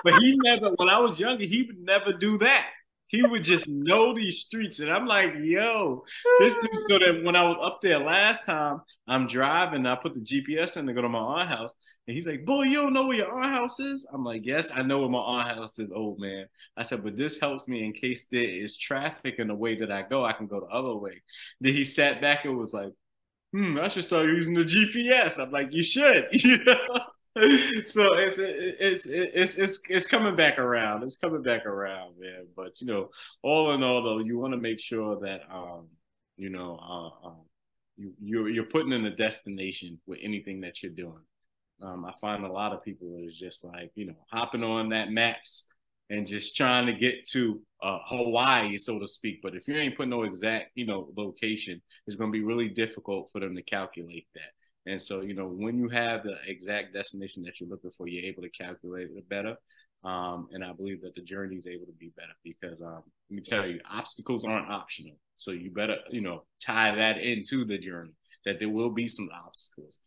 but 0.03 0.13
he 0.22 0.38
never 0.43 0.72
when 0.76 0.89
I 0.89 0.99
was 0.99 1.20
younger, 1.20 1.43
he 1.43 1.63
would 1.63 1.80
never 1.80 2.13
do 2.13 2.38
that 2.38 2.68
he 3.08 3.24
would 3.24 3.43
just 3.43 3.68
know 3.68 4.14
these 4.14 4.39
streets. 4.39 4.80
And 4.80 4.91
I'm 4.91 5.05
like, 5.05 5.34
yo, 5.41 6.03
this 6.39 6.55
dude. 6.55 6.70
So 6.89 6.99
that 6.99 7.24
when 7.24 7.36
I 7.36 7.43
was 7.43 7.58
up 7.62 7.82
there 7.82 7.99
last 7.99 8.45
time, 8.45 8.82
I'm 9.08 9.28
driving, 9.28 9.86
I 9.86 9.95
put 9.95 10.14
the 10.14 10.22
GPS 10.22 10.78
in 10.78 10.86
to 10.88 10.93
go 10.93 11.01
to 11.01 11.10
my 11.10 11.20
aunt 11.20 11.49
house. 11.49 11.74
And 12.08 12.16
he's 12.16 12.26
like, 12.26 12.45
boy, 12.45 12.64
you 12.64 12.82
don't 12.82 12.93
know 12.93 13.08
where 13.08 13.18
your 13.18 13.34
aunt 13.34 13.53
house 13.53 13.80
is? 13.80 14.08
I'm 14.14 14.24
like, 14.24 14.45
yes, 14.45 14.70
I 14.74 14.84
know 14.84 14.99
where 14.99 15.10
my 15.10 15.20
aunt 15.20 15.58
house 15.58 15.80
is, 15.80 15.91
old 15.91 16.20
man. 16.20 16.45
I 16.78 16.84
said, 16.84 17.03
but 17.03 17.18
this 17.18 17.39
helps 17.39 17.68
me 17.68 17.84
in 17.84 17.91
case 17.91 18.28
there 18.32 18.47
is 18.47 18.78
traffic 18.78 19.36
in 19.39 19.47
the 19.49 19.55
way 19.55 19.76
that 19.80 19.91
I 19.91 20.03
go, 20.03 20.24
I 20.24 20.32
can 20.32 20.47
go 20.47 20.62
the 20.62 20.68
other 20.68 20.95
way. 20.95 21.22
Then 21.60 21.74
he 21.74 21.84
sat 21.84 22.22
back 22.22 22.45
and 22.45 22.58
was 22.58 22.74
like, 22.74 22.93
hmm, 23.51 23.78
I 23.80 23.89
should 23.89 24.05
start 24.05 24.28
using 24.28 24.53
the 24.53 24.64
GPS. 24.64 25.39
I'm 25.39 25.51
like, 25.51 25.70
you 25.72 25.84
should, 25.84 26.28
you 26.32 26.64
know? 26.64 26.99
so 27.88 28.13
it's 28.15 28.38
it's 28.39 29.05
it's 29.05 29.55
it's 29.55 29.79
it's 29.89 30.05
coming 30.05 30.35
back 30.35 30.57
around. 30.57 31.03
It's 31.03 31.17
coming 31.17 31.43
back 31.43 31.65
around, 31.65 32.15
man. 32.19 32.47
But 32.55 32.81
you 32.81 32.88
know, 32.88 33.09
all 33.43 33.73
in 33.73 33.83
all, 33.83 34.01
though, 34.01 34.19
you 34.19 34.39
want 34.39 34.53
to 34.53 34.59
make 34.59 34.79
sure 34.79 35.19
that 35.19 35.41
um, 35.51 35.88
you 36.38 36.49
know, 36.49 36.79
uh, 36.81 37.27
um, 37.27 37.41
you 37.95 38.13
you're 38.19 38.49
you're 38.49 38.63
putting 38.63 38.91
in 38.91 39.05
a 39.05 39.15
destination 39.15 39.99
with 40.07 40.19
anything 40.21 40.61
that 40.61 40.81
you're 40.81 40.91
doing. 40.91 41.21
Um, 41.81 42.05
I 42.05 42.13
find 42.19 42.43
a 42.43 42.51
lot 42.51 42.73
of 42.73 42.83
people 42.83 43.15
is 43.21 43.38
just 43.38 43.63
like 43.63 43.91
you 43.93 44.07
know 44.07 44.15
hopping 44.31 44.63
on 44.63 44.89
that 44.89 45.11
maps 45.11 45.67
and 46.09 46.25
just 46.25 46.55
trying 46.55 46.88
to 46.88 46.93
get 46.93 47.27
to 47.29 47.61
uh, 47.83 47.99
Hawaii, 48.07 48.77
so 48.77 48.97
to 48.97 49.07
speak. 49.07 49.41
But 49.43 49.55
if 49.55 49.67
you 49.67 49.75
ain't 49.75 49.97
put 49.97 50.07
no 50.07 50.23
exact 50.23 50.71
you 50.73 50.88
know 50.88 51.11
location, 51.15 51.81
it's 52.07 52.15
going 52.15 52.31
to 52.31 52.38
be 52.38 52.43
really 52.43 52.69
difficult 52.69 53.29
for 53.31 53.39
them 53.39 53.55
to 53.55 53.61
calculate 53.61 54.27
that. 54.33 54.57
And 54.88 55.01
so, 55.01 55.21
you 55.21 55.33
know, 55.33 55.47
when 55.47 55.77
you 55.77 55.89
have 55.89 56.23
the 56.23 56.38
exact 56.47 56.93
destination 56.93 57.43
that 57.43 57.59
you're 57.59 57.69
looking 57.69 57.91
for, 57.91 58.07
you're 58.07 58.23
able 58.23 58.41
to 58.43 58.49
calculate 58.49 59.09
it 59.13 59.27
better. 59.29 59.55
Um, 60.03 60.47
and 60.53 60.63
I 60.63 60.71
believe 60.71 61.01
that 61.01 61.15
the 61.15 61.21
journey 61.21 61.57
is 61.57 61.67
able 61.67 61.88
to 61.88 61.91
be 61.99 62.13
better 62.15 62.33
because 62.43 62.81
um, 62.81 63.03
let 63.29 63.35
me 63.35 63.41
tell 63.41 63.67
you, 63.67 63.81
obstacles 63.89 64.45
aren't 64.45 64.69
optional. 64.69 65.17
So 65.35 65.51
you 65.51 65.71
better, 65.71 65.97
you 66.09 66.21
know, 66.21 66.43
tie 66.63 66.95
that 66.95 67.17
into 67.17 67.65
the 67.65 67.77
journey 67.77 68.13
that 68.45 68.59
there 68.59 68.69
will 68.69 68.91
be 68.91 69.07
some 69.07 69.29
obstacles. 69.45 69.99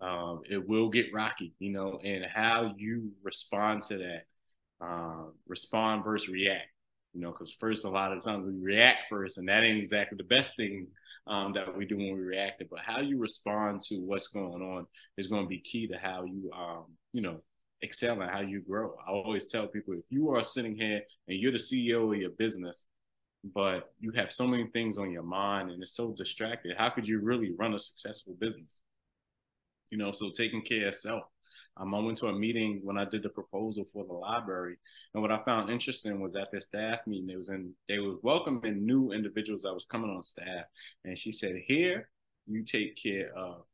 Um, 0.00 0.40
it 0.48 0.66
will 0.66 0.88
get 0.88 1.06
rocky, 1.14 1.54
you 1.58 1.72
know, 1.72 2.00
and 2.04 2.24
how 2.24 2.74
you 2.76 3.12
respond 3.22 3.82
to 3.84 3.98
that, 3.98 4.84
uh, 4.84 5.26
respond 5.46 6.04
versus 6.04 6.28
react, 6.28 6.68
you 7.14 7.20
know, 7.20 7.30
because 7.30 7.52
first, 7.52 7.84
a 7.84 7.88
lot 7.88 8.12
of 8.12 8.24
times 8.24 8.46
we 8.46 8.58
react 8.60 9.02
first, 9.10 9.38
and 9.38 9.48
that 9.48 9.62
ain't 9.62 9.78
exactly 9.78 10.16
the 10.16 10.24
best 10.24 10.56
thing 10.56 10.88
um, 11.28 11.52
that 11.52 11.76
we 11.76 11.84
do 11.84 11.96
when 11.96 12.14
we 12.14 12.20
react. 12.20 12.62
But 12.70 12.80
how 12.80 13.00
you 13.00 13.18
respond 13.18 13.82
to 13.84 13.96
what's 13.96 14.28
going 14.28 14.62
on 14.62 14.86
is 15.16 15.28
going 15.28 15.44
to 15.44 15.48
be 15.48 15.60
key 15.60 15.86
to 15.88 15.96
how 15.98 16.24
you, 16.24 16.50
um, 16.52 16.86
you 17.12 17.22
know, 17.22 17.40
excel 17.82 18.20
and 18.20 18.30
how 18.30 18.40
you 18.40 18.60
grow. 18.60 18.94
I 19.06 19.10
always 19.10 19.48
tell 19.48 19.66
people 19.66 19.94
if 19.94 20.04
you 20.10 20.30
are 20.30 20.42
sitting 20.42 20.74
here 20.74 21.02
and 21.28 21.38
you're 21.38 21.52
the 21.52 21.58
CEO 21.58 22.12
of 22.12 22.20
your 22.20 22.30
business, 22.30 22.86
but 23.54 23.92
you 24.00 24.12
have 24.12 24.32
so 24.32 24.46
many 24.46 24.66
things 24.68 24.98
on 24.98 25.12
your 25.12 25.22
mind 25.22 25.70
and 25.70 25.82
it's 25.82 25.94
so 25.94 26.12
distracted, 26.16 26.76
how 26.76 26.90
could 26.90 27.06
you 27.06 27.20
really 27.20 27.52
run 27.56 27.74
a 27.74 27.78
successful 27.78 28.34
business? 28.40 28.80
You 29.90 29.98
know, 29.98 30.12
so 30.12 30.30
taking 30.30 30.62
care 30.62 30.88
of 30.88 30.94
self 30.94 31.22
um, 31.78 31.94
I 31.94 31.98
went 32.00 32.18
to 32.18 32.26
a 32.26 32.32
meeting 32.32 32.80
when 32.82 32.98
I 32.98 33.04
did 33.04 33.22
the 33.22 33.28
proposal 33.28 33.84
for 33.92 34.04
the 34.04 34.12
library, 34.12 34.76
and 35.14 35.22
what 35.22 35.30
I 35.32 35.42
found 35.44 35.70
interesting 35.70 36.20
was 36.20 36.34
at 36.34 36.50
the 36.50 36.60
staff 36.60 37.00
meeting, 37.06 37.26
they 37.26 37.36
was 37.36 37.48
in 37.48 37.72
they 37.88 37.98
were 37.98 38.16
welcoming 38.22 38.84
new 38.84 39.12
individuals 39.12 39.62
that 39.62 39.74
was 39.74 39.84
coming 39.84 40.10
on 40.10 40.22
staff, 40.22 40.64
and 41.04 41.16
she 41.16 41.32
said, 41.32 41.56
"Here, 41.66 42.10
you 42.46 42.64
take 42.64 42.96
care 43.00 43.32
of 43.36 43.64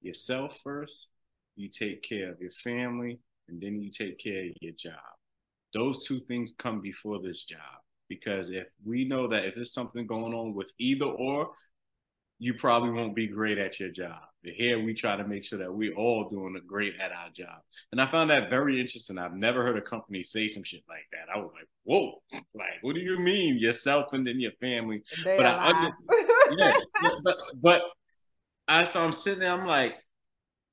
yourself 0.00 0.60
first, 0.62 1.08
you 1.56 1.68
take 1.68 2.02
care 2.02 2.30
of 2.30 2.40
your 2.40 2.52
family, 2.52 3.20
and 3.48 3.60
then 3.60 3.80
you 3.80 3.90
take 3.90 4.18
care 4.18 4.46
of 4.46 4.52
your 4.60 4.72
job. 4.72 4.94
Those 5.72 6.06
two 6.06 6.20
things 6.20 6.52
come 6.58 6.80
before 6.80 7.20
this 7.20 7.44
job." 7.44 7.80
Because 8.08 8.50
if 8.50 8.66
we 8.84 9.06
know 9.06 9.28
that 9.28 9.46
if 9.46 9.54
there's 9.54 9.72
something 9.72 10.06
going 10.06 10.34
on 10.34 10.54
with 10.54 10.72
either 10.78 11.06
or, 11.06 11.52
you 12.38 12.54
probably 12.54 12.90
won't 12.90 13.14
be 13.14 13.26
great 13.26 13.58
at 13.58 13.80
your 13.80 13.90
job. 13.90 14.20
Here 14.44 14.82
we 14.82 14.94
try 14.94 15.16
to 15.16 15.26
make 15.26 15.44
sure 15.44 15.58
that 15.58 15.72
we 15.72 15.92
all 15.92 16.28
doing 16.28 16.56
a 16.56 16.60
great 16.60 16.94
at 17.00 17.12
our 17.12 17.30
job. 17.30 17.60
And 17.92 18.00
I 18.00 18.06
found 18.06 18.30
that 18.30 18.50
very 18.50 18.80
interesting. 18.80 19.18
I've 19.18 19.34
never 19.34 19.64
heard 19.64 19.78
a 19.78 19.82
company 19.82 20.22
say 20.22 20.48
some 20.48 20.62
shit 20.62 20.82
like 20.88 21.06
that. 21.12 21.34
I 21.34 21.38
was 21.38 21.50
like, 21.54 21.68
whoa, 21.84 22.22
like, 22.54 22.82
what 22.82 22.94
do 22.94 23.00
you 23.00 23.18
mean 23.18 23.58
yourself 23.58 24.12
and 24.12 24.26
then 24.26 24.40
your 24.40 24.52
family? 24.60 25.02
They 25.24 25.36
but 25.36 25.46
I 25.46 25.70
understand. 25.70 26.28
yeah, 26.58 26.72
but, 27.22 27.36
but 27.60 27.82
as 28.68 28.94
I'm 28.94 29.12
sitting 29.12 29.40
there, 29.40 29.52
I'm 29.52 29.66
like, 29.66 29.94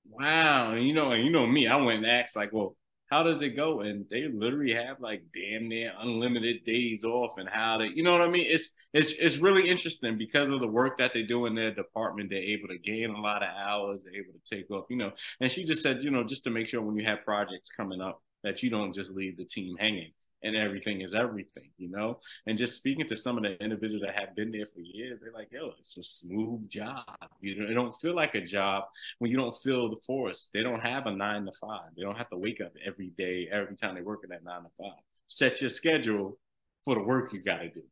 wow. 0.05 0.73
And 0.73 0.85
you 0.85 0.93
know, 0.93 1.11
and 1.11 1.23
you 1.23 1.31
know 1.31 1.47
me, 1.47 1.67
I 1.67 1.77
went 1.77 1.99
and 1.99 2.07
asked 2.07 2.35
like, 2.35 2.51
well, 2.51 2.75
how 3.11 3.23
does 3.23 3.41
it 3.41 3.57
go? 3.57 3.81
And 3.81 4.05
they 4.09 4.27
literally 4.33 4.73
have 4.73 5.01
like 5.01 5.23
damn 5.33 5.67
near 5.67 5.91
unlimited 5.99 6.63
days 6.63 7.03
off 7.03 7.37
and 7.37 7.49
how 7.49 7.77
they, 7.77 7.89
you 7.93 8.03
know 8.03 8.13
what 8.13 8.21
I 8.21 8.29
mean? 8.29 8.45
It's 8.47 8.71
it's 8.93 9.11
it's 9.19 9.37
really 9.37 9.69
interesting 9.69 10.17
because 10.17 10.49
of 10.49 10.61
the 10.61 10.67
work 10.67 10.97
that 10.97 11.13
they 11.13 11.23
do 11.23 11.45
in 11.45 11.53
their 11.53 11.73
department. 11.73 12.29
They're 12.29 12.39
able 12.39 12.69
to 12.69 12.77
gain 12.77 13.09
a 13.09 13.19
lot 13.19 13.43
of 13.43 13.49
hours. 13.49 14.03
They're 14.03 14.21
able 14.21 14.33
to 14.33 14.55
take 14.55 14.71
off, 14.71 14.85
you 14.89 14.95
know. 14.95 15.11
And 15.41 15.51
she 15.51 15.65
just 15.65 15.83
said, 15.83 16.03
you 16.03 16.09
know, 16.09 16.23
just 16.23 16.45
to 16.45 16.49
make 16.49 16.67
sure 16.67 16.81
when 16.81 16.95
you 16.95 17.05
have 17.05 17.25
projects 17.25 17.69
coming 17.75 18.01
up 18.01 18.21
that 18.43 18.63
you 18.63 18.69
don't 18.69 18.93
just 18.93 19.11
leave 19.11 19.37
the 19.37 19.45
team 19.45 19.75
hanging 19.77 20.11
and 20.43 20.55
everything 20.55 21.01
is 21.01 21.13
everything, 21.13 21.69
you 21.77 21.89
know? 21.89 22.19
And 22.47 22.57
just 22.57 22.75
speaking 22.75 23.07
to 23.07 23.15
some 23.15 23.37
of 23.37 23.43
the 23.43 23.61
individuals 23.63 24.01
that 24.01 24.15
have 24.15 24.35
been 24.35 24.51
there 24.51 24.65
for 24.65 24.79
years, 24.79 25.19
they're 25.21 25.31
like, 25.31 25.51
yo, 25.51 25.71
it's 25.79 25.97
a 25.97 26.03
smooth 26.03 26.69
job. 26.69 27.05
You 27.41 27.59
know, 27.59 27.69
it 27.69 27.73
don't 27.73 27.95
feel 28.01 28.15
like 28.15 28.35
a 28.35 28.41
job 28.41 28.85
when 29.19 29.31
you 29.31 29.37
don't 29.37 29.55
feel 29.55 29.89
the 29.89 30.01
force. 30.05 30.49
They 30.53 30.63
don't 30.63 30.81
have 30.81 31.05
a 31.05 31.11
nine 31.11 31.45
to 31.45 31.51
five. 31.53 31.89
They 31.95 32.03
don't 32.03 32.17
have 32.17 32.29
to 32.29 32.37
wake 32.37 32.61
up 32.61 32.73
every 32.85 33.09
day, 33.17 33.49
every 33.51 33.75
time 33.75 33.95
they 33.95 34.01
work 34.01 34.21
at 34.23 34.29
that 34.31 34.43
nine 34.43 34.63
to 34.63 34.69
five. 34.79 34.99
Set 35.27 35.61
your 35.61 35.69
schedule 35.69 36.37
for 36.83 36.95
the 36.95 37.01
work 37.01 37.31
you 37.33 37.41
got 37.41 37.57
to 37.57 37.69
do. 37.69 37.83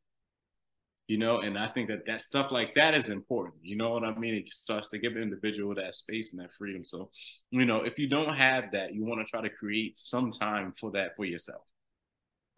You 1.07 1.17
know, 1.17 1.39
and 1.39 1.57
I 1.57 1.65
think 1.65 1.87
that 1.87 2.05
that 2.05 2.21
stuff 2.21 2.51
like 2.51 2.75
that 2.75 2.93
is 2.93 3.09
important. 3.09 3.55
You 3.63 3.77
know 3.77 3.89
what 3.89 4.03
I 4.03 4.13
mean? 4.13 4.35
It 4.35 4.53
starts 4.53 4.89
to 4.89 4.99
give 4.99 5.15
an 5.15 5.23
individual 5.23 5.73
that 5.73 5.95
space 5.95 6.33
and 6.33 6.41
that 6.41 6.53
freedom. 6.53 6.85
So, 6.85 7.09
you 7.49 7.65
know, 7.65 7.77
if 7.77 7.97
you 7.97 8.07
don't 8.07 8.35
have 8.35 8.71
that, 8.73 8.93
you 8.93 9.03
want 9.03 9.25
to 9.25 9.29
try 9.29 9.41
to 9.41 9.49
create 9.49 9.97
some 9.97 10.29
time 10.29 10.71
for 10.71 10.91
that 10.91 11.15
for 11.15 11.25
yourself 11.25 11.63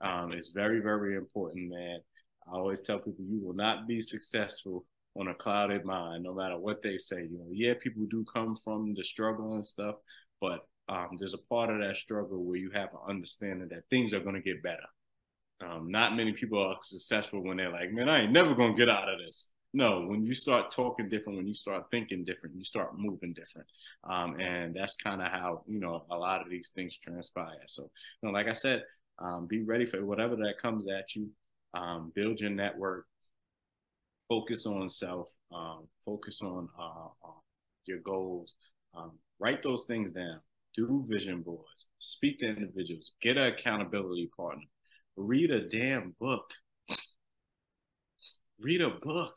um, 0.03 0.31
it's 0.31 0.49
very, 0.49 0.79
very 0.79 1.15
important, 1.15 1.69
man. 1.69 1.99
I 2.47 2.55
always 2.55 2.81
tell 2.81 2.99
people 2.99 3.25
you 3.25 3.39
will 3.45 3.53
not 3.53 3.87
be 3.87 4.01
successful 4.01 4.85
on 5.15 5.27
a 5.27 5.35
clouded 5.35 5.85
mind, 5.85 6.23
no 6.23 6.33
matter 6.33 6.57
what 6.57 6.81
they 6.81 6.97
say. 6.97 7.23
You 7.23 7.37
know, 7.37 7.49
yeah, 7.51 7.73
people 7.81 8.05
do 8.09 8.25
come 8.33 8.55
from 8.55 8.93
the 8.93 9.03
struggle 9.03 9.55
and 9.55 9.65
stuff, 9.65 9.95
but 10.39 10.61
um, 10.89 11.09
there's 11.19 11.33
a 11.33 11.49
part 11.49 11.69
of 11.69 11.79
that 11.79 11.97
struggle 11.97 12.43
where 12.43 12.57
you 12.57 12.71
have 12.71 12.89
an 12.89 13.09
understanding 13.09 13.69
that 13.69 13.83
things 13.89 14.13
are 14.13 14.19
going 14.19 14.35
to 14.35 14.41
get 14.41 14.63
better. 14.63 14.87
Um, 15.63 15.91
not 15.91 16.15
many 16.15 16.33
people 16.33 16.59
are 16.59 16.77
successful 16.81 17.43
when 17.43 17.57
they're 17.57 17.71
like, 17.71 17.91
man, 17.91 18.09
I 18.09 18.23
ain't 18.23 18.31
never 18.31 18.55
going 18.55 18.73
to 18.73 18.77
get 18.77 18.89
out 18.89 19.09
of 19.09 19.19
this. 19.19 19.49
No, 19.73 20.05
when 20.05 20.25
you 20.25 20.33
start 20.33 20.71
talking 20.71 21.07
different, 21.07 21.37
when 21.37 21.47
you 21.47 21.53
start 21.53 21.85
thinking 21.91 22.25
different, 22.25 22.55
you 22.55 22.63
start 22.63 22.97
moving 22.97 23.33
different. 23.33 23.67
Um, 24.03 24.37
and 24.39 24.75
that's 24.75 24.97
kind 24.97 25.21
of 25.21 25.27
how, 25.27 25.63
you 25.65 25.79
know, 25.79 26.03
a 26.11 26.17
lot 26.17 26.41
of 26.41 26.49
these 26.49 26.71
things 26.75 26.97
transpire. 26.97 27.63
So, 27.67 27.83
you 27.83 27.89
know, 28.23 28.31
like 28.31 28.49
I 28.49 28.53
said, 28.53 28.83
um, 29.21 29.47
be 29.47 29.63
ready 29.63 29.85
for 29.85 30.03
whatever 30.05 30.35
that 30.37 30.55
comes 30.61 30.87
at 30.89 31.15
you. 31.15 31.29
Um, 31.73 32.11
build 32.15 32.39
your 32.41 32.49
network. 32.49 33.05
focus 34.27 34.65
on 34.65 34.89
self, 34.89 35.27
um, 35.53 35.87
focus 36.05 36.41
on 36.41 36.67
uh, 36.79 37.07
uh, 37.23 37.39
your 37.85 37.99
goals, 37.99 38.55
um, 38.95 39.11
write 39.39 39.61
those 39.63 39.85
things 39.85 40.11
down, 40.11 40.39
do 40.75 41.03
vision 41.07 41.41
boards, 41.41 41.87
speak 41.99 42.39
to 42.39 42.47
individuals, 42.47 43.11
get 43.21 43.37
an 43.37 43.47
accountability 43.47 44.29
partner, 44.35 44.63
read 45.15 45.51
a 45.51 45.67
damn 45.69 46.15
book. 46.19 46.51
Read 48.59 48.81
a 48.81 48.91
book 48.91 49.33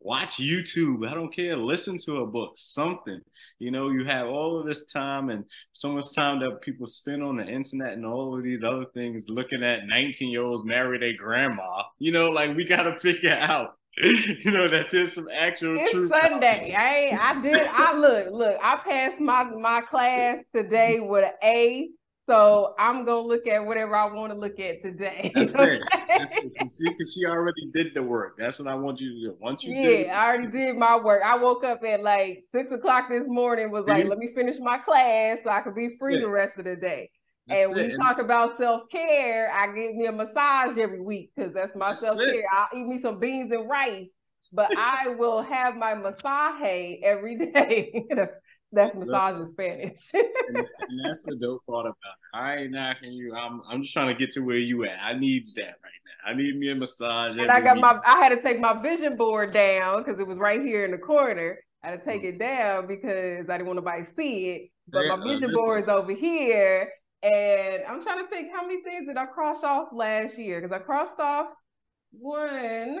watch 0.00 0.36
YouTube. 0.36 1.08
I 1.08 1.14
don't 1.14 1.34
care. 1.34 1.56
Listen 1.56 1.98
to 2.06 2.18
a 2.18 2.26
book, 2.26 2.52
something. 2.56 3.20
You 3.58 3.70
know, 3.70 3.90
you 3.90 4.04
have 4.04 4.28
all 4.28 4.58
of 4.58 4.66
this 4.66 4.86
time 4.86 5.30
and 5.30 5.44
so 5.72 5.92
much 5.92 6.14
time 6.14 6.40
that 6.40 6.60
people 6.60 6.86
spend 6.86 7.22
on 7.22 7.36
the 7.36 7.46
internet 7.46 7.94
and 7.94 8.06
all 8.06 8.36
of 8.36 8.44
these 8.44 8.62
other 8.62 8.86
things 8.94 9.26
looking 9.28 9.62
at 9.62 9.86
19 9.86 10.30
year 10.30 10.42
olds 10.42 10.64
marry 10.64 10.98
their 10.98 11.16
grandma. 11.16 11.82
You 11.98 12.12
know, 12.12 12.30
like 12.30 12.56
we 12.56 12.64
got 12.64 12.84
to 12.84 12.98
figure 12.98 13.36
out. 13.38 13.74
you 14.00 14.52
know 14.52 14.68
that 14.68 14.92
there's 14.92 15.14
some 15.14 15.26
actual 15.34 15.76
it's 15.76 15.90
truth. 15.90 16.12
Sunday. 16.12 16.72
I 16.72 17.18
I 17.20 17.40
did. 17.40 17.66
I 17.66 17.96
look 17.96 18.30
look. 18.30 18.56
I 18.62 18.76
passed 18.76 19.18
my 19.20 19.42
my 19.42 19.80
class 19.80 20.36
today 20.54 21.00
with 21.00 21.24
an 21.24 21.32
A 21.42 21.88
so 22.28 22.74
I'm 22.78 23.06
gonna 23.06 23.26
look 23.26 23.46
at 23.46 23.64
whatever 23.64 23.96
I 23.96 24.12
want 24.12 24.32
to 24.32 24.38
look 24.38 24.60
at 24.60 24.82
today. 24.82 25.32
That's 25.34 25.54
it. 25.58 25.82
That's 26.08 26.36
it. 26.36 26.70
See, 26.70 26.88
because 26.90 27.14
she 27.14 27.24
already 27.24 27.70
did 27.72 27.94
the 27.94 28.02
work. 28.02 28.36
That's 28.38 28.58
what 28.58 28.68
I 28.68 28.74
want 28.74 29.00
you 29.00 29.08
to 29.14 29.20
do. 29.20 29.36
Once 29.40 29.64
you 29.64 29.74
yeah, 29.74 30.20
I 30.20 30.28
already 30.28 30.48
did 30.48 30.76
my 30.76 30.98
work. 30.98 31.22
I 31.24 31.38
woke 31.38 31.64
up 31.64 31.80
at 31.82 32.02
like 32.02 32.44
six 32.54 32.70
o'clock 32.70 33.08
this 33.08 33.24
morning. 33.26 33.70
Was 33.70 33.86
like, 33.88 34.02
mm-hmm. 34.02 34.10
let 34.10 34.18
me 34.18 34.28
finish 34.34 34.56
my 34.60 34.76
class 34.76 35.38
so 35.42 35.48
I 35.48 35.62
could 35.62 35.74
be 35.74 35.96
free 35.98 36.16
yeah. 36.16 36.20
the 36.20 36.28
rest 36.28 36.58
of 36.58 36.66
the 36.66 36.76
day. 36.76 37.10
That's 37.46 37.70
and 37.70 37.78
it. 37.78 37.92
we 37.92 37.96
talk 37.96 38.18
about 38.18 38.58
self 38.58 38.82
care, 38.92 39.50
I 39.50 39.66
get 39.68 39.94
me 39.94 40.04
a 40.04 40.12
massage 40.12 40.76
every 40.76 41.00
week 41.00 41.30
because 41.34 41.54
that's 41.54 41.74
my 41.74 41.94
self 41.94 42.18
care. 42.18 42.42
I'll 42.52 42.78
eat 42.78 42.86
me 42.86 43.00
some 43.00 43.18
beans 43.18 43.50
and 43.52 43.70
rice, 43.70 44.08
but 44.52 44.70
I 44.76 45.14
will 45.18 45.40
have 45.40 45.76
my 45.76 45.94
massage 45.94 46.98
every 47.02 47.38
day. 47.52 48.04
that's 48.14 48.32
that's 48.72 48.94
massage 48.94 49.40
in 49.40 49.52
Spanish. 49.52 50.10
and, 50.12 50.24
and, 50.56 51.04
that's 51.04 51.22
the 51.22 51.36
dope 51.36 51.64
part 51.66 51.86
about 51.86 51.94
it. 51.94 52.34
I 52.34 52.56
ain't 52.56 52.72
knocking 52.72 53.12
you. 53.12 53.34
I'm 53.34 53.60
I'm 53.68 53.82
just 53.82 53.92
trying 53.92 54.08
to 54.08 54.14
get 54.14 54.32
to 54.32 54.40
where 54.40 54.58
you 54.58 54.84
at. 54.84 54.98
I 55.02 55.14
needs 55.14 55.54
that 55.54 55.62
right 55.62 55.74
now. 55.82 56.30
I 56.30 56.34
need 56.34 56.58
me 56.58 56.70
a 56.70 56.74
massage. 56.74 57.36
And 57.36 57.50
I 57.50 57.60
got 57.60 57.76
week. 57.76 57.82
my 57.82 58.00
I 58.04 58.18
had 58.18 58.30
to 58.30 58.42
take 58.42 58.60
my 58.60 58.80
vision 58.80 59.16
board 59.16 59.52
down 59.52 60.02
because 60.04 60.20
it 60.20 60.26
was 60.26 60.38
right 60.38 60.60
here 60.62 60.84
in 60.84 60.90
the 60.90 60.98
corner. 60.98 61.58
I 61.82 61.90
had 61.90 62.04
to 62.04 62.04
take 62.04 62.22
mm. 62.22 62.34
it 62.34 62.38
down 62.38 62.86
because 62.86 63.48
I 63.48 63.56
didn't 63.56 63.66
want 63.66 63.76
nobody 63.76 64.04
to 64.04 64.14
see 64.14 64.48
it. 64.48 64.70
But 64.88 65.06
yeah, 65.06 65.16
my 65.16 65.24
vision 65.24 65.50
uh, 65.50 65.54
board 65.54 65.82
is 65.82 65.88
over 65.88 66.12
here. 66.12 66.90
And 67.22 67.82
I'm 67.88 68.02
trying 68.02 68.22
to 68.22 68.28
think 68.28 68.52
how 68.52 68.62
many 68.62 68.82
things 68.82 69.06
did 69.08 69.16
I 69.16 69.26
cross 69.26 69.64
off 69.64 69.88
last 69.92 70.38
year? 70.38 70.60
Because 70.60 70.74
I 70.74 70.78
crossed 70.84 71.18
off 71.18 71.48
one, 72.12 73.00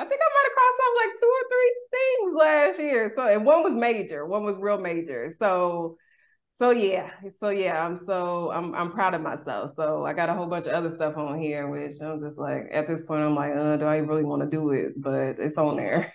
I 0.00 0.04
think 0.04 0.20
I 0.22 0.30
might 0.34 0.48
have 0.48 0.56
crossed 0.56 0.80
off 0.80 0.94
like 1.04 1.20
two 1.20 1.32
or 1.38 1.44
three 1.50 1.74
things 1.90 2.34
last 2.38 2.80
year. 2.80 3.12
So 3.14 3.22
and 3.34 3.44
one 3.44 3.62
was 3.62 3.74
major, 3.74 4.26
one 4.26 4.44
was 4.44 4.56
real 4.58 4.78
major. 4.78 5.30
So 5.38 5.98
so 6.58 6.70
yeah, 6.70 7.10
so 7.38 7.50
yeah, 7.50 7.84
I'm 7.84 8.00
so 8.06 8.50
I'm 8.50 8.74
I'm 8.74 8.92
proud 8.92 9.12
of 9.14 9.20
myself. 9.20 9.72
So 9.76 10.06
I 10.06 10.14
got 10.14 10.30
a 10.30 10.34
whole 10.34 10.46
bunch 10.46 10.66
of 10.66 10.72
other 10.72 10.90
stuff 10.90 11.18
on 11.18 11.38
here, 11.38 11.68
which 11.68 12.00
I'm 12.00 12.20
just 12.20 12.38
like 12.38 12.68
at 12.72 12.88
this 12.88 13.02
point 13.06 13.22
I'm 13.22 13.34
like, 13.34 13.52
uh, 13.54 13.76
do 13.76 13.84
I 13.84 13.98
really 13.98 14.24
want 14.24 14.42
to 14.42 14.48
do 14.48 14.70
it? 14.70 14.94
But 14.96 15.38
it's 15.38 15.58
on 15.58 15.76
there. 15.76 16.12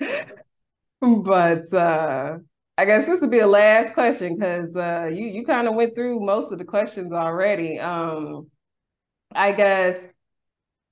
but 1.00 1.72
uh 1.72 2.38
I 2.78 2.84
guess 2.84 3.06
this 3.06 3.20
would 3.20 3.30
be 3.30 3.40
a 3.40 3.46
last 3.46 3.94
question 3.94 4.36
because 4.36 4.74
uh 4.74 5.08
you 5.12 5.26
you 5.26 5.44
kind 5.44 5.68
of 5.68 5.74
went 5.74 5.94
through 5.94 6.20
most 6.20 6.50
of 6.52 6.58
the 6.58 6.64
questions 6.64 7.12
already. 7.12 7.78
Um 7.78 8.50
I 9.34 9.52
guess 9.52 9.96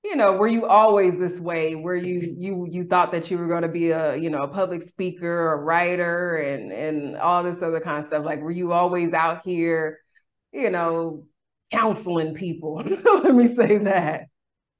you 0.05 0.15
know, 0.15 0.33
were 0.33 0.47
you 0.47 0.67
always 0.67 1.17
this 1.17 1.39
way? 1.39 1.73
Were 1.75 1.95
you 1.95 2.35
you 2.37 2.67
you 2.69 2.85
thought 2.85 3.11
that 3.11 3.31
you 3.31 3.37
were 3.37 3.47
going 3.47 3.63
to 3.63 3.67
be 3.67 3.89
a 3.89 4.15
you 4.15 4.29
know 4.29 4.43
a 4.43 4.47
public 4.47 4.83
speaker, 4.83 5.53
a 5.53 5.57
writer, 5.57 6.37
and 6.37 6.71
and 6.71 7.17
all 7.17 7.43
this 7.43 7.57
other 7.61 7.79
kind 7.79 7.99
of 7.99 8.05
stuff? 8.05 8.23
Like, 8.23 8.41
were 8.41 8.51
you 8.51 8.71
always 8.71 9.13
out 9.13 9.41
here, 9.43 9.99
you 10.51 10.69
know, 10.69 11.25
counseling 11.71 12.35
people? 12.35 12.83
Let 13.23 13.33
me 13.33 13.53
say 13.55 13.79
that. 13.79 14.27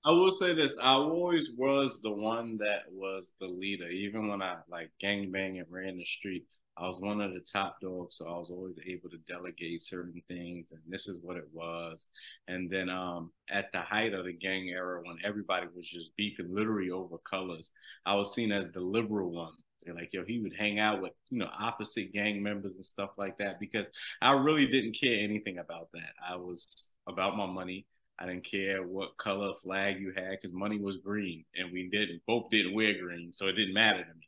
I 0.05 0.11
will 0.11 0.31
say 0.31 0.53
this: 0.53 0.77
I 0.79 0.93
always 0.93 1.49
was 1.57 2.01
the 2.03 2.11
one 2.11 2.57
that 2.59 2.83
was 2.91 3.33
the 3.39 3.47
leader, 3.47 3.87
even 3.87 4.27
when 4.27 4.43
I 4.43 4.57
like 4.69 4.91
gang 5.01 5.31
bang 5.31 5.57
and 5.57 5.67
ran 5.69 5.97
the 5.97 6.05
street. 6.05 6.45
I 6.77 6.87
was 6.87 6.99
one 6.99 7.21
of 7.21 7.33
the 7.33 7.39
top 7.39 7.79
dogs, 7.81 8.17
so 8.17 8.27
I 8.27 8.37
was 8.37 8.51
always 8.51 8.77
able 8.85 9.09
to 9.09 9.17
delegate 9.19 9.81
certain 9.81 10.21
things, 10.27 10.73
and 10.73 10.81
this 10.87 11.07
is 11.07 11.21
what 11.21 11.37
it 11.37 11.47
was. 11.53 12.07
And 12.47 12.69
then 12.69 12.89
um, 12.89 13.31
at 13.49 13.71
the 13.71 13.79
height 13.79 14.13
of 14.13 14.25
the 14.25 14.33
gang 14.33 14.67
era, 14.69 15.01
when 15.03 15.17
everybody 15.23 15.67
was 15.73 15.87
just 15.87 16.15
beefing 16.17 16.53
literally 16.53 16.91
over 16.91 17.17
colors, 17.19 17.69
I 18.05 18.15
was 18.15 18.33
seen 18.33 18.51
as 18.51 18.71
the 18.71 18.81
liberal 18.81 19.31
one. 19.31 19.53
They 19.85 19.93
like, 19.93 20.09
yo, 20.13 20.25
he 20.25 20.39
would 20.39 20.53
hang 20.53 20.79
out 20.79 21.01
with, 21.01 21.13
you 21.29 21.37
know, 21.37 21.49
opposite 21.57 22.11
gang 22.11 22.41
members 22.41 22.75
and 22.75 22.85
stuff 22.85 23.11
like 23.17 23.37
that 23.37 23.59
because 23.59 23.87
I 24.21 24.33
really 24.33 24.65
didn't 24.67 24.93
care 24.99 25.23
anything 25.23 25.59
about 25.59 25.89
that. 25.93 26.13
I 26.27 26.35
was 26.35 26.91
about 27.07 27.37
my 27.37 27.45
money. 27.45 27.85
I 28.17 28.25
didn't 28.25 28.45
care 28.45 28.81
what 28.81 29.17
color 29.17 29.53
flag 29.53 29.99
you 29.99 30.13
had 30.15 30.31
because 30.31 30.53
money 30.53 30.79
was 30.79 30.97
green 30.97 31.45
and 31.55 31.71
we 31.71 31.89
didn't 31.89 32.21
both 32.25 32.49
didn't 32.49 32.73
wear 32.73 32.99
green, 32.99 33.31
so 33.31 33.47
it 33.47 33.53
didn't 33.53 33.73
matter 33.73 34.03
to 34.03 34.13
me. 34.13 34.27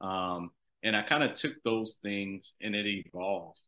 Um, 0.00 0.50
and 0.82 0.96
I 0.96 1.02
kind 1.02 1.24
of 1.24 1.32
took 1.32 1.54
those 1.64 1.98
things 2.02 2.54
and 2.60 2.74
it 2.74 2.86
evolved. 2.86 3.60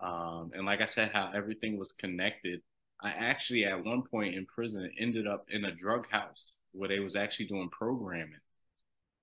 Um, 0.00 0.50
and 0.54 0.66
like 0.66 0.80
I 0.80 0.86
said, 0.86 1.10
how 1.12 1.30
everything 1.34 1.78
was 1.78 1.92
connected. 1.92 2.60
I 3.02 3.10
actually, 3.10 3.64
at 3.64 3.84
one 3.84 4.02
point 4.02 4.34
in 4.34 4.46
prison, 4.46 4.90
ended 4.98 5.26
up 5.26 5.44
in 5.48 5.64
a 5.64 5.74
drug 5.74 6.08
house 6.10 6.58
where 6.72 6.88
they 6.88 7.00
was 7.00 7.16
actually 7.16 7.46
doing 7.46 7.68
programming. 7.70 8.40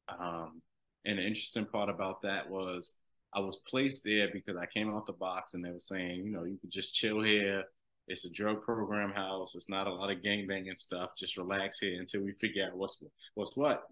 Um, 0.08 0.62
and 1.06 1.18
the 1.18 1.24
interesting 1.24 1.66
part 1.66 1.90
about 1.90 2.22
that 2.22 2.50
was 2.50 2.94
I 3.34 3.40
was 3.40 3.58
placed 3.68 4.04
there 4.04 4.30
because 4.32 4.58
I 4.58 4.66
came 4.66 4.94
out 4.94 5.06
the 5.06 5.14
box 5.14 5.54
and 5.54 5.64
they 5.64 5.72
were 5.72 5.80
saying, 5.80 6.24
you 6.24 6.32
know, 6.32 6.44
you 6.44 6.58
could 6.60 6.72
just 6.72 6.94
chill 6.94 7.22
here. 7.22 7.64
It's 8.08 8.26
a 8.26 8.32
drug 8.32 8.62
program 8.62 9.12
house. 9.12 9.56
It's 9.56 9.70
not 9.70 9.88
a 9.88 9.94
lot 9.94 10.12
of 10.12 10.22
gang 10.22 10.48
banging 10.48 10.78
stuff. 10.78 11.12
Just 11.18 11.38
relax 11.38 11.80
here 11.80 12.00
until 12.00 12.22
we 12.22 12.34
figure 12.34 12.66
out 12.66 12.76
what's 12.78 13.02
what's 13.36 13.56
what. 13.56 13.84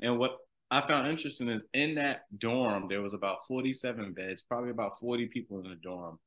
And 0.00 0.18
what 0.18 0.38
I 0.70 0.86
found 0.86 1.06
interesting 1.06 1.48
is 1.48 1.62
in 1.74 1.94
that 1.94 2.22
dorm, 2.38 2.86
there 2.88 3.02
was 3.02 3.14
about 3.14 3.46
47 3.46 4.12
beds, 4.12 4.42
probably 4.42 4.70
about 4.70 4.98
40 4.98 5.26
people 5.26 5.60
in 5.60 5.70
the 5.70 5.76
dorm. 5.76 6.18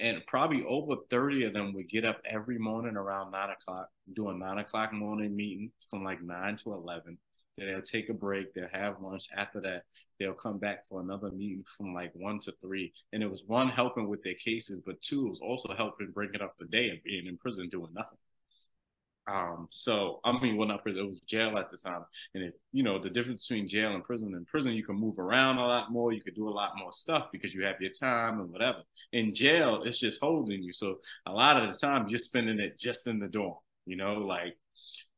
And 0.00 0.22
probably 0.26 0.64
over 0.64 0.96
30 1.10 1.44
of 1.44 1.52
them 1.52 1.74
would 1.74 1.88
get 1.88 2.04
up 2.04 2.20
every 2.24 2.58
morning 2.58 2.96
around 2.96 3.30
nine 3.30 3.50
o'clock, 3.50 3.88
do 4.14 4.30
a 4.30 4.34
nine 4.34 4.58
o'clock 4.58 4.92
morning 4.92 5.36
meeting 5.36 5.70
from 5.90 6.02
like 6.02 6.22
nine 6.22 6.56
to 6.56 6.72
11. 6.72 7.18
Then 7.56 7.66
they'll 7.68 7.82
take 7.82 8.08
a 8.08 8.14
break, 8.14 8.54
they'll 8.54 8.66
have 8.72 9.00
lunch. 9.00 9.26
After 9.36 9.60
that, 9.60 9.84
they'll 10.18 10.32
come 10.32 10.58
back 10.58 10.86
for 10.86 11.00
another 11.00 11.30
meeting 11.30 11.62
from 11.76 11.94
like 11.94 12.10
one 12.14 12.40
to 12.40 12.52
three. 12.62 12.92
And 13.12 13.22
it 13.22 13.30
was 13.30 13.44
one 13.46 13.68
helping 13.68 14.08
with 14.08 14.22
their 14.24 14.34
cases, 14.34 14.80
but 14.84 15.00
two 15.02 15.28
was 15.28 15.40
also 15.40 15.74
helping 15.74 16.12
it 16.16 16.42
up 16.42 16.56
the 16.58 16.64
day 16.64 16.90
of 16.90 17.04
being 17.04 17.26
in 17.26 17.36
prison 17.36 17.68
doing 17.68 17.92
nothing. 17.94 18.18
Um, 19.26 19.68
so 19.70 20.20
I 20.24 20.32
mean, 20.40 20.56
well, 20.56 20.66
not 20.66 20.82
prison, 20.82 21.04
it 21.04 21.08
was 21.08 21.20
jail 21.20 21.56
at 21.56 21.70
the 21.70 21.76
time. 21.76 22.04
And 22.34 22.44
if 22.44 22.54
you 22.72 22.82
know 22.82 22.98
the 22.98 23.10
difference 23.10 23.46
between 23.46 23.68
jail 23.68 23.92
and 23.94 24.02
prison, 24.02 24.34
in 24.34 24.44
prison 24.44 24.72
you 24.72 24.84
can 24.84 24.96
move 24.96 25.18
around 25.18 25.58
a 25.58 25.66
lot 25.66 25.92
more, 25.92 26.12
you 26.12 26.20
could 26.22 26.34
do 26.34 26.48
a 26.48 26.50
lot 26.50 26.72
more 26.76 26.92
stuff 26.92 27.28
because 27.32 27.54
you 27.54 27.64
have 27.64 27.80
your 27.80 27.92
time 27.92 28.40
and 28.40 28.50
whatever. 28.50 28.82
In 29.12 29.32
jail, 29.32 29.82
it's 29.84 29.98
just 29.98 30.20
holding 30.20 30.62
you. 30.62 30.72
So 30.72 30.98
a 31.26 31.32
lot 31.32 31.62
of 31.62 31.72
the 31.72 31.78
time 31.78 32.08
you're 32.08 32.18
spending 32.18 32.58
it 32.58 32.78
just 32.78 33.06
in 33.06 33.20
the 33.20 33.28
dorm, 33.28 33.54
you 33.86 33.96
know, 33.96 34.14
like 34.14 34.56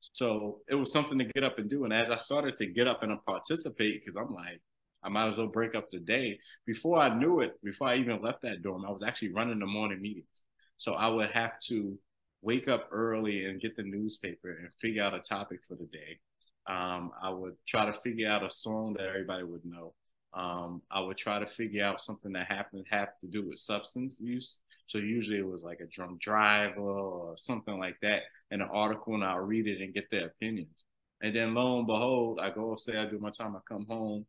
so 0.00 0.60
it 0.68 0.74
was 0.74 0.92
something 0.92 1.18
to 1.18 1.24
get 1.24 1.44
up 1.44 1.58
and 1.58 1.70
do. 1.70 1.84
And 1.84 1.92
as 1.92 2.10
I 2.10 2.18
started 2.18 2.56
to 2.56 2.66
get 2.66 2.86
up 2.86 3.02
and 3.02 3.24
participate, 3.24 4.00
because 4.00 4.16
I'm 4.16 4.34
like, 4.34 4.60
I 5.02 5.08
might 5.08 5.28
as 5.28 5.38
well 5.38 5.46
break 5.46 5.74
up 5.74 5.90
the 5.90 5.98
day. 5.98 6.38
Before 6.66 6.98
I 6.98 7.14
knew 7.14 7.40
it, 7.40 7.52
before 7.62 7.88
I 7.88 7.96
even 7.96 8.22
left 8.22 8.42
that 8.42 8.62
dorm, 8.62 8.84
I 8.86 8.90
was 8.90 9.02
actually 9.02 9.32
running 9.32 9.58
the 9.58 9.66
morning 9.66 10.00
meetings. 10.00 10.42
So 10.76 10.94
I 10.94 11.08
would 11.08 11.30
have 11.30 11.58
to 11.68 11.98
wake 12.44 12.68
up 12.68 12.88
early 12.92 13.46
and 13.46 13.60
get 13.60 13.74
the 13.74 13.82
newspaper 13.82 14.50
and 14.50 14.72
figure 14.80 15.02
out 15.02 15.14
a 15.14 15.20
topic 15.20 15.60
for 15.66 15.74
the 15.74 15.86
day. 15.86 16.18
Um, 16.66 17.10
I 17.20 17.30
would 17.30 17.54
try 17.66 17.86
to 17.86 17.92
figure 17.92 18.30
out 18.30 18.44
a 18.44 18.50
song 18.50 18.94
that 18.98 19.08
everybody 19.08 19.42
would 19.42 19.64
know. 19.64 19.94
Um, 20.34 20.82
I 20.90 21.00
would 21.00 21.16
try 21.16 21.38
to 21.38 21.46
figure 21.46 21.84
out 21.84 22.00
something 22.00 22.32
that 22.32 22.46
happened 22.46 22.86
have 22.90 23.18
to 23.20 23.26
do 23.26 23.48
with 23.48 23.58
substance 23.58 24.18
use. 24.20 24.58
So 24.86 24.98
usually 24.98 25.38
it 25.38 25.46
was 25.46 25.62
like 25.62 25.80
a 25.80 25.86
drunk 25.86 26.20
driver 26.20 26.80
or 26.80 27.36
something 27.38 27.78
like 27.78 27.96
that 28.02 28.22
in 28.50 28.60
an 28.60 28.68
article, 28.70 29.14
and 29.14 29.24
I'll 29.24 29.38
read 29.38 29.66
it 29.66 29.80
and 29.80 29.94
get 29.94 30.10
their 30.10 30.26
opinions. 30.26 30.84
And 31.22 31.34
then 31.34 31.54
lo 31.54 31.78
and 31.78 31.86
behold, 31.86 32.40
I 32.40 32.50
go 32.50 32.76
say 32.76 32.98
I 32.98 33.06
do 33.06 33.18
my 33.18 33.30
time. 33.30 33.56
I 33.56 33.60
come 33.66 33.86
home. 33.86 34.26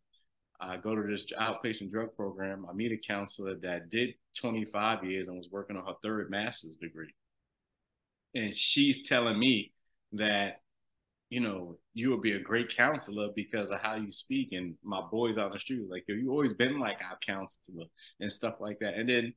I 0.61 0.77
go 0.77 0.95
to 0.95 1.03
this 1.03 1.25
outpatient 1.37 1.91
drug 1.91 2.15
program. 2.15 2.65
I 2.69 2.73
meet 2.73 2.93
a 2.93 2.97
counselor 2.97 3.55
that 3.55 3.89
did 3.89 4.13
25 4.37 5.03
years 5.03 5.27
and 5.27 5.37
was 5.37 5.49
working 5.51 5.75
on 5.75 5.85
her 5.85 5.93
third 6.01 6.29
master's 6.29 6.77
degree 6.77 7.13
and 8.35 8.53
she's 8.55 9.03
telling 9.03 9.39
me 9.39 9.71
that 10.13 10.61
you 11.29 11.39
know 11.39 11.77
you 11.93 12.11
would 12.11 12.21
be 12.21 12.33
a 12.33 12.39
great 12.39 12.75
counselor 12.75 13.29
because 13.35 13.69
of 13.69 13.81
how 13.81 13.95
you 13.95 14.11
speak 14.11 14.49
and 14.51 14.75
my 14.83 15.01
boys 15.01 15.37
on 15.37 15.51
the 15.51 15.59
street 15.59 15.81
like 15.89 16.03
you 16.07 16.29
always 16.29 16.53
been 16.53 16.79
like 16.79 16.99
our 17.09 17.17
counselor 17.25 17.85
and 18.19 18.31
stuff 18.31 18.55
like 18.59 18.77
that. 18.79 18.95
And 18.95 19.09
then 19.09 19.33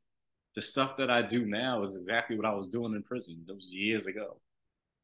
the 0.55 0.62
stuff 0.62 0.96
that 0.99 1.11
i 1.11 1.22
do 1.22 1.46
now 1.46 1.82
is 1.82 1.96
exactly 1.96 2.36
what 2.36 2.46
i 2.46 2.53
was 2.53 2.66
doing 2.66 2.94
in 2.94 3.03
prison. 3.03 3.42
Those 3.46 3.70
years 3.72 4.07
ago 4.07 4.40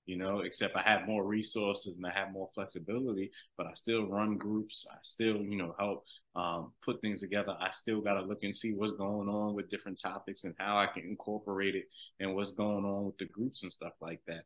you 0.07 0.17
know, 0.17 0.41
except 0.41 0.77
I 0.77 0.83
have 0.83 1.07
more 1.07 1.25
resources 1.25 1.97
and 1.97 2.07
I 2.07 2.11
have 2.11 2.33
more 2.33 2.49
flexibility, 2.55 3.31
but 3.57 3.67
I 3.67 3.75
still 3.75 4.07
run 4.07 4.37
groups. 4.37 4.87
I 4.91 4.97
still, 5.03 5.37
you 5.37 5.57
know, 5.57 5.75
help 5.79 6.05
um, 6.37 6.73
put 6.85 7.01
things 7.01 7.21
together. 7.21 7.57
I 7.59 7.71
still 7.71 8.01
got 8.01 8.15
to 8.15 8.23
look 8.23 8.43
and 8.43 8.55
see 8.55 8.75
what's 8.75 8.93
going 8.93 9.29
on 9.29 9.55
with 9.55 9.71
different 9.71 10.01
topics 10.01 10.45
and 10.45 10.55
how 10.59 10.79
I 10.79 10.87
can 10.87 11.05
incorporate 11.05 11.75
it 11.75 11.87
and 12.21 12.35
what's 12.35 12.51
going 12.51 12.85
on 12.85 13.07
with 13.07 13.17
the 13.19 13.27
groups 13.27 13.63
and 13.63 13.73
stuff 13.73 13.95
like 14.01 14.21
that. 14.27 14.45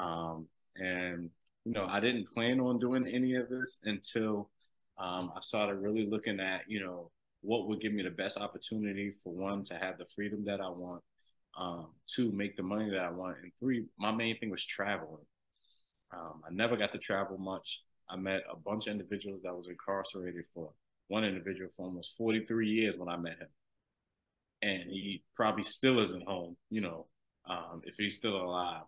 Um, 0.00 0.46
and, 0.76 1.30
you 1.64 1.72
know, 1.72 1.86
I 1.86 2.00
didn't 2.00 2.32
plan 2.32 2.60
on 2.60 2.78
doing 2.78 3.06
any 3.06 3.34
of 3.34 3.48
this 3.48 3.78
until 3.84 4.50
um, 4.98 5.32
I 5.36 5.40
started 5.40 5.76
really 5.76 6.06
looking 6.06 6.40
at, 6.40 6.62
you 6.68 6.80
know, 6.84 7.10
what 7.42 7.66
would 7.68 7.80
give 7.80 7.92
me 7.92 8.02
the 8.02 8.10
best 8.10 8.38
opportunity 8.38 9.10
for 9.10 9.32
one 9.32 9.64
to 9.64 9.74
have 9.74 9.98
the 9.98 10.06
freedom 10.14 10.44
that 10.44 10.60
I 10.60 10.68
want 10.68 11.02
um, 11.58 11.88
two, 12.06 12.32
make 12.32 12.56
the 12.56 12.62
money 12.62 12.90
that 12.90 13.00
I 13.00 13.10
want, 13.10 13.38
and 13.42 13.52
three, 13.60 13.86
my 13.98 14.12
main 14.12 14.38
thing 14.38 14.50
was 14.50 14.64
traveling. 14.64 15.24
Um, 16.12 16.42
I 16.46 16.52
never 16.52 16.76
got 16.76 16.92
to 16.92 16.98
travel 16.98 17.38
much. 17.38 17.82
I 18.08 18.16
met 18.16 18.42
a 18.50 18.56
bunch 18.56 18.86
of 18.86 18.92
individuals 18.92 19.42
that 19.44 19.54
was 19.54 19.68
incarcerated 19.68 20.44
for 20.52 20.72
one 21.08 21.24
individual 21.24 21.70
for 21.76 21.86
almost 21.86 22.16
43 22.16 22.68
years 22.68 22.98
when 22.98 23.08
I 23.08 23.16
met 23.16 23.38
him. 23.38 23.48
And 24.62 24.90
he 24.90 25.22
probably 25.34 25.62
still 25.62 26.00
isn't 26.02 26.26
home, 26.26 26.56
you 26.70 26.80
know, 26.80 27.06
um, 27.48 27.82
if 27.84 27.94
he's 27.96 28.16
still 28.16 28.36
alive. 28.36 28.82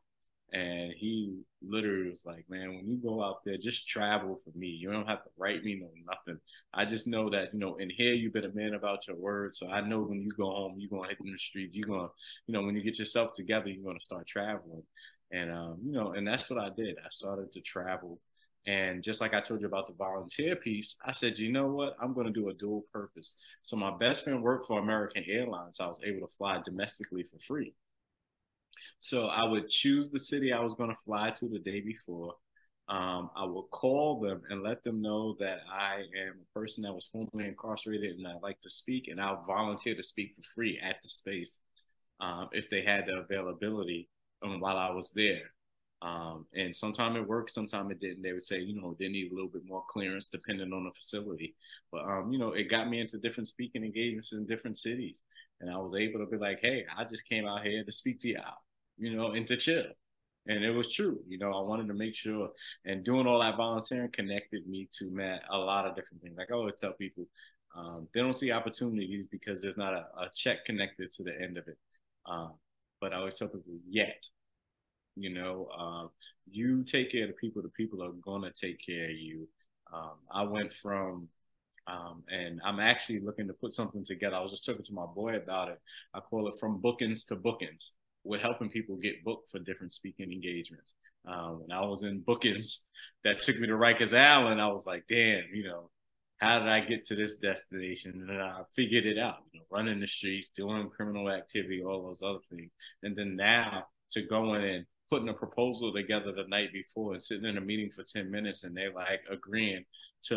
And 0.53 0.93
he 0.93 1.41
literally 1.63 2.11
was 2.11 2.27
like, 2.27 2.45
man, 2.51 2.77
when 2.77 2.87
you 2.87 2.99
go 2.99 3.25
out 3.25 3.43
there, 3.45 3.57
just 3.57 3.89
travel 3.89 4.39
for 4.45 4.57
me. 4.57 4.67
You 4.67 4.93
don't 4.93 5.09
have 5.09 5.25
to 5.25 5.31
write 5.39 5.65
me 5.65 5.81
no 5.81 5.89
nothing. 6.07 6.39
I 6.75 6.85
just 6.85 7.07
know 7.07 7.31
that, 7.31 7.55
you 7.55 7.59
know, 7.59 7.77
in 7.77 7.89
here 7.89 8.13
you've 8.13 8.35
been 8.35 8.45
a 8.45 8.53
man 8.53 8.75
about 8.75 9.07
your 9.09 9.17
word. 9.17 9.55
So 9.55 9.71
I 9.71 9.81
know 9.81 10.01
when 10.01 10.21
you 10.21 10.31
go 10.37 10.51
home, 10.51 10.75
you're 10.77 10.91
gonna 10.91 11.09
hit 11.09 11.19
in 11.25 11.33
the 11.33 11.39
streets, 11.39 11.75
you're 11.75 11.89
gonna, 11.89 12.09
you 12.47 12.53
know, 12.53 12.63
when 12.63 12.77
you 12.77 12.83
get 12.83 12.99
yourself 12.99 13.33
together, 13.33 13.71
you're 13.71 13.85
gonna 13.85 13.99
start 13.99 14.27
traveling. 14.27 14.83
And 15.31 15.51
um, 15.51 15.79
you 15.83 15.93
know, 15.93 16.13
and 16.13 16.27
that's 16.27 16.51
what 16.51 16.59
I 16.59 16.69
did. 16.69 16.97
I 16.99 17.09
started 17.11 17.53
to 17.55 17.61
travel. 17.63 18.21
And 18.67 19.03
just 19.03 19.21
like 19.21 19.35
I 19.35 19.41
told 19.41 19.61
you 19.61 19.67
about 19.67 19.87
the 19.87 19.95
volunteer 19.95 20.55
piece, 20.55 20.97
I 21.05 21.13
said, 21.13 21.39
you 21.39 21.51
know 21.51 21.67
what? 21.67 21.97
I'm 22.01 22.15
going 22.15 22.27
to 22.27 22.33
do 22.33 22.49
a 22.49 22.55
dual 22.55 22.85
purpose. 22.93 23.37
So 23.63 23.77
my 23.77 23.97
best 23.97 24.23
friend 24.23 24.41
worked 24.41 24.67
for 24.67 24.79
American 24.79 25.25
Airlines. 25.27 25.81
I 25.81 25.87
was 25.87 25.99
able 26.05 26.29
to 26.29 26.35
fly 26.37 26.61
domestically 26.65 27.25
for 27.25 27.41
free. 27.41 27.75
So 29.01 29.27
I 29.27 29.45
would 29.45 29.69
choose 29.69 30.11
the 30.11 30.19
city 30.19 30.53
I 30.53 30.61
was 30.61 30.75
going 30.75 30.91
to 30.91 31.01
fly 31.05 31.31
to 31.31 31.49
the 31.49 31.59
day 31.59 31.81
before. 31.81 32.35
Um, 32.89 33.31
I 33.37 33.45
would 33.45 33.71
call 33.71 34.21
them 34.21 34.43
and 34.51 34.63
let 34.63 34.83
them 34.83 35.01
know 35.01 35.37
that 35.39 35.61
I 35.71 36.03
am 36.27 36.41
a 36.41 36.59
person 36.59 36.83
that 36.83 36.95
was 36.95 37.09
formerly 37.11 37.49
incarcerated 37.49 38.19
and 38.19 38.27
I 38.27 38.35
like 38.43 38.61
to 38.63 38.71
speak, 38.71 39.09
and 39.09 39.21
I'll 39.21 39.45
volunteer 39.47 39.95
to 39.95 40.03
speak 40.03 40.35
for 40.37 40.43
free 40.55 40.81
at 40.83 40.97
the 41.03 41.09
space 41.09 41.61
um, 42.21 42.49
if 42.53 42.69
they 42.71 42.83
had 42.83 43.07
the 43.07 43.19
availability 43.19 44.09
um, 44.43 44.61
while 44.61 44.77
I 44.77 44.91
was 44.91 45.11
there. 45.11 45.53
Um, 46.03 46.47
and 46.55 46.75
sometimes 46.75 47.17
it 47.17 47.29
worked, 47.29 47.53
sometimes 47.53 47.93
it 47.93 48.01
didn't. 48.01 48.23
They 48.23 48.33
would 48.33 48.45
say, 48.45 48.59
you 48.59 48.81
know, 48.81 48.97
they 48.99 49.09
need 49.09 49.31
a 49.31 49.35
little 49.35 49.51
bit 49.51 49.63
more 49.65 49.85
clearance 49.89 50.29
depending 50.29 50.73
on 50.73 50.85
the 50.85 50.91
facility. 50.91 51.55
But, 51.93 52.03
um, 52.03 52.33
you 52.33 52.39
know, 52.41 52.53
it 52.53 52.65
got 52.65 52.91
me 52.91 53.01
into 53.01 53.19
different 53.19 53.49
speaking 53.49 53.85
engagements 53.85 54.33
in 54.33 54.45
different 54.45 54.77
cities. 54.77 55.23
And 55.61 55.71
I 55.71 55.79
was 55.79 55.95
able 55.95 56.19
to 56.19 56.27
be 56.27 56.39
like, 56.39 56.59
hey, 56.61 56.85
I 56.97 57.05
just 57.05 57.29
came 57.29 57.47
out 57.47 57.65
here 57.65 57.85
to 57.85 57.93
speak 57.93 58.21
to 58.21 58.29
y'all 58.29 58.57
you 59.03 59.17
know, 59.17 59.33
and 59.33 59.47
to 59.49 59.57
chill. 59.57 59.85
And 60.47 60.65
it 60.65 60.71
was 60.71 60.93
true. 60.93 61.21
You 61.29 61.39
know, 61.39 61.53
I 61.53 61.69
wanted 61.69 61.89
to 61.89 61.95
make 61.95 62.15
sure 62.15 62.51
and 62.85 63.05
doing 63.05 63.27
all 63.27 63.41
that 63.41 63.57
volunteering 63.57 64.11
connected 64.13 64.67
me 64.67 64.89
to 64.99 65.11
Matt 65.11 65.43
a 65.51 65.59
lot 65.59 65.87
of 65.87 65.97
different 65.97 66.23
things. 66.23 66.37
Like 66.39 66.51
I 66.51 66.55
always 66.55 66.77
tell 66.81 66.93
people, 66.93 67.27
um, 67.77 68.09
they 68.15 68.21
don't 68.21 68.35
see 68.35 68.53
opportunities 68.53 69.27
because 69.27 69.61
there's 69.61 69.77
not 69.77 69.95
a, 69.95 70.07
a, 70.19 70.31
check 70.35 70.65
connected 70.65 71.11
to 71.15 71.23
the 71.25 71.33
end 71.41 71.59
of 71.59 71.67
it. 71.69 71.79
Um, 72.27 72.53
but 73.01 73.13
I 73.13 73.17
always 73.17 73.39
tell 73.39 73.49
people, 73.49 73.73
yet, 73.89 74.25
you 75.17 75.33
know, 75.35 75.69
um, 75.77 76.11
you 76.49 76.85
take 76.85 77.11
care 77.11 77.23
of 77.23 77.31
the 77.31 77.35
people, 77.35 77.63
the 77.63 77.69
people 77.71 78.03
are 78.05 78.13
going 78.13 78.43
to 78.43 78.53
take 78.53 78.85
care 78.85 79.07
of 79.07 79.17
you. 79.17 79.49
Um, 79.93 80.17
I 80.31 80.43
went 80.43 80.73
from, 80.73 81.29
um, 81.87 82.25
and 82.29 82.61
I'm 82.65 82.79
actually 82.79 83.21
looking 83.21 83.49
to 83.49 83.55
put 83.55 83.73
something 83.73 84.05
together. 84.05 84.37
I 84.37 84.41
was 84.41 84.51
just 84.51 84.67
talking 84.67 84.85
to 84.85 84.93
my 84.93 85.07
boy 85.07 85.37
about 85.37 85.71
it. 85.71 85.81
I 86.15 86.21
call 86.21 86.47
it 86.49 86.61
from 86.61 86.81
bookings 86.81 87.25
to 87.25 87.37
bookings 87.37 87.93
with 88.25 88.41
helping 88.41 88.69
people 88.69 88.97
get 88.97 89.25
booked 89.25 89.51
for 89.51 89.59
different 89.59 89.93
speaking 89.93 90.33
engagements. 90.33 90.95
Um, 91.27 91.61
when 91.61 91.73
I 91.73 91.85
was 91.85 92.03
in 92.03 92.21
bookings 92.21 92.87
that 93.25 93.41
took 93.41 93.59
me 93.59 93.67
to 93.67 93.75
Rikers 93.75 94.17
Island, 94.17 94.61
I 94.61 94.69
was 94.69 94.87
like, 94.87 95.05
damn, 95.09 95.45
you 95.53 95.65
know, 95.65 95.91
how 96.39 96.59
did 96.59 96.69
I 96.69 96.81
get 96.81 97.05
to 97.05 97.15
this 97.15 97.37
destination? 97.37 98.27
And 98.29 98.43
I 98.43 98.63
figured 98.75 99.07
it 99.07 99.19
out, 99.19 99.37
you 99.53 99.61
know, 99.61 99.67
running 99.71 100.01
the 100.01 100.09
streets, 100.09 100.49
doing 100.49 100.91
criminal 100.91 101.31
activity, 101.31 101.83
all 101.85 102.03
those 102.03 102.23
other 102.23 102.41
things. 102.51 102.73
And 103.05 103.17
then 103.17 103.37
now 103.37 103.85
to 104.11 104.23
going 104.23 104.65
and 104.65 104.85
putting 105.09 105.29
a 105.29 105.35
proposal 105.35 105.93
together 105.93 106.33
the 106.33 106.49
night 106.49 106.73
before 106.73 107.13
and 107.13 107.23
sitting 107.23 107.45
in 107.45 107.59
a 107.59 107.61
meeting 107.61 107.91
for 107.91 108.03
10 108.03 108.31
minutes 108.31 108.65
and 108.65 108.77
they're 108.77 108.93
like 108.93 109.21
agreeing 109.31 109.85
to, 110.23 110.35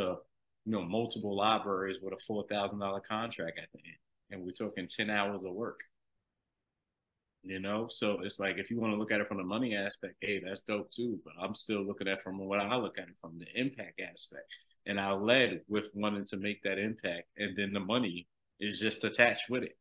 you 0.65 0.71
know, 0.71 0.83
multiple 0.83 1.36
libraries 1.36 1.97
with 2.01 2.13
a 2.13 2.31
$4,000 2.31 3.01
contract 3.03 3.57
at 3.57 3.69
the 3.73 3.79
end. 3.79 3.97
And 4.29 4.43
we're 4.43 4.51
talking 4.51 4.88
10 4.88 5.09
hours 5.09 5.43
of 5.43 5.53
work 5.53 5.79
you 7.45 7.59
know 7.59 7.87
so 7.87 8.19
it's 8.23 8.39
like 8.39 8.57
if 8.57 8.71
you 8.71 8.79
want 8.79 8.91
to 8.91 8.97
look 8.97 9.11
at 9.11 9.21
it 9.21 9.27
from 9.27 9.37
the 9.37 9.43
money 9.43 9.75
aspect 9.75 10.15
hey 10.21 10.41
that's 10.43 10.61
dope 10.61 10.89
too 10.91 11.19
but 11.23 11.33
i'm 11.41 11.53
still 11.53 11.85
looking 11.85 12.07
at 12.07 12.21
from 12.21 12.37
what 12.39 12.59
i 12.59 12.75
look 12.75 12.97
at 12.97 13.07
it 13.07 13.15
from 13.21 13.37
the 13.37 13.47
impact 13.59 14.01
aspect 14.01 14.45
and 14.87 14.99
i 14.99 15.11
led 15.11 15.61
with 15.67 15.89
wanting 15.93 16.25
to 16.25 16.37
make 16.37 16.61
that 16.63 16.79
impact 16.79 17.27
and 17.37 17.55
then 17.55 17.71
the 17.71 17.79
money 17.79 18.27
is 18.59 18.79
just 18.79 19.03
attached 19.03 19.49
with 19.49 19.63
it 19.63 19.77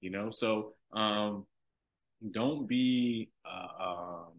you 0.00 0.10
know 0.10 0.30
so 0.30 0.74
um 0.92 1.44
don't 2.32 2.66
be 2.68 3.30
uh, 3.44 3.68
um 3.80 4.32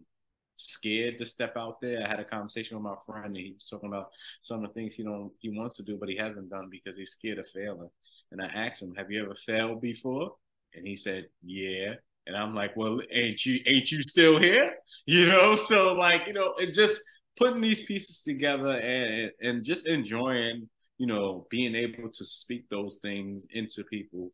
scared 0.60 1.18
to 1.18 1.26
step 1.26 1.56
out 1.56 1.80
there. 1.80 2.04
I 2.04 2.08
had 2.08 2.20
a 2.20 2.24
conversation 2.24 2.76
with 2.76 2.84
my 2.84 2.96
friend 3.06 3.26
and 3.26 3.36
he 3.36 3.52
was 3.54 3.66
talking 3.66 3.88
about 3.88 4.10
some 4.42 4.62
of 4.62 4.68
the 4.68 4.74
things 4.74 4.94
he 4.94 5.02
don't 5.02 5.32
he 5.38 5.48
wants 5.48 5.76
to 5.76 5.82
do 5.82 5.96
but 5.98 6.08
he 6.08 6.16
hasn't 6.16 6.50
done 6.50 6.68
because 6.70 6.98
he's 6.98 7.12
scared 7.12 7.38
of 7.38 7.46
failing. 7.48 7.88
And 8.30 8.42
I 8.42 8.46
asked 8.46 8.82
him, 8.82 8.94
"Have 8.94 9.10
you 9.10 9.22
ever 9.24 9.34
failed 9.34 9.80
before?" 9.80 10.36
And 10.74 10.86
he 10.86 10.96
said, 10.96 11.28
"Yeah." 11.42 11.94
And 12.26 12.36
I'm 12.36 12.54
like, 12.54 12.76
well, 12.76 13.00
ain't 13.10 13.44
you 13.44 13.60
ain't 13.66 13.90
you 13.90 14.02
still 14.02 14.38
here? 14.38 14.72
You 15.06 15.26
know, 15.26 15.56
so 15.56 15.94
like, 15.94 16.26
you 16.28 16.32
know, 16.32 16.54
it 16.58 16.72
just 16.72 17.00
putting 17.36 17.60
these 17.60 17.80
pieces 17.84 18.22
together 18.22 18.70
and 18.78 19.30
and 19.40 19.64
just 19.64 19.88
enjoying, 19.88 20.68
you 20.98 21.06
know, 21.06 21.46
being 21.50 21.74
able 21.74 22.10
to 22.12 22.24
speak 22.24 22.68
those 22.68 22.98
things 23.02 23.46
into 23.52 23.82
people 23.84 24.30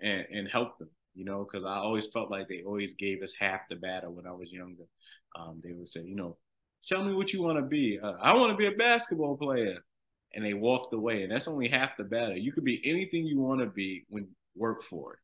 and 0.00 0.26
and 0.32 0.48
help 0.48 0.78
them, 0.78 0.90
you 1.14 1.24
know, 1.24 1.44
because 1.44 1.64
I 1.66 1.76
always 1.76 2.06
felt 2.08 2.30
like 2.30 2.48
they 2.48 2.62
always 2.64 2.94
gave 2.94 3.22
us 3.22 3.32
half 3.38 3.62
the 3.68 3.76
battle 3.76 4.12
when 4.12 4.26
I 4.26 4.32
was 4.32 4.52
younger. 4.52 4.84
Um, 5.38 5.60
they 5.64 5.72
would 5.72 5.88
say, 5.88 6.02
you 6.02 6.14
know, 6.16 6.36
tell 6.86 7.04
me 7.04 7.14
what 7.14 7.32
you 7.32 7.42
want 7.42 7.58
to 7.58 7.64
be. 7.64 7.98
Uh, 8.02 8.14
I 8.22 8.34
want 8.34 8.52
to 8.52 8.56
be 8.56 8.66
a 8.66 8.72
basketball 8.76 9.36
player. 9.36 9.78
And 10.34 10.44
they 10.44 10.54
walked 10.54 10.94
away. 10.94 11.22
And 11.24 11.32
that's 11.32 11.48
only 11.48 11.68
half 11.68 11.96
the 11.96 12.04
battle. 12.04 12.36
You 12.36 12.52
could 12.52 12.64
be 12.64 12.80
anything 12.84 13.26
you 13.26 13.40
want 13.40 13.60
to 13.62 13.66
be 13.66 14.04
when 14.10 14.28
work 14.54 14.82
for 14.84 15.14
it. 15.14 15.19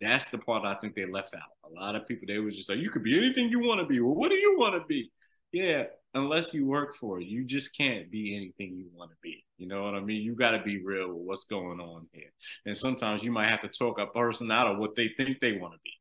That's 0.00 0.26
the 0.26 0.38
part 0.38 0.64
I 0.64 0.74
think 0.74 0.94
they 0.94 1.06
left 1.06 1.34
out. 1.34 1.42
A 1.64 1.80
lot 1.80 1.96
of 1.96 2.06
people 2.06 2.26
they 2.28 2.38
was 2.38 2.56
just 2.56 2.68
like, 2.68 2.78
you 2.78 2.90
could 2.90 3.02
be 3.02 3.16
anything 3.16 3.48
you 3.48 3.60
want 3.60 3.80
to 3.80 3.86
be. 3.86 4.00
Well, 4.00 4.14
what 4.14 4.30
do 4.30 4.36
you 4.36 4.56
want 4.58 4.74
to 4.74 4.86
be? 4.86 5.10
Yeah, 5.52 5.84
unless 6.12 6.52
you 6.52 6.66
work 6.66 6.94
for 6.96 7.20
it, 7.20 7.26
you 7.26 7.44
just 7.44 7.76
can't 7.76 8.10
be 8.10 8.36
anything 8.36 8.76
you 8.76 8.88
want 8.94 9.10
to 9.10 9.16
be. 9.22 9.44
You 9.58 9.66
know 9.68 9.84
what 9.84 9.94
I 9.94 10.00
mean? 10.00 10.22
You 10.22 10.34
got 10.34 10.50
to 10.50 10.62
be 10.62 10.84
real 10.84 11.08
with 11.08 11.26
what's 11.26 11.44
going 11.44 11.80
on 11.80 12.06
here. 12.12 12.32
And 12.66 12.76
sometimes 12.76 13.22
you 13.22 13.30
might 13.30 13.48
have 13.48 13.62
to 13.62 13.68
talk 13.68 13.98
a 13.98 14.06
person 14.06 14.50
out 14.50 14.66
of 14.66 14.78
what 14.78 14.94
they 14.94 15.08
think 15.16 15.40
they 15.40 15.52
want 15.52 15.74
to 15.74 15.80
be. 15.82 15.92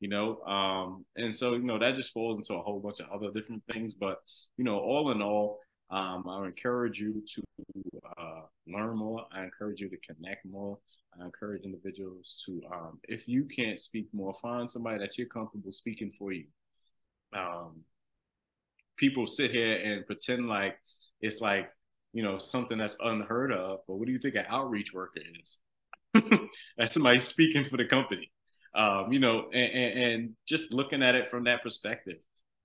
You 0.00 0.08
know, 0.08 0.42
um, 0.42 1.06
and 1.16 1.34
so 1.34 1.54
you 1.54 1.62
know 1.62 1.78
that 1.78 1.96
just 1.96 2.12
falls 2.12 2.38
into 2.38 2.52
a 2.52 2.62
whole 2.62 2.80
bunch 2.80 3.00
of 3.00 3.08
other 3.10 3.32
different 3.32 3.62
things. 3.72 3.94
But 3.94 4.18
you 4.58 4.64
know, 4.64 4.78
all 4.78 5.10
in 5.10 5.22
all, 5.22 5.60
um, 5.90 6.24
I 6.28 6.46
encourage 6.46 6.98
you 6.98 7.22
to 7.34 7.42
uh, 8.18 8.40
learn 8.66 8.96
more. 8.96 9.24
I 9.32 9.44
encourage 9.44 9.80
you 9.80 9.88
to 9.88 9.96
connect 9.98 10.44
more. 10.44 10.78
I 11.20 11.24
encourage 11.24 11.62
individuals 11.62 12.42
to, 12.46 12.60
um, 12.72 12.98
if 13.04 13.28
you 13.28 13.44
can't 13.44 13.78
speak 13.78 14.08
more, 14.12 14.34
find 14.42 14.70
somebody 14.70 14.98
that 14.98 15.16
you're 15.16 15.28
comfortable 15.28 15.72
speaking 15.72 16.12
for 16.18 16.32
you. 16.32 16.46
Um, 17.32 17.82
people 18.96 19.26
sit 19.26 19.50
here 19.50 19.76
and 19.76 20.06
pretend 20.06 20.48
like 20.48 20.76
it's 21.20 21.40
like, 21.40 21.70
you 22.12 22.22
know, 22.22 22.38
something 22.38 22.78
that's 22.78 22.96
unheard 23.00 23.52
of. 23.52 23.80
But 23.86 23.96
what 23.96 24.06
do 24.06 24.12
you 24.12 24.18
think 24.18 24.34
an 24.34 24.46
outreach 24.48 24.92
worker 24.92 25.20
is? 25.40 25.58
that's 26.76 26.92
somebody 26.92 27.18
speaking 27.18 27.64
for 27.64 27.76
the 27.76 27.84
company. 27.84 28.30
Um, 28.74 29.12
you 29.12 29.20
know, 29.20 29.48
and, 29.52 29.72
and, 29.72 29.98
and 29.98 30.30
just 30.46 30.74
looking 30.74 31.02
at 31.02 31.14
it 31.14 31.30
from 31.30 31.44
that 31.44 31.62
perspective, 31.62 32.16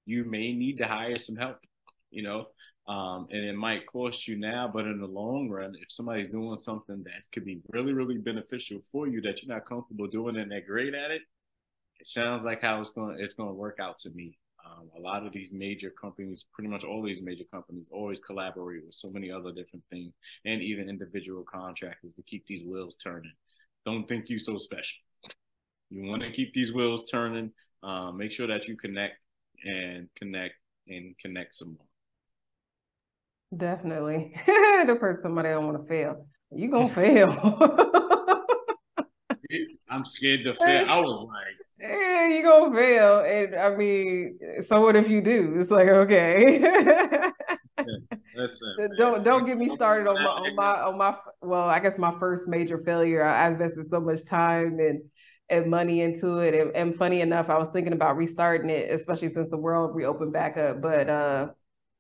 you 0.05 0.25
may 0.25 0.53
need 0.53 0.79
to 0.79 0.87
hire 0.87 1.17
some 1.17 1.35
help. 1.35 1.57
You 2.09 2.23
know, 2.23 2.47
um, 2.87 3.27
and 3.29 3.43
it 3.45 3.55
might 3.55 3.85
cost 3.85 4.27
you 4.27 4.37
now, 4.37 4.69
but 4.71 4.85
in 4.85 4.99
the 4.99 5.07
long 5.07 5.49
run, 5.49 5.75
if 5.79 5.91
somebody's 5.91 6.27
doing 6.27 6.57
something 6.57 7.03
that 7.03 7.31
could 7.31 7.45
be 7.45 7.61
really, 7.69 7.93
really 7.93 8.17
beneficial 8.17 8.79
for 8.91 9.07
you 9.07 9.21
that 9.21 9.41
you're 9.41 9.53
not 9.53 9.67
comfortable 9.67 10.07
doing 10.07 10.37
and 10.37 10.51
they're 10.51 10.61
great 10.61 10.95
at 10.95 11.11
it, 11.11 11.21
it 11.99 12.07
sounds 12.07 12.43
like 12.43 12.61
how 12.63 12.79
it's 12.79 12.89
going 12.89 13.17
it's 13.19 13.33
going 13.33 13.49
to 13.49 13.55
work 13.55 13.77
out 13.79 13.99
to 13.99 14.09
me. 14.11 14.37
Um, 14.65 14.89
a 14.97 14.99
lot 14.99 15.25
of 15.25 15.33
these 15.33 15.51
major 15.51 15.89
companies, 15.89 16.45
pretty 16.53 16.69
much 16.69 16.83
all 16.83 17.03
these 17.03 17.21
major 17.21 17.43
companies, 17.51 17.85
always 17.91 18.19
collaborate 18.19 18.85
with 18.85 18.93
so 18.93 19.09
many 19.11 19.31
other 19.31 19.51
different 19.51 19.83
things 19.89 20.13
and 20.45 20.61
even 20.61 20.89
individual 20.89 21.43
contractors 21.43 22.13
to 22.13 22.23
keep 22.23 22.45
these 22.45 22.63
wheels 22.63 22.95
turning. 22.95 23.33
Don't 23.85 24.07
think 24.07 24.29
you 24.29 24.39
so 24.39 24.57
special. 24.57 24.97
You 25.89 26.09
want 26.09 26.23
to 26.23 26.31
keep 26.31 26.53
these 26.53 26.73
wheels 26.73 27.09
turning. 27.09 27.51
Um, 27.83 28.17
make 28.17 28.31
sure 28.31 28.47
that 28.47 28.67
you 28.67 28.77
connect 28.77 29.15
and 29.63 30.07
connect 30.15 30.55
and 30.87 31.15
connect 31.19 31.55
some 31.55 31.69
more. 31.69 31.90
Definitely. 33.55 34.33
the 34.45 34.97
person 34.99 35.21
somebody 35.21 35.49
I 35.49 35.53
don't 35.53 35.65
want 35.67 35.81
to 35.81 35.87
fail. 35.87 36.25
You 36.51 36.69
gonna 36.69 36.93
fail. 36.93 37.31
I'm 39.89 40.05
scared 40.05 40.43
to 40.45 40.53
fail. 40.53 40.85
I 40.89 40.99
was 41.01 41.27
like, 41.27 41.55
yeah, 41.79 42.27
you 42.29 42.43
gonna 42.43 42.73
fail. 42.73 43.19
And 43.19 43.55
I 43.55 43.75
mean, 43.75 44.39
so 44.61 44.81
what 44.81 44.95
if 44.95 45.09
you 45.09 45.21
do? 45.21 45.57
It's 45.59 45.71
like, 45.71 45.89
okay. 45.89 46.61
Listen, 48.35 48.89
don't 48.97 49.23
don't 49.23 49.45
get 49.45 49.57
me 49.57 49.69
started 49.75 50.09
on 50.09 50.23
my 50.23 50.29
on 50.29 50.55
my 50.55 50.81
on 50.81 50.97
my 50.97 51.15
well, 51.41 51.67
I 51.67 51.79
guess 51.79 51.97
my 51.97 52.17
first 52.19 52.47
major 52.47 52.77
failure. 52.77 53.23
I 53.23 53.49
invested 53.49 53.85
so 53.85 53.99
much 53.99 54.23
time 54.25 54.79
and 54.79 55.01
and 55.49 55.69
money 55.69 55.99
into 56.01 56.39
it. 56.39 56.53
And, 56.53 56.73
and 56.75 56.95
funny 56.95 57.19
enough, 57.19 57.49
I 57.49 57.57
was 57.57 57.69
thinking 57.69 57.91
about 57.91 58.15
restarting 58.15 58.69
it, 58.69 58.89
especially 58.91 59.33
since 59.33 59.49
the 59.49 59.57
world 59.57 59.93
reopened 59.93 60.31
back 60.31 60.55
up. 60.55 60.81
But 60.81 61.09
uh 61.09 61.47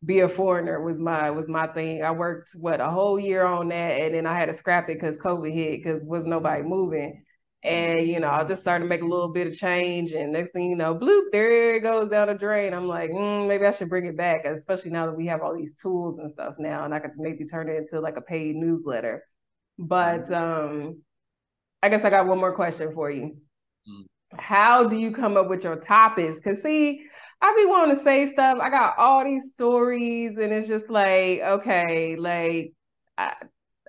be 0.03 0.21
a 0.21 0.29
foreigner 0.29 0.81
was 0.81 0.97
my 0.97 1.29
was 1.29 1.47
my 1.47 1.67
thing. 1.67 2.03
I 2.03 2.11
worked 2.11 2.51
what 2.55 2.81
a 2.81 2.89
whole 2.89 3.19
year 3.19 3.45
on 3.45 3.69
that, 3.69 4.01
and 4.01 4.15
then 4.15 4.25
I 4.25 4.37
had 4.37 4.47
to 4.47 4.53
scrap 4.53 4.89
it 4.89 4.99
because 4.99 5.17
COVID 5.17 5.53
hit 5.53 5.83
because 5.83 6.01
was 6.03 6.25
nobody 6.25 6.63
moving. 6.63 7.23
And 7.63 8.07
you 8.07 8.19
know, 8.19 8.29
I 8.29 8.43
just 8.43 8.63
started 8.63 8.85
to 8.85 8.89
make 8.89 9.03
a 9.03 9.07
little 9.07 9.31
bit 9.31 9.45
of 9.47 9.55
change, 9.55 10.13
and 10.13 10.33
next 10.33 10.51
thing 10.51 10.69
you 10.71 10.75
know, 10.75 10.95
bloop, 10.95 11.25
there 11.31 11.75
it 11.75 11.81
goes 11.81 12.09
down 12.09 12.27
the 12.27 12.33
drain. 12.33 12.73
I'm 12.73 12.87
like, 12.87 13.11
mm, 13.11 13.47
maybe 13.47 13.65
I 13.65 13.71
should 13.71 13.89
bring 13.89 14.05
it 14.05 14.17
back, 14.17 14.45
especially 14.45 14.89
now 14.89 15.05
that 15.05 15.15
we 15.15 15.27
have 15.27 15.41
all 15.43 15.55
these 15.55 15.75
tools 15.75 16.17
and 16.17 16.31
stuff 16.31 16.55
now, 16.57 16.85
and 16.85 16.93
I 16.93 16.99
could 16.99 17.11
maybe 17.17 17.45
turn 17.45 17.69
it 17.69 17.77
into 17.77 17.99
like 17.99 18.17
a 18.17 18.21
paid 18.21 18.55
newsletter. 18.55 19.23
But 19.77 20.29
mm-hmm. 20.29 20.33
um, 20.33 21.01
I 21.83 21.89
guess 21.89 22.03
I 22.03 22.09
got 22.09 22.25
one 22.25 22.39
more 22.39 22.55
question 22.55 22.91
for 22.95 23.11
you. 23.11 23.37
Mm. 23.87 24.05
How 24.39 24.87
do 24.87 24.95
you 24.95 25.11
come 25.11 25.37
up 25.37 25.47
with 25.47 25.63
your 25.63 25.75
topics? 25.75 26.37
Because 26.37 26.63
see, 26.63 27.05
I 27.41 27.55
be 27.57 27.65
wanting 27.65 27.97
to 27.97 28.03
say 28.03 28.31
stuff. 28.31 28.59
I 28.61 28.69
got 28.69 28.97
all 28.97 29.23
these 29.23 29.49
stories, 29.49 30.37
and 30.37 30.51
it's 30.51 30.67
just 30.67 30.89
like, 30.89 31.41
okay, 31.41 32.15
like 32.15 32.73
I 33.17 33.33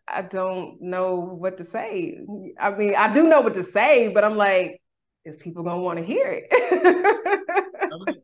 I 0.09 0.23
don't 0.23 0.81
know 0.81 1.17
what 1.17 1.59
to 1.59 1.65
say. 1.65 2.19
I 2.61 2.71
mean, 2.71 2.95
I 2.95 3.13
do 3.13 3.25
know 3.25 3.41
what 3.41 3.55
to 3.55 3.65
say, 3.65 4.09
but 4.09 4.25
I'm 4.25 4.37
like, 4.37 4.81
is 5.25 5.37
people 5.37 5.63
gonna 5.63 5.81
want 5.81 5.99
to 5.99 6.05
hear 6.05 6.27
it? 6.27 6.49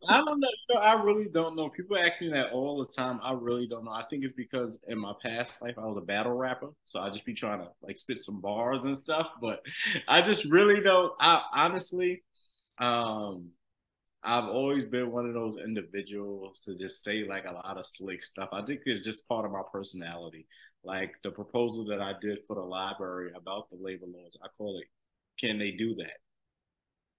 I, 0.09 0.18
don't 0.24 0.41
know. 0.41 0.49
You 0.68 0.74
know. 0.74 0.81
I 0.81 1.03
really 1.03 1.29
don't 1.29 1.55
know. 1.55 1.68
People 1.68 1.97
ask 1.99 2.20
me 2.20 2.31
that 2.31 2.51
all 2.53 2.79
the 2.79 2.91
time. 2.91 3.20
I 3.22 3.33
really 3.33 3.66
don't 3.68 3.85
know. 3.85 3.93
I 3.93 4.05
think 4.11 4.24
it's 4.24 4.33
because 4.33 4.79
in 4.89 4.99
my 4.99 5.12
past 5.22 5.62
life 5.62 5.74
I 5.79 5.85
was 5.87 5.99
a 5.99 6.05
battle 6.05 6.33
rapper, 6.33 6.70
so 6.85 7.01
I 7.01 7.11
just 7.11 7.24
be 7.24 7.35
trying 7.35 7.61
to 7.61 7.68
like 7.83 7.99
spit 7.99 8.18
some 8.18 8.41
bars 8.41 8.85
and 8.85 8.97
stuff. 8.97 9.29
But 9.41 9.61
I 10.09 10.22
just 10.22 10.45
really 10.47 10.81
don't. 10.81 11.12
I 11.20 11.43
honestly, 11.55 12.22
um, 12.79 13.51
I've 14.29 14.51
always 14.51 14.85
been 14.85 15.11
one 15.11 15.26
of 15.26 15.33
those 15.33 15.57
individuals 15.57 16.61
to 16.61 16.76
just 16.76 17.03
say 17.03 17.24
like 17.26 17.47
a 17.47 17.53
lot 17.53 17.79
of 17.79 17.87
slick 17.87 18.22
stuff. 18.22 18.51
I 18.53 18.62
think 18.62 18.81
it's 18.85 19.05
just 19.05 19.26
part 19.26 19.47
of 19.47 19.53
my 19.53 19.62
personality. 19.72 20.47
Like 20.85 21.14
the 21.22 21.31
proposal 21.31 21.87
that 21.87 22.03
I 22.03 22.12
did 22.20 22.41
for 22.47 22.57
the 22.57 22.62
library 22.62 23.33
about 23.35 23.70
the 23.70 23.79
labor 23.81 24.05
laws, 24.07 24.37
I 24.45 24.49
call 24.59 24.79
it 24.79 24.87
"Can 25.41 25.59
They 25.59 25.70
Do 25.70 25.95
That?" 25.97 26.18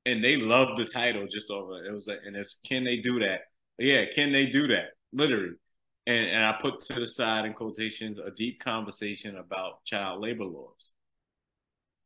And 0.06 0.24
they 0.24 0.38
loved 0.38 0.78
the 0.78 0.86
title 0.86 1.28
just 1.28 1.50
over. 1.50 1.84
It 1.84 1.92
was 1.92 2.06
like, 2.06 2.20
and 2.26 2.36
it's 2.36 2.60
"Can 2.64 2.84
They 2.84 2.98
Do 2.98 3.20
That?" 3.20 3.42
Yeah, 3.80 4.06
can 4.14 4.32
they 4.32 4.46
do 4.46 4.68
that? 4.68 4.90
Literally. 5.12 5.56
And, 6.06 6.28
and 6.30 6.46
I 6.46 6.54
put 6.62 6.82
to 6.82 6.94
the 6.94 7.08
side 7.08 7.46
in 7.46 7.54
quotations 7.54 8.20
a 8.20 8.30
deep 8.32 8.60
conversation 8.60 9.38
about 9.38 9.84
child 9.84 10.22
labor 10.22 10.46
laws. 10.46 10.92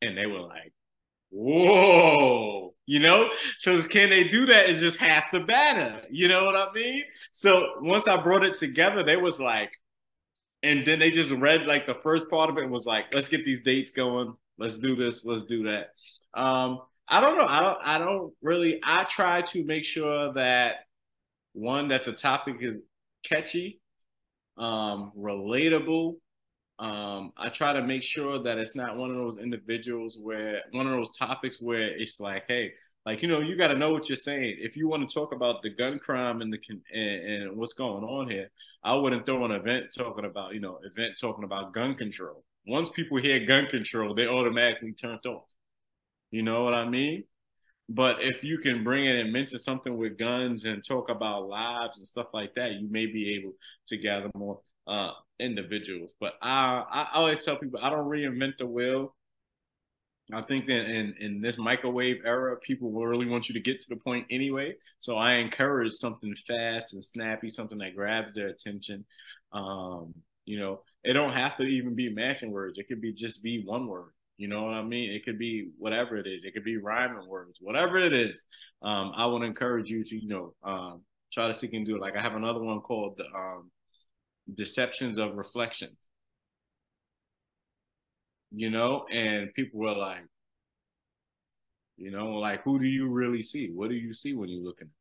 And 0.01 0.18
they 0.18 0.28
were 0.28 0.41
like, 0.41 0.74
whoa, 1.34 2.74
you 2.86 3.00
know? 3.00 3.30
So 3.60 3.82
can 3.84 4.10
they 4.10 4.26
do 4.26 4.46
that 4.46 4.70
is 4.70 4.80
just 4.80 5.00
half 5.00 5.26
the 5.32 5.40
battle. 5.40 6.02
You 6.10 6.28
know 6.28 6.46
what 6.46 6.56
I 6.56 6.72
mean? 6.74 7.04
So 7.32 7.66
once 7.82 8.08
I 8.08 8.22
brought 8.22 8.44
it 8.44 8.54
together, 8.54 9.04
they 9.04 9.18
was 9.18 9.40
like, 9.40 9.72
and 10.62 10.86
then 10.86 11.00
they 11.00 11.12
just 11.12 11.32
read 11.32 11.66
like 11.66 11.86
the 11.86 11.96
first 11.96 12.30
part 12.30 12.50
of 12.50 12.58
it 12.58 12.64
and 12.64 12.72
was 12.72 12.86
like, 12.86 13.14
let's 13.14 13.28
get 13.28 13.44
these 13.44 13.62
dates 13.62 13.92
going. 13.92 14.34
Let's 14.58 14.78
do 14.78 14.96
this. 14.96 15.26
Let's 15.26 15.44
do 15.44 15.64
that. 15.64 15.90
Um, 16.34 16.80
I 17.08 17.20
don't 17.20 17.38
know. 17.38 17.48
I 17.48 17.60
don't 17.60 17.78
I 17.84 17.98
don't 17.98 18.34
really 18.42 18.80
I 18.84 19.04
try 19.04 19.42
to 19.42 19.66
make 19.66 19.84
sure 19.84 20.34
that 20.34 20.76
one, 21.54 21.90
that 21.90 22.06
the 22.06 22.14
topic 22.14 22.58
is 22.62 22.80
catchy, 23.26 23.82
um, 24.58 25.12
relatable, 25.18 26.16
um, 26.84 27.32
I 27.38 27.48
try 27.48 27.72
to 27.72 27.82
make 27.82 28.04
sure 28.04 28.44
that 28.44 28.58
it's 28.58 28.76
not 28.76 28.98
one 28.98 29.10
of 29.10 29.16
those 29.16 29.38
individuals 29.38 30.18
where 30.22 30.62
one 30.72 30.86
of 30.86 30.92
those 30.92 31.16
topics 31.16 31.62
where 31.62 31.84
it's 31.98 32.20
like, 32.20 32.44
hey, 32.50 32.74
like 33.06 33.22
you 33.22 33.30
know, 33.30 33.40
you 33.40 33.56
got 33.58 33.70
to 33.70 33.78
know 33.78 33.94
what 33.94 34.10
you're 34.10 34.18
saying. 34.18 34.58
If 34.60 34.76
you 34.76 34.90
want 34.90 35.08
to 35.08 35.14
talk 35.14 35.34
about 35.34 35.62
the 35.62 35.70
gun 35.70 35.98
crime 35.98 36.42
and 36.42 36.52
the 36.52 36.60
and, 36.94 37.44
and 37.44 37.58
what's 37.58 37.72
going 37.72 38.04
on 38.04 38.30
here, 38.30 38.50
I 38.84 38.96
wouldn't 38.96 39.26
throw 39.26 39.46
an 39.46 39.52
event 39.52 39.88
talking 39.98 40.26
about 40.26 40.56
you 40.56 40.60
know 40.60 40.80
event 40.84 41.14
talking 41.20 41.46
about 41.46 41.74
gun 41.74 41.96
control. 41.96 42.44
Once 42.68 42.90
people 42.90 43.18
hear 43.18 43.46
gun 43.46 43.68
control, 43.68 44.14
they 44.14 44.28
automatically 44.28 44.92
turned 44.92 45.26
off. 45.26 45.46
You 46.32 46.44
know 46.44 46.66
what 46.66 46.74
I 46.74 46.90
mean? 46.90 47.24
But 47.88 48.22
if 48.22 48.44
you 48.44 48.58
can 48.58 48.84
bring 48.84 49.06
it 49.06 49.18
and 49.18 49.32
mention 49.32 49.60
something 49.60 49.96
with 49.96 50.18
guns 50.18 50.66
and 50.66 50.84
talk 50.84 51.10
about 51.10 51.48
lives 51.48 51.98
and 51.98 52.08
stuff 52.08 52.28
like 52.34 52.56
that, 52.56 52.74
you 52.74 52.90
may 52.90 53.06
be 53.06 53.36
able 53.36 53.54
to 53.88 53.98
gather 53.98 54.30
more 54.36 54.60
uh, 54.88 55.12
individuals. 55.40 56.14
But 56.20 56.34
I, 56.42 56.84
I 56.90 57.08
always 57.14 57.44
tell 57.44 57.58
people 57.58 57.80
I 57.82 57.90
don't 57.90 58.08
reinvent 58.08 58.58
the 58.58 58.68
wheel. 58.68 59.16
I 60.32 60.42
think 60.42 60.68
that 60.68 60.86
in, 60.86 61.16
in 61.20 61.42
this 61.42 61.58
microwave 61.58 62.22
era, 62.26 62.56
people 62.58 62.92
will 62.92 63.06
really 63.06 63.28
want 63.28 63.50
you 63.50 63.54
to 63.56 63.60
get 63.60 63.80
to 63.82 63.90
the 63.90 63.98
point 63.98 64.26
anyway. 64.30 64.76
So 65.00 65.18
I 65.18 65.36
encourage 65.36 65.94
something 65.94 66.34
fast 66.48 66.94
and 66.94 67.04
snappy, 67.04 67.50
something 67.50 67.78
that 67.80 67.96
grabs 67.96 68.34
their 68.34 68.48
attention. 68.48 69.06
Um, 69.52 70.14
you 70.46 70.60
know, 70.60 70.82
it 71.04 71.14
don't 71.14 71.34
have 71.34 71.58
to 71.58 71.64
even 71.64 71.94
be 71.94 72.10
matching 72.10 72.52
words. 72.52 72.78
It 72.78 72.88
could 72.88 73.02
be 73.02 73.14
just 73.14 73.44
be 73.44 73.64
one 73.66 73.88
word. 73.88 74.12
You 74.38 74.48
know 74.48 74.64
what 74.64 74.74
I 74.74 74.82
mean? 74.82 75.12
It 75.12 75.26
could 75.26 75.38
be 75.38 75.70
whatever 75.78 76.18
it 76.18 76.26
is. 76.26 76.44
It 76.44 76.54
could 76.54 76.64
be 76.64 76.78
rhyming 76.78 77.28
words, 77.28 77.60
whatever 77.62 77.98
it 77.98 78.14
is. 78.14 78.46
Um, 78.82 79.12
I 79.16 79.26
would 79.26 79.44
encourage 79.44 79.90
you 79.90 80.04
to, 80.04 80.16
you 80.16 80.28
know, 80.28 80.54
um, 80.64 81.02
try 81.32 81.48
to 81.48 81.54
see 81.54 81.70
and 81.74 81.86
do 81.86 81.96
it. 81.96 82.02
Like 82.02 82.18
I 82.18 82.22
have 82.22 82.36
another 82.36 82.60
one 82.60 82.80
called 82.82 83.22
um, 83.36 83.70
deceptions 84.54 85.18
of 85.18 85.36
reflection. 85.36 85.89
You 88.52 88.70
know, 88.70 89.06
and 89.12 89.54
people 89.54 89.80
were 89.80 89.96
like, 89.96 90.26
you 91.98 92.12
know, 92.12 92.34
like 92.34 92.64
who 92.64 92.80
do 92.80 92.86
you 92.86 93.08
really 93.08 93.41
see? 93.41 93.70
What 93.74 93.89
do 93.89 93.96
you 93.96 94.14
see 94.14 94.34
when 94.34 94.50
you 94.50 94.64
look 94.64 94.80
in 94.82 94.88
the 94.88 94.94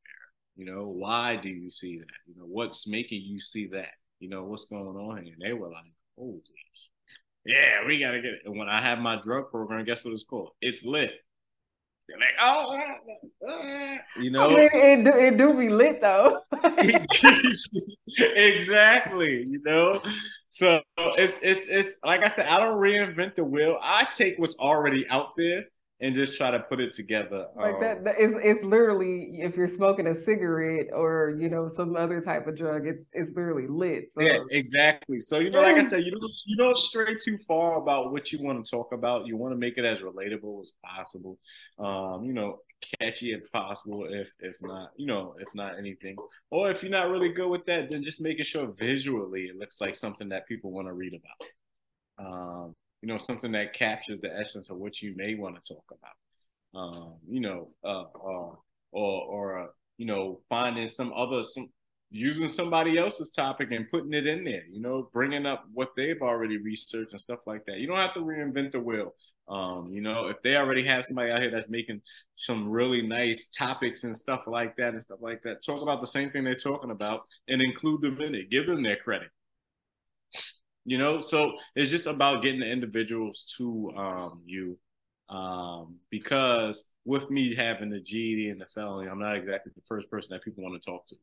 mirror? 0.64 0.74
You 0.74 0.80
know, 0.80 0.88
why 0.88 1.36
do 1.36 1.48
you 1.48 1.70
see 1.70 1.98
that? 1.98 2.06
You 2.26 2.34
know, 2.36 2.46
what's 2.46 2.86
making 2.86 3.22
you 3.22 3.40
see 3.40 3.66
that? 3.68 3.90
You 4.20 4.28
know, 4.30 4.44
what's 4.44 4.66
going 4.66 4.96
on 4.96 5.24
here? 5.24 5.34
And 5.34 5.42
they 5.42 5.52
were 5.52 5.68
like, 5.70 5.84
holy 6.16 6.40
yeah, 7.44 7.84
we 7.86 7.98
gotta 7.98 8.20
get 8.20 8.34
it. 8.34 8.42
And 8.44 8.56
when 8.56 8.68
I 8.68 8.80
have 8.80 8.98
my 8.98 9.16
drug 9.20 9.50
program, 9.50 9.84
guess 9.84 10.04
what 10.04 10.14
it's 10.14 10.24
called? 10.24 10.50
It's 10.60 10.84
lit. 10.84 11.10
They're 12.08 12.18
like, 12.18 12.34
oh, 12.40 12.66
oh, 12.70 12.82
oh, 13.08 13.60
oh. 13.62 13.96
you 14.20 14.30
know, 14.30 14.44
I 14.44 14.48
mean, 14.48 14.70
it, 14.72 15.04
do, 15.04 15.10
it 15.12 15.36
do 15.38 15.54
be 15.54 15.68
lit 15.68 16.00
though. 16.00 16.40
exactly, 18.18 19.44
you 19.44 19.60
know. 19.64 20.02
So 20.48 20.82
it's 20.96 21.38
it's 21.42 21.68
it's 21.68 21.96
like 22.04 22.24
I 22.24 22.28
said, 22.28 22.46
I 22.46 22.58
don't 22.58 22.78
reinvent 22.78 23.36
the 23.36 23.44
wheel. 23.44 23.78
I 23.80 24.04
take 24.04 24.38
what's 24.38 24.56
already 24.58 25.08
out 25.08 25.28
there 25.36 25.64
and 26.02 26.16
just 26.16 26.36
try 26.36 26.50
to 26.50 26.58
put 26.58 26.80
it 26.80 26.92
together. 26.92 27.46
Like 27.56 27.74
um, 27.74 27.80
that, 27.80 28.04
that 28.04 28.14
it's, 28.18 28.34
it's 28.42 28.64
literally 28.64 29.38
if 29.40 29.56
you're 29.56 29.68
smoking 29.68 30.08
a 30.08 30.14
cigarette 30.14 30.88
or 30.92 31.36
you 31.38 31.48
know 31.48 31.70
some 31.74 31.96
other 31.96 32.20
type 32.20 32.48
of 32.48 32.56
drug, 32.56 32.86
it's 32.88 33.04
it's 33.12 33.28
literally 33.28 33.68
lit. 33.68 34.12
So. 34.12 34.22
Yeah, 34.22 34.38
exactly. 34.50 35.18
So 35.18 35.38
you 35.38 35.50
know, 35.50 35.62
like 35.62 35.76
I 35.76 35.82
said, 35.82 36.04
you 36.04 36.10
don't 36.10 36.32
you 36.44 36.56
don't 36.56 36.76
stray 36.76 37.14
too 37.14 37.38
far 37.38 37.76
about 37.80 38.12
what 38.12 38.32
you 38.32 38.42
want 38.42 38.64
to 38.64 38.68
talk 38.68 38.92
about. 38.92 39.26
You 39.26 39.36
want 39.36 39.52
to 39.52 39.58
make 39.58 39.78
it 39.78 39.84
as 39.84 40.00
relatable 40.00 40.60
as 40.60 40.72
possible. 40.84 41.38
Um, 41.78 42.24
you 42.24 42.32
know, 42.32 42.58
catchy 42.98 43.32
if 43.32 43.50
possible. 43.52 44.06
If 44.10 44.34
if 44.40 44.56
not, 44.60 44.90
you 44.96 45.06
know, 45.06 45.36
if 45.38 45.54
not 45.54 45.78
anything, 45.78 46.16
or 46.50 46.68
if 46.72 46.82
you're 46.82 46.90
not 46.90 47.10
really 47.10 47.32
good 47.32 47.48
with 47.48 47.64
that, 47.66 47.90
then 47.90 48.02
just 48.02 48.20
making 48.20 48.44
sure 48.44 48.66
visually 48.66 49.42
it 49.42 49.56
looks 49.56 49.80
like 49.80 49.94
something 49.94 50.30
that 50.30 50.48
people 50.48 50.72
want 50.72 50.88
to 50.88 50.92
read 50.94 51.14
about. 51.14 52.26
Um, 52.26 52.74
you 53.02 53.08
know, 53.08 53.18
something 53.18 53.52
that 53.52 53.72
captures 53.74 54.20
the 54.20 54.34
essence 54.34 54.70
of 54.70 54.78
what 54.78 55.02
you 55.02 55.14
may 55.16 55.34
want 55.34 55.62
to 55.62 55.74
talk 55.74 55.84
about. 55.90 56.80
Um, 56.80 57.14
you 57.28 57.40
know, 57.40 57.68
uh, 57.84 58.04
uh, 58.14 58.54
or 58.92 59.22
or 59.24 59.58
uh, 59.58 59.66
you 59.98 60.06
know, 60.06 60.40
finding 60.48 60.88
some 60.88 61.12
other 61.12 61.42
some 61.42 61.68
using 62.10 62.46
somebody 62.46 62.98
else's 62.98 63.30
topic 63.30 63.72
and 63.72 63.88
putting 63.88 64.12
it 64.12 64.26
in 64.26 64.44
there. 64.44 64.62
You 64.70 64.80
know, 64.80 65.08
bringing 65.12 65.46
up 65.46 65.64
what 65.74 65.90
they've 65.96 66.22
already 66.22 66.58
researched 66.58 67.12
and 67.12 67.20
stuff 67.20 67.40
like 67.46 67.64
that. 67.66 67.78
You 67.78 67.88
don't 67.88 67.96
have 67.96 68.14
to 68.14 68.20
reinvent 68.20 68.72
the 68.72 68.80
wheel. 68.80 69.14
Um, 69.48 69.90
you 69.92 70.00
know, 70.00 70.28
if 70.28 70.40
they 70.42 70.56
already 70.56 70.84
have 70.84 71.04
somebody 71.04 71.32
out 71.32 71.40
here 71.40 71.50
that's 71.50 71.68
making 71.68 72.00
some 72.36 72.68
really 72.70 73.02
nice 73.02 73.48
topics 73.48 74.04
and 74.04 74.16
stuff 74.16 74.46
like 74.46 74.76
that 74.76 74.90
and 74.90 75.02
stuff 75.02 75.18
like 75.20 75.42
that, 75.42 75.64
talk 75.64 75.82
about 75.82 76.00
the 76.00 76.06
same 76.06 76.30
thing 76.30 76.44
they're 76.44 76.54
talking 76.54 76.92
about 76.92 77.22
and 77.48 77.60
include 77.60 78.02
them 78.02 78.20
in 78.20 78.36
it. 78.36 78.50
Give 78.50 78.66
them 78.66 78.82
their 78.82 78.96
credit 78.96 79.28
you 80.84 80.98
know 80.98 81.22
so 81.22 81.52
it's 81.76 81.90
just 81.90 82.06
about 82.06 82.42
getting 82.42 82.60
the 82.60 82.70
individuals 82.70 83.44
to 83.56 83.90
um, 83.96 84.42
you 84.44 84.78
um, 85.28 85.96
because 86.10 86.84
with 87.04 87.30
me 87.30 87.54
having 87.54 87.90
the 87.90 88.00
GED 88.00 88.50
and 88.50 88.60
the 88.60 88.66
felony, 88.66 89.08
I'm 89.08 89.18
not 89.18 89.36
exactly 89.36 89.72
the 89.74 89.82
first 89.88 90.10
person 90.10 90.30
that 90.32 90.44
people 90.44 90.62
want 90.62 90.80
to 90.80 90.90
talk 90.90 91.06
to. 91.06 91.16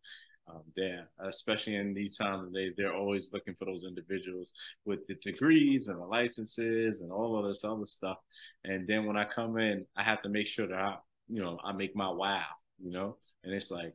um, 0.48 0.64
there, 0.76 1.10
especially 1.20 1.76
in 1.76 1.94
these 1.94 2.18
times 2.18 2.48
of 2.48 2.54
days, 2.54 2.74
they're 2.76 2.94
always 2.94 3.32
looking 3.34 3.54
for 3.56 3.66
those 3.66 3.84
individuals 3.84 4.54
with 4.86 5.06
the 5.08 5.16
degrees 5.16 5.88
and 5.88 6.00
the 6.00 6.06
licenses 6.06 7.02
and 7.02 7.12
all 7.12 7.38
of 7.38 7.46
this 7.48 7.64
other 7.64 7.86
stuff. 7.86 8.18
And 8.64 8.88
then 8.88 9.06
when 9.06 9.18
I 9.18 9.26
come 9.26 9.58
in, 9.58 9.86
I 9.96 10.04
have 10.04 10.22
to 10.24 10.30
make 10.30 10.48
sure 10.48 10.68
that 10.68 10.78
I, 10.78 10.96
you 11.28 11.42
know, 11.42 11.60
I 11.64 11.74
make 11.74 11.96
my 11.96 12.10
wow, 12.10 12.46
you 12.80 12.92
know, 12.92 13.18
and 13.44 13.54
it's 13.54 13.70
like, 13.72 13.94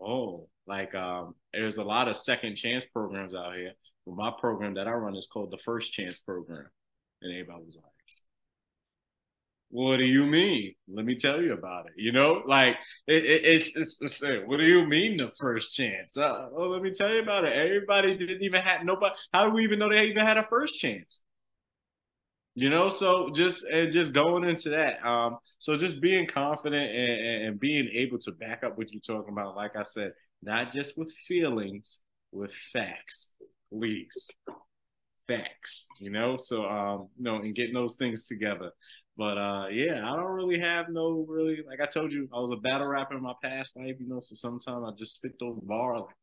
oh, 0.00 0.48
like 0.66 0.94
um, 0.94 1.34
there's 1.52 1.76
a 1.76 1.84
lot 1.84 2.08
of 2.08 2.16
second 2.16 2.56
chance 2.56 2.84
programs 2.84 3.34
out 3.34 3.54
here. 3.54 3.72
My 4.16 4.32
program 4.36 4.74
that 4.74 4.88
I 4.88 4.92
run 4.92 5.16
is 5.16 5.26
called 5.26 5.50
the 5.50 5.58
First 5.58 5.92
Chance 5.92 6.18
Program, 6.20 6.66
and 7.22 7.32
everybody 7.32 7.64
was 7.64 7.76
like, 7.76 7.92
what 9.70 9.98
do 9.98 10.04
you 10.04 10.24
mean? 10.24 10.74
Let 10.88 11.04
me 11.04 11.14
tell 11.14 11.42
you 11.42 11.52
about 11.52 11.86
it. 11.86 11.92
You 11.96 12.12
know, 12.12 12.42
like 12.46 12.76
it, 13.06 13.24
it, 13.24 13.44
it's, 13.44 13.76
it's, 13.76 14.00
it's 14.00 14.22
what 14.46 14.56
do 14.56 14.64
you 14.64 14.86
mean 14.86 15.18
the 15.18 15.30
first 15.38 15.74
chance? 15.74 16.16
Uh, 16.16 16.48
oh, 16.56 16.68
let 16.68 16.82
me 16.82 16.90
tell 16.90 17.12
you 17.12 17.20
about 17.20 17.44
it. 17.44 17.52
Everybody 17.52 18.16
didn't 18.16 18.42
even 18.42 18.62
have 18.62 18.84
nobody. 18.84 19.14
How 19.32 19.44
do 19.44 19.50
we 19.54 19.64
even 19.64 19.78
know 19.78 19.90
they 19.90 20.06
even 20.06 20.24
had 20.24 20.38
a 20.38 20.46
first 20.48 20.78
chance? 20.78 21.20
You 22.54 22.70
know, 22.70 22.88
so 22.88 23.30
just 23.30 23.62
and 23.64 23.92
just 23.92 24.12
going 24.12 24.44
into 24.44 24.70
that. 24.70 25.04
Um, 25.06 25.36
so 25.58 25.76
just 25.76 26.00
being 26.00 26.26
confident 26.26 26.90
and, 26.90 27.44
and 27.44 27.60
being 27.60 27.88
able 27.92 28.18
to 28.20 28.32
back 28.32 28.64
up 28.64 28.76
what 28.78 28.90
you're 28.90 29.00
talking 29.00 29.32
about. 29.32 29.54
Like 29.54 29.76
I 29.76 29.82
said, 29.82 30.12
not 30.42 30.72
just 30.72 30.96
with 30.98 31.12
feelings, 31.28 32.00
with 32.32 32.52
facts, 32.72 33.34
please 33.72 34.30
facts, 35.28 35.86
you 35.98 36.10
know. 36.10 36.36
So 36.36 36.64
um, 36.64 37.08
you 37.16 37.24
know, 37.24 37.36
and 37.36 37.54
getting 37.54 37.74
those 37.74 37.96
things 37.96 38.26
together. 38.26 38.72
But 39.16 39.38
uh, 39.38 39.66
yeah, 39.70 40.00
I 40.04 40.16
don't 40.16 40.32
really 40.32 40.58
have 40.58 40.86
no 40.88 41.24
really 41.28 41.58
like 41.68 41.80
I 41.80 41.86
told 41.86 42.12
you, 42.12 42.28
I 42.32 42.38
was 42.38 42.50
a 42.52 42.60
battle 42.60 42.86
rapper 42.86 43.16
in 43.16 43.22
my 43.22 43.34
past 43.42 43.76
life, 43.76 43.96
you 44.00 44.08
know. 44.08 44.20
So 44.20 44.34
sometimes 44.34 44.84
I 44.86 44.90
just 44.96 45.16
spit 45.16 45.38
those 45.38 45.58
bars. 45.62 46.00
Like, 46.00 46.14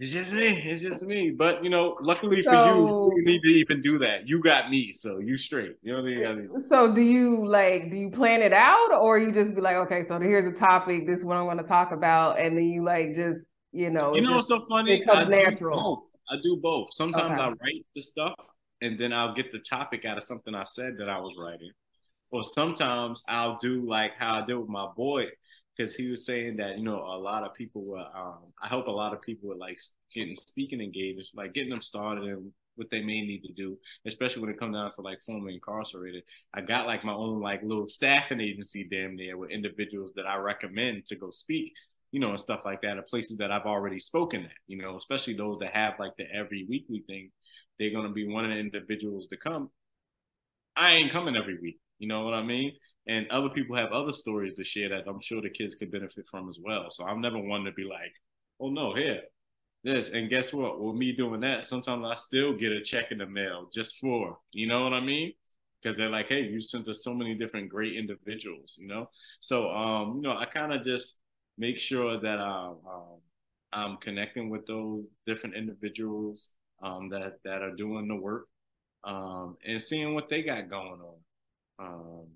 it's 0.00 0.12
just 0.12 0.32
me. 0.32 0.62
It's 0.64 0.80
just 0.80 1.02
me. 1.02 1.30
But 1.30 1.64
you 1.64 1.70
know, 1.70 1.96
luckily 2.00 2.42
so, 2.42 2.50
for 2.50 2.56
you, 2.56 3.12
you 3.16 3.24
need 3.24 3.42
to 3.42 3.48
even 3.48 3.80
do 3.80 3.98
that. 3.98 4.28
You 4.28 4.40
got 4.40 4.70
me, 4.70 4.92
so 4.92 5.18
you 5.18 5.36
straight. 5.36 5.74
You 5.82 5.92
know 5.92 6.02
what 6.02 6.28
I 6.28 6.34
mean? 6.34 6.64
So 6.68 6.94
do 6.94 7.00
you 7.00 7.46
like 7.46 7.90
do 7.90 7.96
you 7.96 8.10
plan 8.10 8.42
it 8.42 8.52
out 8.52 8.92
or 8.92 9.18
you 9.18 9.32
just 9.32 9.56
be 9.56 9.60
like, 9.60 9.76
okay, 9.76 10.04
so 10.06 10.20
here's 10.20 10.52
a 10.52 10.56
topic, 10.56 11.06
this 11.06 11.20
is 11.20 11.24
what 11.24 11.36
I'm 11.36 11.46
gonna 11.46 11.64
talk 11.64 11.90
about, 11.90 12.38
and 12.38 12.56
then 12.56 12.64
you 12.64 12.84
like 12.84 13.14
just 13.16 13.47
you 13.72 13.90
know 13.90 14.14
You 14.14 14.22
know 14.22 14.36
what's 14.36 14.48
so 14.48 14.64
funny? 14.66 15.04
I 15.08 15.24
natural. 15.24 15.78
Do 15.78 15.84
both. 15.84 16.12
I 16.30 16.36
do 16.42 16.56
both. 16.56 16.88
Sometimes 16.92 17.32
okay. 17.32 17.42
I 17.42 17.48
write 17.48 17.86
the 17.94 18.02
stuff 18.02 18.34
and 18.80 18.98
then 18.98 19.12
I'll 19.12 19.34
get 19.34 19.52
the 19.52 19.58
topic 19.58 20.04
out 20.04 20.16
of 20.16 20.22
something 20.22 20.54
I 20.54 20.64
said 20.64 20.96
that 20.98 21.08
I 21.08 21.18
was 21.18 21.34
writing. 21.38 21.72
Or 22.30 22.44
sometimes 22.44 23.22
I'll 23.28 23.56
do 23.56 23.88
like 23.88 24.12
how 24.18 24.34
I 24.34 24.46
did 24.46 24.54
with 24.54 24.68
my 24.68 24.86
boy, 24.96 25.26
because 25.76 25.94
he 25.94 26.10
was 26.10 26.26
saying 26.26 26.56
that 26.56 26.76
you 26.78 26.84
know 26.84 26.98
a 26.98 27.18
lot 27.18 27.42
of 27.42 27.54
people 27.54 27.84
were. 27.84 28.04
Um, 28.14 28.52
I 28.62 28.68
hope 28.68 28.86
a 28.86 28.90
lot 28.92 29.14
of 29.14 29.22
people 29.22 29.48
were 29.48 29.56
like 29.56 29.78
getting 30.14 30.34
speaking 30.34 30.80
engagements, 30.80 31.32
like 31.34 31.54
getting 31.54 31.70
them 31.70 31.80
started 31.80 32.24
and 32.24 32.52
what 32.76 32.90
they 32.90 33.00
may 33.00 33.22
need 33.22 33.42
to 33.42 33.52
do, 33.52 33.76
especially 34.06 34.42
when 34.42 34.50
it 34.50 34.58
comes 34.58 34.74
down 34.74 34.90
to 34.92 35.00
like 35.00 35.20
formerly 35.22 35.54
incarcerated. 35.54 36.22
I 36.54 36.60
got 36.60 36.86
like 36.86 37.02
my 37.02 37.14
own 37.14 37.40
like 37.40 37.62
little 37.62 37.88
staffing 37.88 38.40
agency 38.40 38.86
damn 38.88 39.16
near 39.16 39.36
with 39.36 39.50
individuals 39.50 40.12
that 40.16 40.26
I 40.26 40.36
recommend 40.36 41.06
to 41.06 41.16
go 41.16 41.30
speak, 41.30 41.72
you 42.10 42.20
know, 42.20 42.30
and 42.30 42.40
stuff 42.40 42.62
like 42.64 42.82
that, 42.82 42.98
at 42.98 43.08
places 43.08 43.36
that 43.38 43.50
I've 43.50 43.66
already 43.66 43.98
spoken 43.98 44.44
at, 44.44 44.50
you 44.66 44.80
know, 44.80 44.96
especially 44.96 45.34
those 45.34 45.58
that 45.60 45.74
have 45.74 45.94
like 45.98 46.16
the 46.16 46.24
every 46.34 46.66
weekly 46.68 47.04
thing 47.06 47.30
they're 47.78 47.92
gonna 47.92 48.12
be 48.12 48.26
one 48.26 48.44
of 48.44 48.50
the 48.50 48.56
individuals 48.58 49.28
to 49.28 49.36
come. 49.36 49.70
I 50.76 50.92
ain't 50.92 51.12
coming 51.12 51.36
every 51.36 51.58
week. 51.60 51.78
You 51.98 52.08
know 52.08 52.22
what 52.24 52.34
I 52.34 52.42
mean? 52.42 52.72
And 53.06 53.26
other 53.30 53.48
people 53.48 53.76
have 53.76 53.92
other 53.92 54.12
stories 54.12 54.54
to 54.54 54.64
share 54.64 54.90
that 54.90 55.08
I'm 55.08 55.20
sure 55.20 55.40
the 55.40 55.50
kids 55.50 55.74
could 55.74 55.90
benefit 55.90 56.26
from 56.28 56.48
as 56.48 56.58
well. 56.62 56.90
So 56.90 57.04
I'm 57.04 57.20
never 57.20 57.38
one 57.38 57.64
to 57.64 57.72
be 57.72 57.84
like, 57.84 58.14
oh 58.60 58.70
no, 58.70 58.94
here, 58.94 59.22
this. 59.82 60.10
And 60.10 60.28
guess 60.28 60.52
what? 60.52 60.80
With 60.80 60.96
me 60.96 61.12
doing 61.12 61.40
that, 61.40 61.66
sometimes 61.66 62.04
I 62.04 62.14
still 62.16 62.52
get 62.54 62.72
a 62.72 62.82
check 62.82 63.10
in 63.10 63.18
the 63.18 63.26
mail 63.26 63.68
just 63.72 63.96
for, 63.98 64.38
you 64.52 64.66
know 64.66 64.84
what 64.84 64.92
I 64.92 65.00
mean? 65.00 65.32
Because 65.82 65.96
they're 65.96 66.10
like, 66.10 66.28
hey, 66.28 66.42
you 66.42 66.60
sent 66.60 66.88
us 66.88 67.02
so 67.02 67.14
many 67.14 67.34
different 67.34 67.70
great 67.70 67.94
individuals, 67.96 68.76
you 68.78 68.88
know? 68.88 69.10
So 69.40 69.70
um, 69.70 70.16
you 70.16 70.22
know, 70.22 70.36
I 70.36 70.44
kind 70.44 70.72
of 70.72 70.82
just 70.82 71.18
make 71.58 71.76
sure 71.76 72.18
that 72.20 72.38
um, 72.38 72.76
um, 72.88 73.20
I'm 73.72 73.96
connecting 73.98 74.48
with 74.48 74.66
those 74.66 75.08
different 75.26 75.56
individuals 75.56 76.54
um, 76.82 77.08
that 77.10 77.40
that 77.44 77.62
are 77.62 77.74
doing 77.74 78.08
the 78.08 78.16
work 78.16 78.46
um, 79.04 79.56
and 79.66 79.82
seeing 79.82 80.14
what 80.14 80.28
they 80.28 80.42
got 80.42 80.70
going 80.70 81.00
on. 81.00 81.16
Um, 81.78 82.26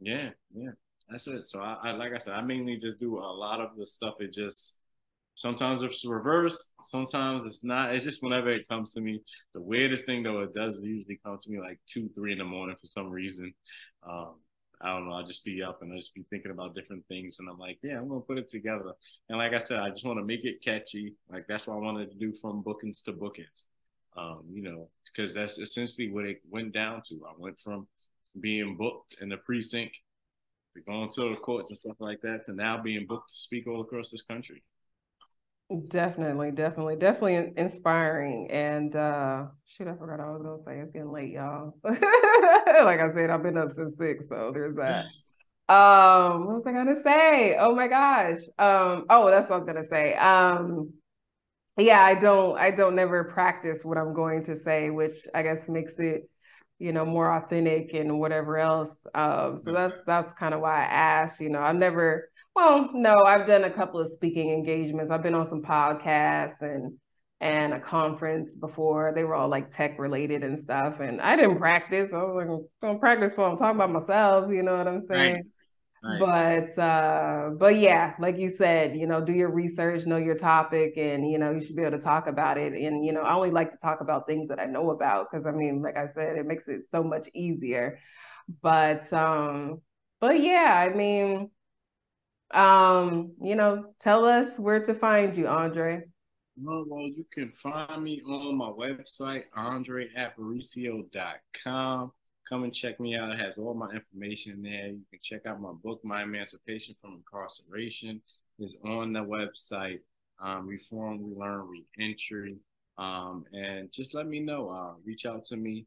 yeah, 0.00 0.30
yeah, 0.54 0.70
that's 1.08 1.26
it. 1.26 1.46
So 1.46 1.60
I, 1.60 1.76
I, 1.82 1.90
like 1.92 2.12
I 2.14 2.18
said, 2.18 2.32
I 2.32 2.40
mainly 2.40 2.78
just 2.78 2.98
do 2.98 3.18
a 3.18 3.20
lot 3.20 3.60
of 3.60 3.76
the 3.76 3.86
stuff. 3.86 4.14
It 4.20 4.32
just 4.32 4.78
sometimes 5.34 5.82
it's 5.82 6.04
reverse, 6.04 6.72
sometimes 6.82 7.44
it's 7.44 7.64
not. 7.64 7.94
It's 7.94 8.04
just 8.04 8.22
whenever 8.22 8.50
it 8.50 8.68
comes 8.68 8.94
to 8.94 9.00
me. 9.00 9.20
The 9.54 9.60
weirdest 9.60 10.06
thing 10.06 10.22
though, 10.22 10.40
it 10.40 10.54
does 10.54 10.80
usually 10.82 11.20
come 11.24 11.38
to 11.40 11.50
me 11.50 11.60
like 11.60 11.80
two, 11.86 12.08
three 12.14 12.32
in 12.32 12.38
the 12.38 12.44
morning 12.44 12.76
for 12.80 12.86
some 12.86 13.10
reason. 13.10 13.52
I 14.80 14.88
don't 14.88 15.08
know. 15.08 15.14
I'll 15.14 15.26
just 15.26 15.44
be 15.44 15.62
up 15.62 15.82
and 15.82 15.92
I'll 15.92 15.98
just 15.98 16.14
be 16.14 16.24
thinking 16.30 16.50
about 16.50 16.74
different 16.74 17.04
things. 17.06 17.38
And 17.38 17.48
I'm 17.48 17.58
like, 17.58 17.78
yeah, 17.82 17.98
I'm 17.98 18.08
going 18.08 18.22
to 18.22 18.26
put 18.26 18.38
it 18.38 18.48
together. 18.48 18.92
And 19.28 19.38
like 19.38 19.52
I 19.52 19.58
said, 19.58 19.80
I 19.80 19.90
just 19.90 20.04
want 20.04 20.18
to 20.18 20.24
make 20.24 20.44
it 20.44 20.62
catchy. 20.62 21.14
Like 21.30 21.46
that's 21.48 21.66
what 21.66 21.74
I 21.74 21.80
wanted 21.80 22.10
to 22.10 22.16
do 22.16 22.32
from 22.32 22.62
bookings 22.62 23.02
to 23.02 23.12
bookings. 23.12 23.66
Um, 24.16 24.42
you 24.50 24.62
know, 24.62 24.88
because 25.04 25.34
that's 25.34 25.58
essentially 25.58 26.10
what 26.10 26.24
it 26.24 26.40
went 26.48 26.72
down 26.72 27.02
to. 27.08 27.20
I 27.28 27.32
went 27.38 27.58
from 27.60 27.86
being 28.40 28.76
booked 28.76 29.16
in 29.20 29.28
the 29.28 29.36
precinct 29.36 29.96
to 30.74 30.82
going 30.82 31.10
to 31.10 31.30
the 31.30 31.36
courts 31.36 31.70
and 31.70 31.78
stuff 31.78 31.96
like 32.00 32.20
that 32.22 32.44
to 32.44 32.52
now 32.52 32.80
being 32.82 33.06
booked 33.06 33.30
to 33.30 33.36
speak 33.36 33.66
all 33.66 33.82
across 33.82 34.10
this 34.10 34.22
country. 34.22 34.62
Definitely, 35.88 36.50
definitely, 36.50 36.96
definitely 36.96 37.52
inspiring. 37.56 38.50
And 38.50 38.94
uh 38.96 39.44
shit, 39.66 39.86
I 39.86 39.94
forgot 39.94 40.18
I 40.18 40.30
was 40.30 40.42
gonna 40.42 40.62
say. 40.64 40.80
It's 40.80 40.92
getting 40.92 41.12
late, 41.12 41.30
y'all. 41.30 41.76
like 41.84 43.00
I 43.00 43.12
said, 43.14 43.30
I've 43.30 43.42
been 43.44 43.56
up 43.56 43.70
since 43.70 43.96
six, 43.96 44.28
so 44.28 44.50
there's 44.52 44.74
that. 44.76 45.04
Um, 45.72 46.46
what 46.46 46.56
was 46.56 46.66
I 46.66 46.72
gonna 46.72 47.00
say? 47.04 47.56
Oh 47.56 47.72
my 47.76 47.86
gosh. 47.86 48.38
Um, 48.58 49.04
oh, 49.08 49.30
that's 49.30 49.48
what 49.48 49.56
I 49.56 49.58
was 49.58 49.66
gonna 49.66 49.88
say. 49.88 50.14
Um, 50.14 50.92
yeah, 51.78 52.02
I 52.02 52.14
don't, 52.20 52.58
I 52.58 52.72
don't 52.72 52.96
never 52.96 53.24
practice 53.24 53.84
what 53.84 53.96
I'm 53.96 54.12
going 54.12 54.42
to 54.44 54.56
say, 54.56 54.90
which 54.90 55.14
I 55.34 55.42
guess 55.42 55.68
makes 55.68 55.92
it, 55.98 56.28
you 56.80 56.92
know, 56.92 57.04
more 57.04 57.32
authentic 57.32 57.94
and 57.94 58.18
whatever 58.18 58.58
else. 58.58 58.90
Um, 59.14 59.60
so 59.64 59.72
that's 59.72 59.94
that's 60.04 60.34
kind 60.34 60.52
of 60.52 60.60
why 60.60 60.80
I 60.80 60.84
asked. 60.84 61.40
You 61.40 61.50
know, 61.50 61.60
I've 61.60 61.76
never 61.76 62.28
well, 62.60 62.90
no, 62.92 63.24
I've 63.24 63.46
done 63.46 63.64
a 63.64 63.70
couple 63.70 64.00
of 64.00 64.12
speaking 64.12 64.50
engagements. 64.50 65.10
I've 65.10 65.22
been 65.22 65.34
on 65.34 65.48
some 65.48 65.62
podcasts 65.62 66.60
and 66.60 66.98
and 67.40 67.72
a 67.72 67.80
conference 67.80 68.54
before. 68.54 69.12
They 69.14 69.24
were 69.24 69.34
all 69.34 69.48
like 69.48 69.74
tech 69.74 69.98
related 69.98 70.44
and 70.44 70.58
stuff. 70.58 71.00
And 71.00 71.20
I 71.22 71.36
didn't 71.36 71.58
practice. 71.58 72.10
I 72.12 72.22
was 72.22 72.34
like, 72.36 72.70
gonna 72.82 72.98
practice 72.98 73.32
for 73.32 73.48
I'm 73.48 73.56
talking 73.56 73.76
about 73.76 73.90
myself, 73.90 74.52
you 74.52 74.62
know 74.62 74.76
what 74.76 74.86
I'm 74.88 75.00
saying? 75.00 75.34
Right. 75.34 75.44
Right. 76.02 76.20
But 76.20 76.82
uh 76.82 77.50
but 77.58 77.78
yeah, 77.78 78.14
like 78.18 78.38
you 78.38 78.50
said, 78.50 78.96
you 78.96 79.06
know, 79.06 79.24
do 79.24 79.32
your 79.32 79.50
research, 79.50 80.06
know 80.06 80.16
your 80.16 80.36
topic, 80.36 80.94
and 80.96 81.30
you 81.30 81.38
know, 81.38 81.52
you 81.52 81.60
should 81.60 81.76
be 81.76 81.82
able 81.82 81.98
to 81.98 82.02
talk 82.04 82.26
about 82.26 82.58
it. 82.58 82.72
And 82.74 83.04
you 83.04 83.12
know, 83.12 83.22
I 83.22 83.34
only 83.34 83.50
like 83.50 83.70
to 83.72 83.78
talk 83.78 84.00
about 84.00 84.26
things 84.26 84.48
that 84.48 84.58
I 84.58 84.66
know 84.66 84.90
about 84.90 85.30
because 85.30 85.46
I 85.46 85.52
mean, 85.52 85.82
like 85.82 85.96
I 85.96 86.06
said, 86.06 86.36
it 86.36 86.46
makes 86.46 86.68
it 86.68 86.82
so 86.90 87.02
much 87.02 87.28
easier. 87.34 87.98
But 88.62 89.10
um, 89.12 89.80
but 90.20 90.40
yeah, 90.40 90.86
I 90.90 90.94
mean, 90.94 91.50
um, 92.52 93.32
you 93.40 93.54
know, 93.54 93.92
tell 94.00 94.24
us 94.24 94.58
where 94.58 94.82
to 94.84 94.94
find 94.94 95.36
you, 95.36 95.46
Andre. 95.46 96.02
Well, 96.62 97.08
you 97.08 97.24
can 97.32 97.52
find 97.52 98.02
me 98.02 98.20
on 98.26 98.56
my 98.56 98.70
website, 98.70 99.44
andreapparicio.com. 99.56 102.12
Come 102.48 102.64
and 102.64 102.74
check 102.74 102.98
me 103.00 103.16
out. 103.16 103.30
It 103.30 103.38
has 103.38 103.56
all 103.56 103.74
my 103.74 103.90
information 103.90 104.60
there. 104.62 104.88
You 104.88 105.04
can 105.10 105.20
check 105.22 105.46
out 105.46 105.60
my 105.60 105.70
book, 105.72 106.00
My 106.04 106.24
Emancipation 106.24 106.96
from 107.00 107.14
Incarceration, 107.14 108.20
is 108.58 108.74
on 108.84 109.12
the 109.12 109.20
website. 109.20 110.00
Um, 110.42 110.66
Reform, 110.66 111.22
Relearn, 111.22 111.68
Reentry. 111.96 112.56
Um, 112.98 113.44
and 113.52 113.92
just 113.92 114.14
let 114.14 114.26
me 114.26 114.40
know. 114.40 114.68
Uh, 114.68 114.94
reach 115.04 115.26
out 115.26 115.44
to 115.46 115.56
me. 115.56 115.86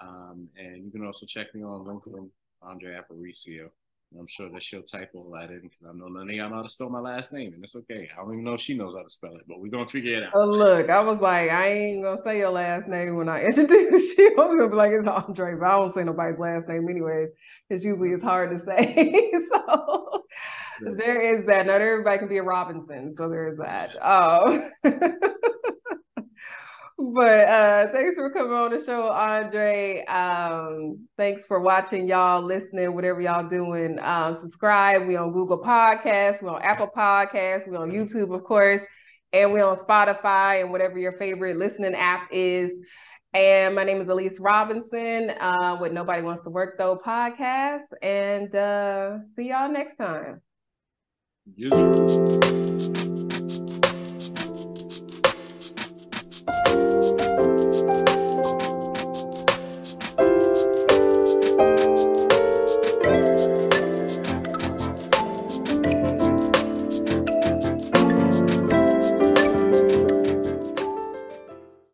Um, 0.00 0.48
and 0.56 0.84
you 0.84 0.90
can 0.90 1.04
also 1.04 1.26
check 1.26 1.54
me 1.54 1.62
on 1.62 1.84
LinkedIn, 1.84 2.30
Andre 2.62 2.98
Apparicio. 2.98 3.68
I'm 4.18 4.26
sure 4.26 4.48
that 4.50 4.62
she'll 4.62 4.82
type 4.82 5.10
all 5.14 5.30
that 5.34 5.50
in 5.50 5.60
because 5.62 5.78
I 5.88 5.92
know 5.92 6.08
none 6.08 6.28
of 6.28 6.34
y'all 6.34 6.50
know 6.50 6.56
how 6.56 6.62
to 6.62 6.68
spell 6.68 6.88
my 6.88 7.00
last 7.00 7.32
name, 7.32 7.52
and 7.54 7.62
it's 7.64 7.74
okay. 7.76 8.08
I 8.12 8.22
don't 8.22 8.32
even 8.32 8.44
know 8.44 8.54
if 8.54 8.60
she 8.60 8.76
knows 8.76 8.94
how 8.96 9.02
to 9.02 9.10
spell 9.10 9.34
it, 9.36 9.42
but 9.48 9.60
we're 9.60 9.70
gonna 9.70 9.88
figure 9.88 10.18
it 10.18 10.24
out. 10.24 10.32
Oh, 10.34 10.46
look, 10.46 10.88
I 10.88 11.00
was 11.00 11.20
like, 11.20 11.50
I 11.50 11.68
ain't 11.68 12.02
gonna 12.02 12.20
say 12.24 12.38
your 12.38 12.50
last 12.50 12.88
name 12.88 13.16
when 13.16 13.28
I 13.28 13.44
introduce 13.46 14.16
you. 14.16 14.34
I 14.38 14.44
was 14.44 14.56
gonna 14.56 14.68
be 14.68 14.76
like, 14.76 14.92
it's 14.92 15.08
Andre, 15.08 15.54
but 15.58 15.66
I 15.66 15.78
don't 15.78 15.94
say 15.94 16.04
nobody's 16.04 16.38
last 16.38 16.68
name 16.68 16.88
anyways, 16.88 17.28
because 17.68 17.84
usually 17.84 18.10
it's 18.10 18.24
hard 18.24 18.50
to 18.50 18.64
say. 18.64 19.32
so 19.48 20.24
there 20.80 21.20
is 21.20 21.46
that. 21.46 21.66
Not 21.66 21.80
everybody 21.80 22.18
can 22.18 22.28
be 22.28 22.38
a 22.38 22.42
Robinson, 22.42 23.14
so 23.16 23.28
there 23.28 23.48
is 23.48 23.58
that. 23.58 23.96
Um, 24.04 24.70
but 26.96 27.48
uh 27.48 27.88
thanks 27.92 28.16
for 28.16 28.30
coming 28.30 28.52
on 28.52 28.70
the 28.70 28.84
show, 28.84 29.08
Andre. 29.08 30.04
Um, 30.04 31.06
thanks 31.16 31.44
for 31.46 31.60
watching, 31.60 32.08
y'all, 32.08 32.42
listening, 32.42 32.94
whatever 32.94 33.20
y'all 33.20 33.48
doing. 33.48 33.98
Um, 34.00 34.36
subscribe. 34.40 35.06
We 35.06 35.16
on 35.16 35.32
Google 35.32 35.58
Podcasts, 35.58 36.42
we 36.42 36.48
on 36.48 36.62
Apple 36.62 36.90
Podcasts, 36.96 37.68
we 37.68 37.76
on 37.76 37.90
YouTube, 37.90 38.34
of 38.34 38.44
course, 38.44 38.82
and 39.32 39.52
we 39.52 39.60
on 39.60 39.76
Spotify 39.76 40.60
and 40.62 40.70
whatever 40.70 40.98
your 40.98 41.12
favorite 41.12 41.56
listening 41.56 41.94
app 41.94 42.28
is. 42.32 42.72
And 43.34 43.74
my 43.74 43.82
name 43.82 44.00
is 44.00 44.06
Elyse 44.06 44.36
Robinson 44.38 45.30
uh, 45.30 45.76
with 45.80 45.90
Nobody 45.90 46.22
Wants 46.22 46.44
to 46.44 46.50
Work 46.50 46.78
Though 46.78 47.00
podcast. 47.04 47.82
And 48.00 48.54
uh, 48.54 49.18
see 49.34 49.48
y'all 49.48 49.68
next 49.68 49.96
time. 49.96 50.40
Yes. 51.56 53.08
you 57.18 57.53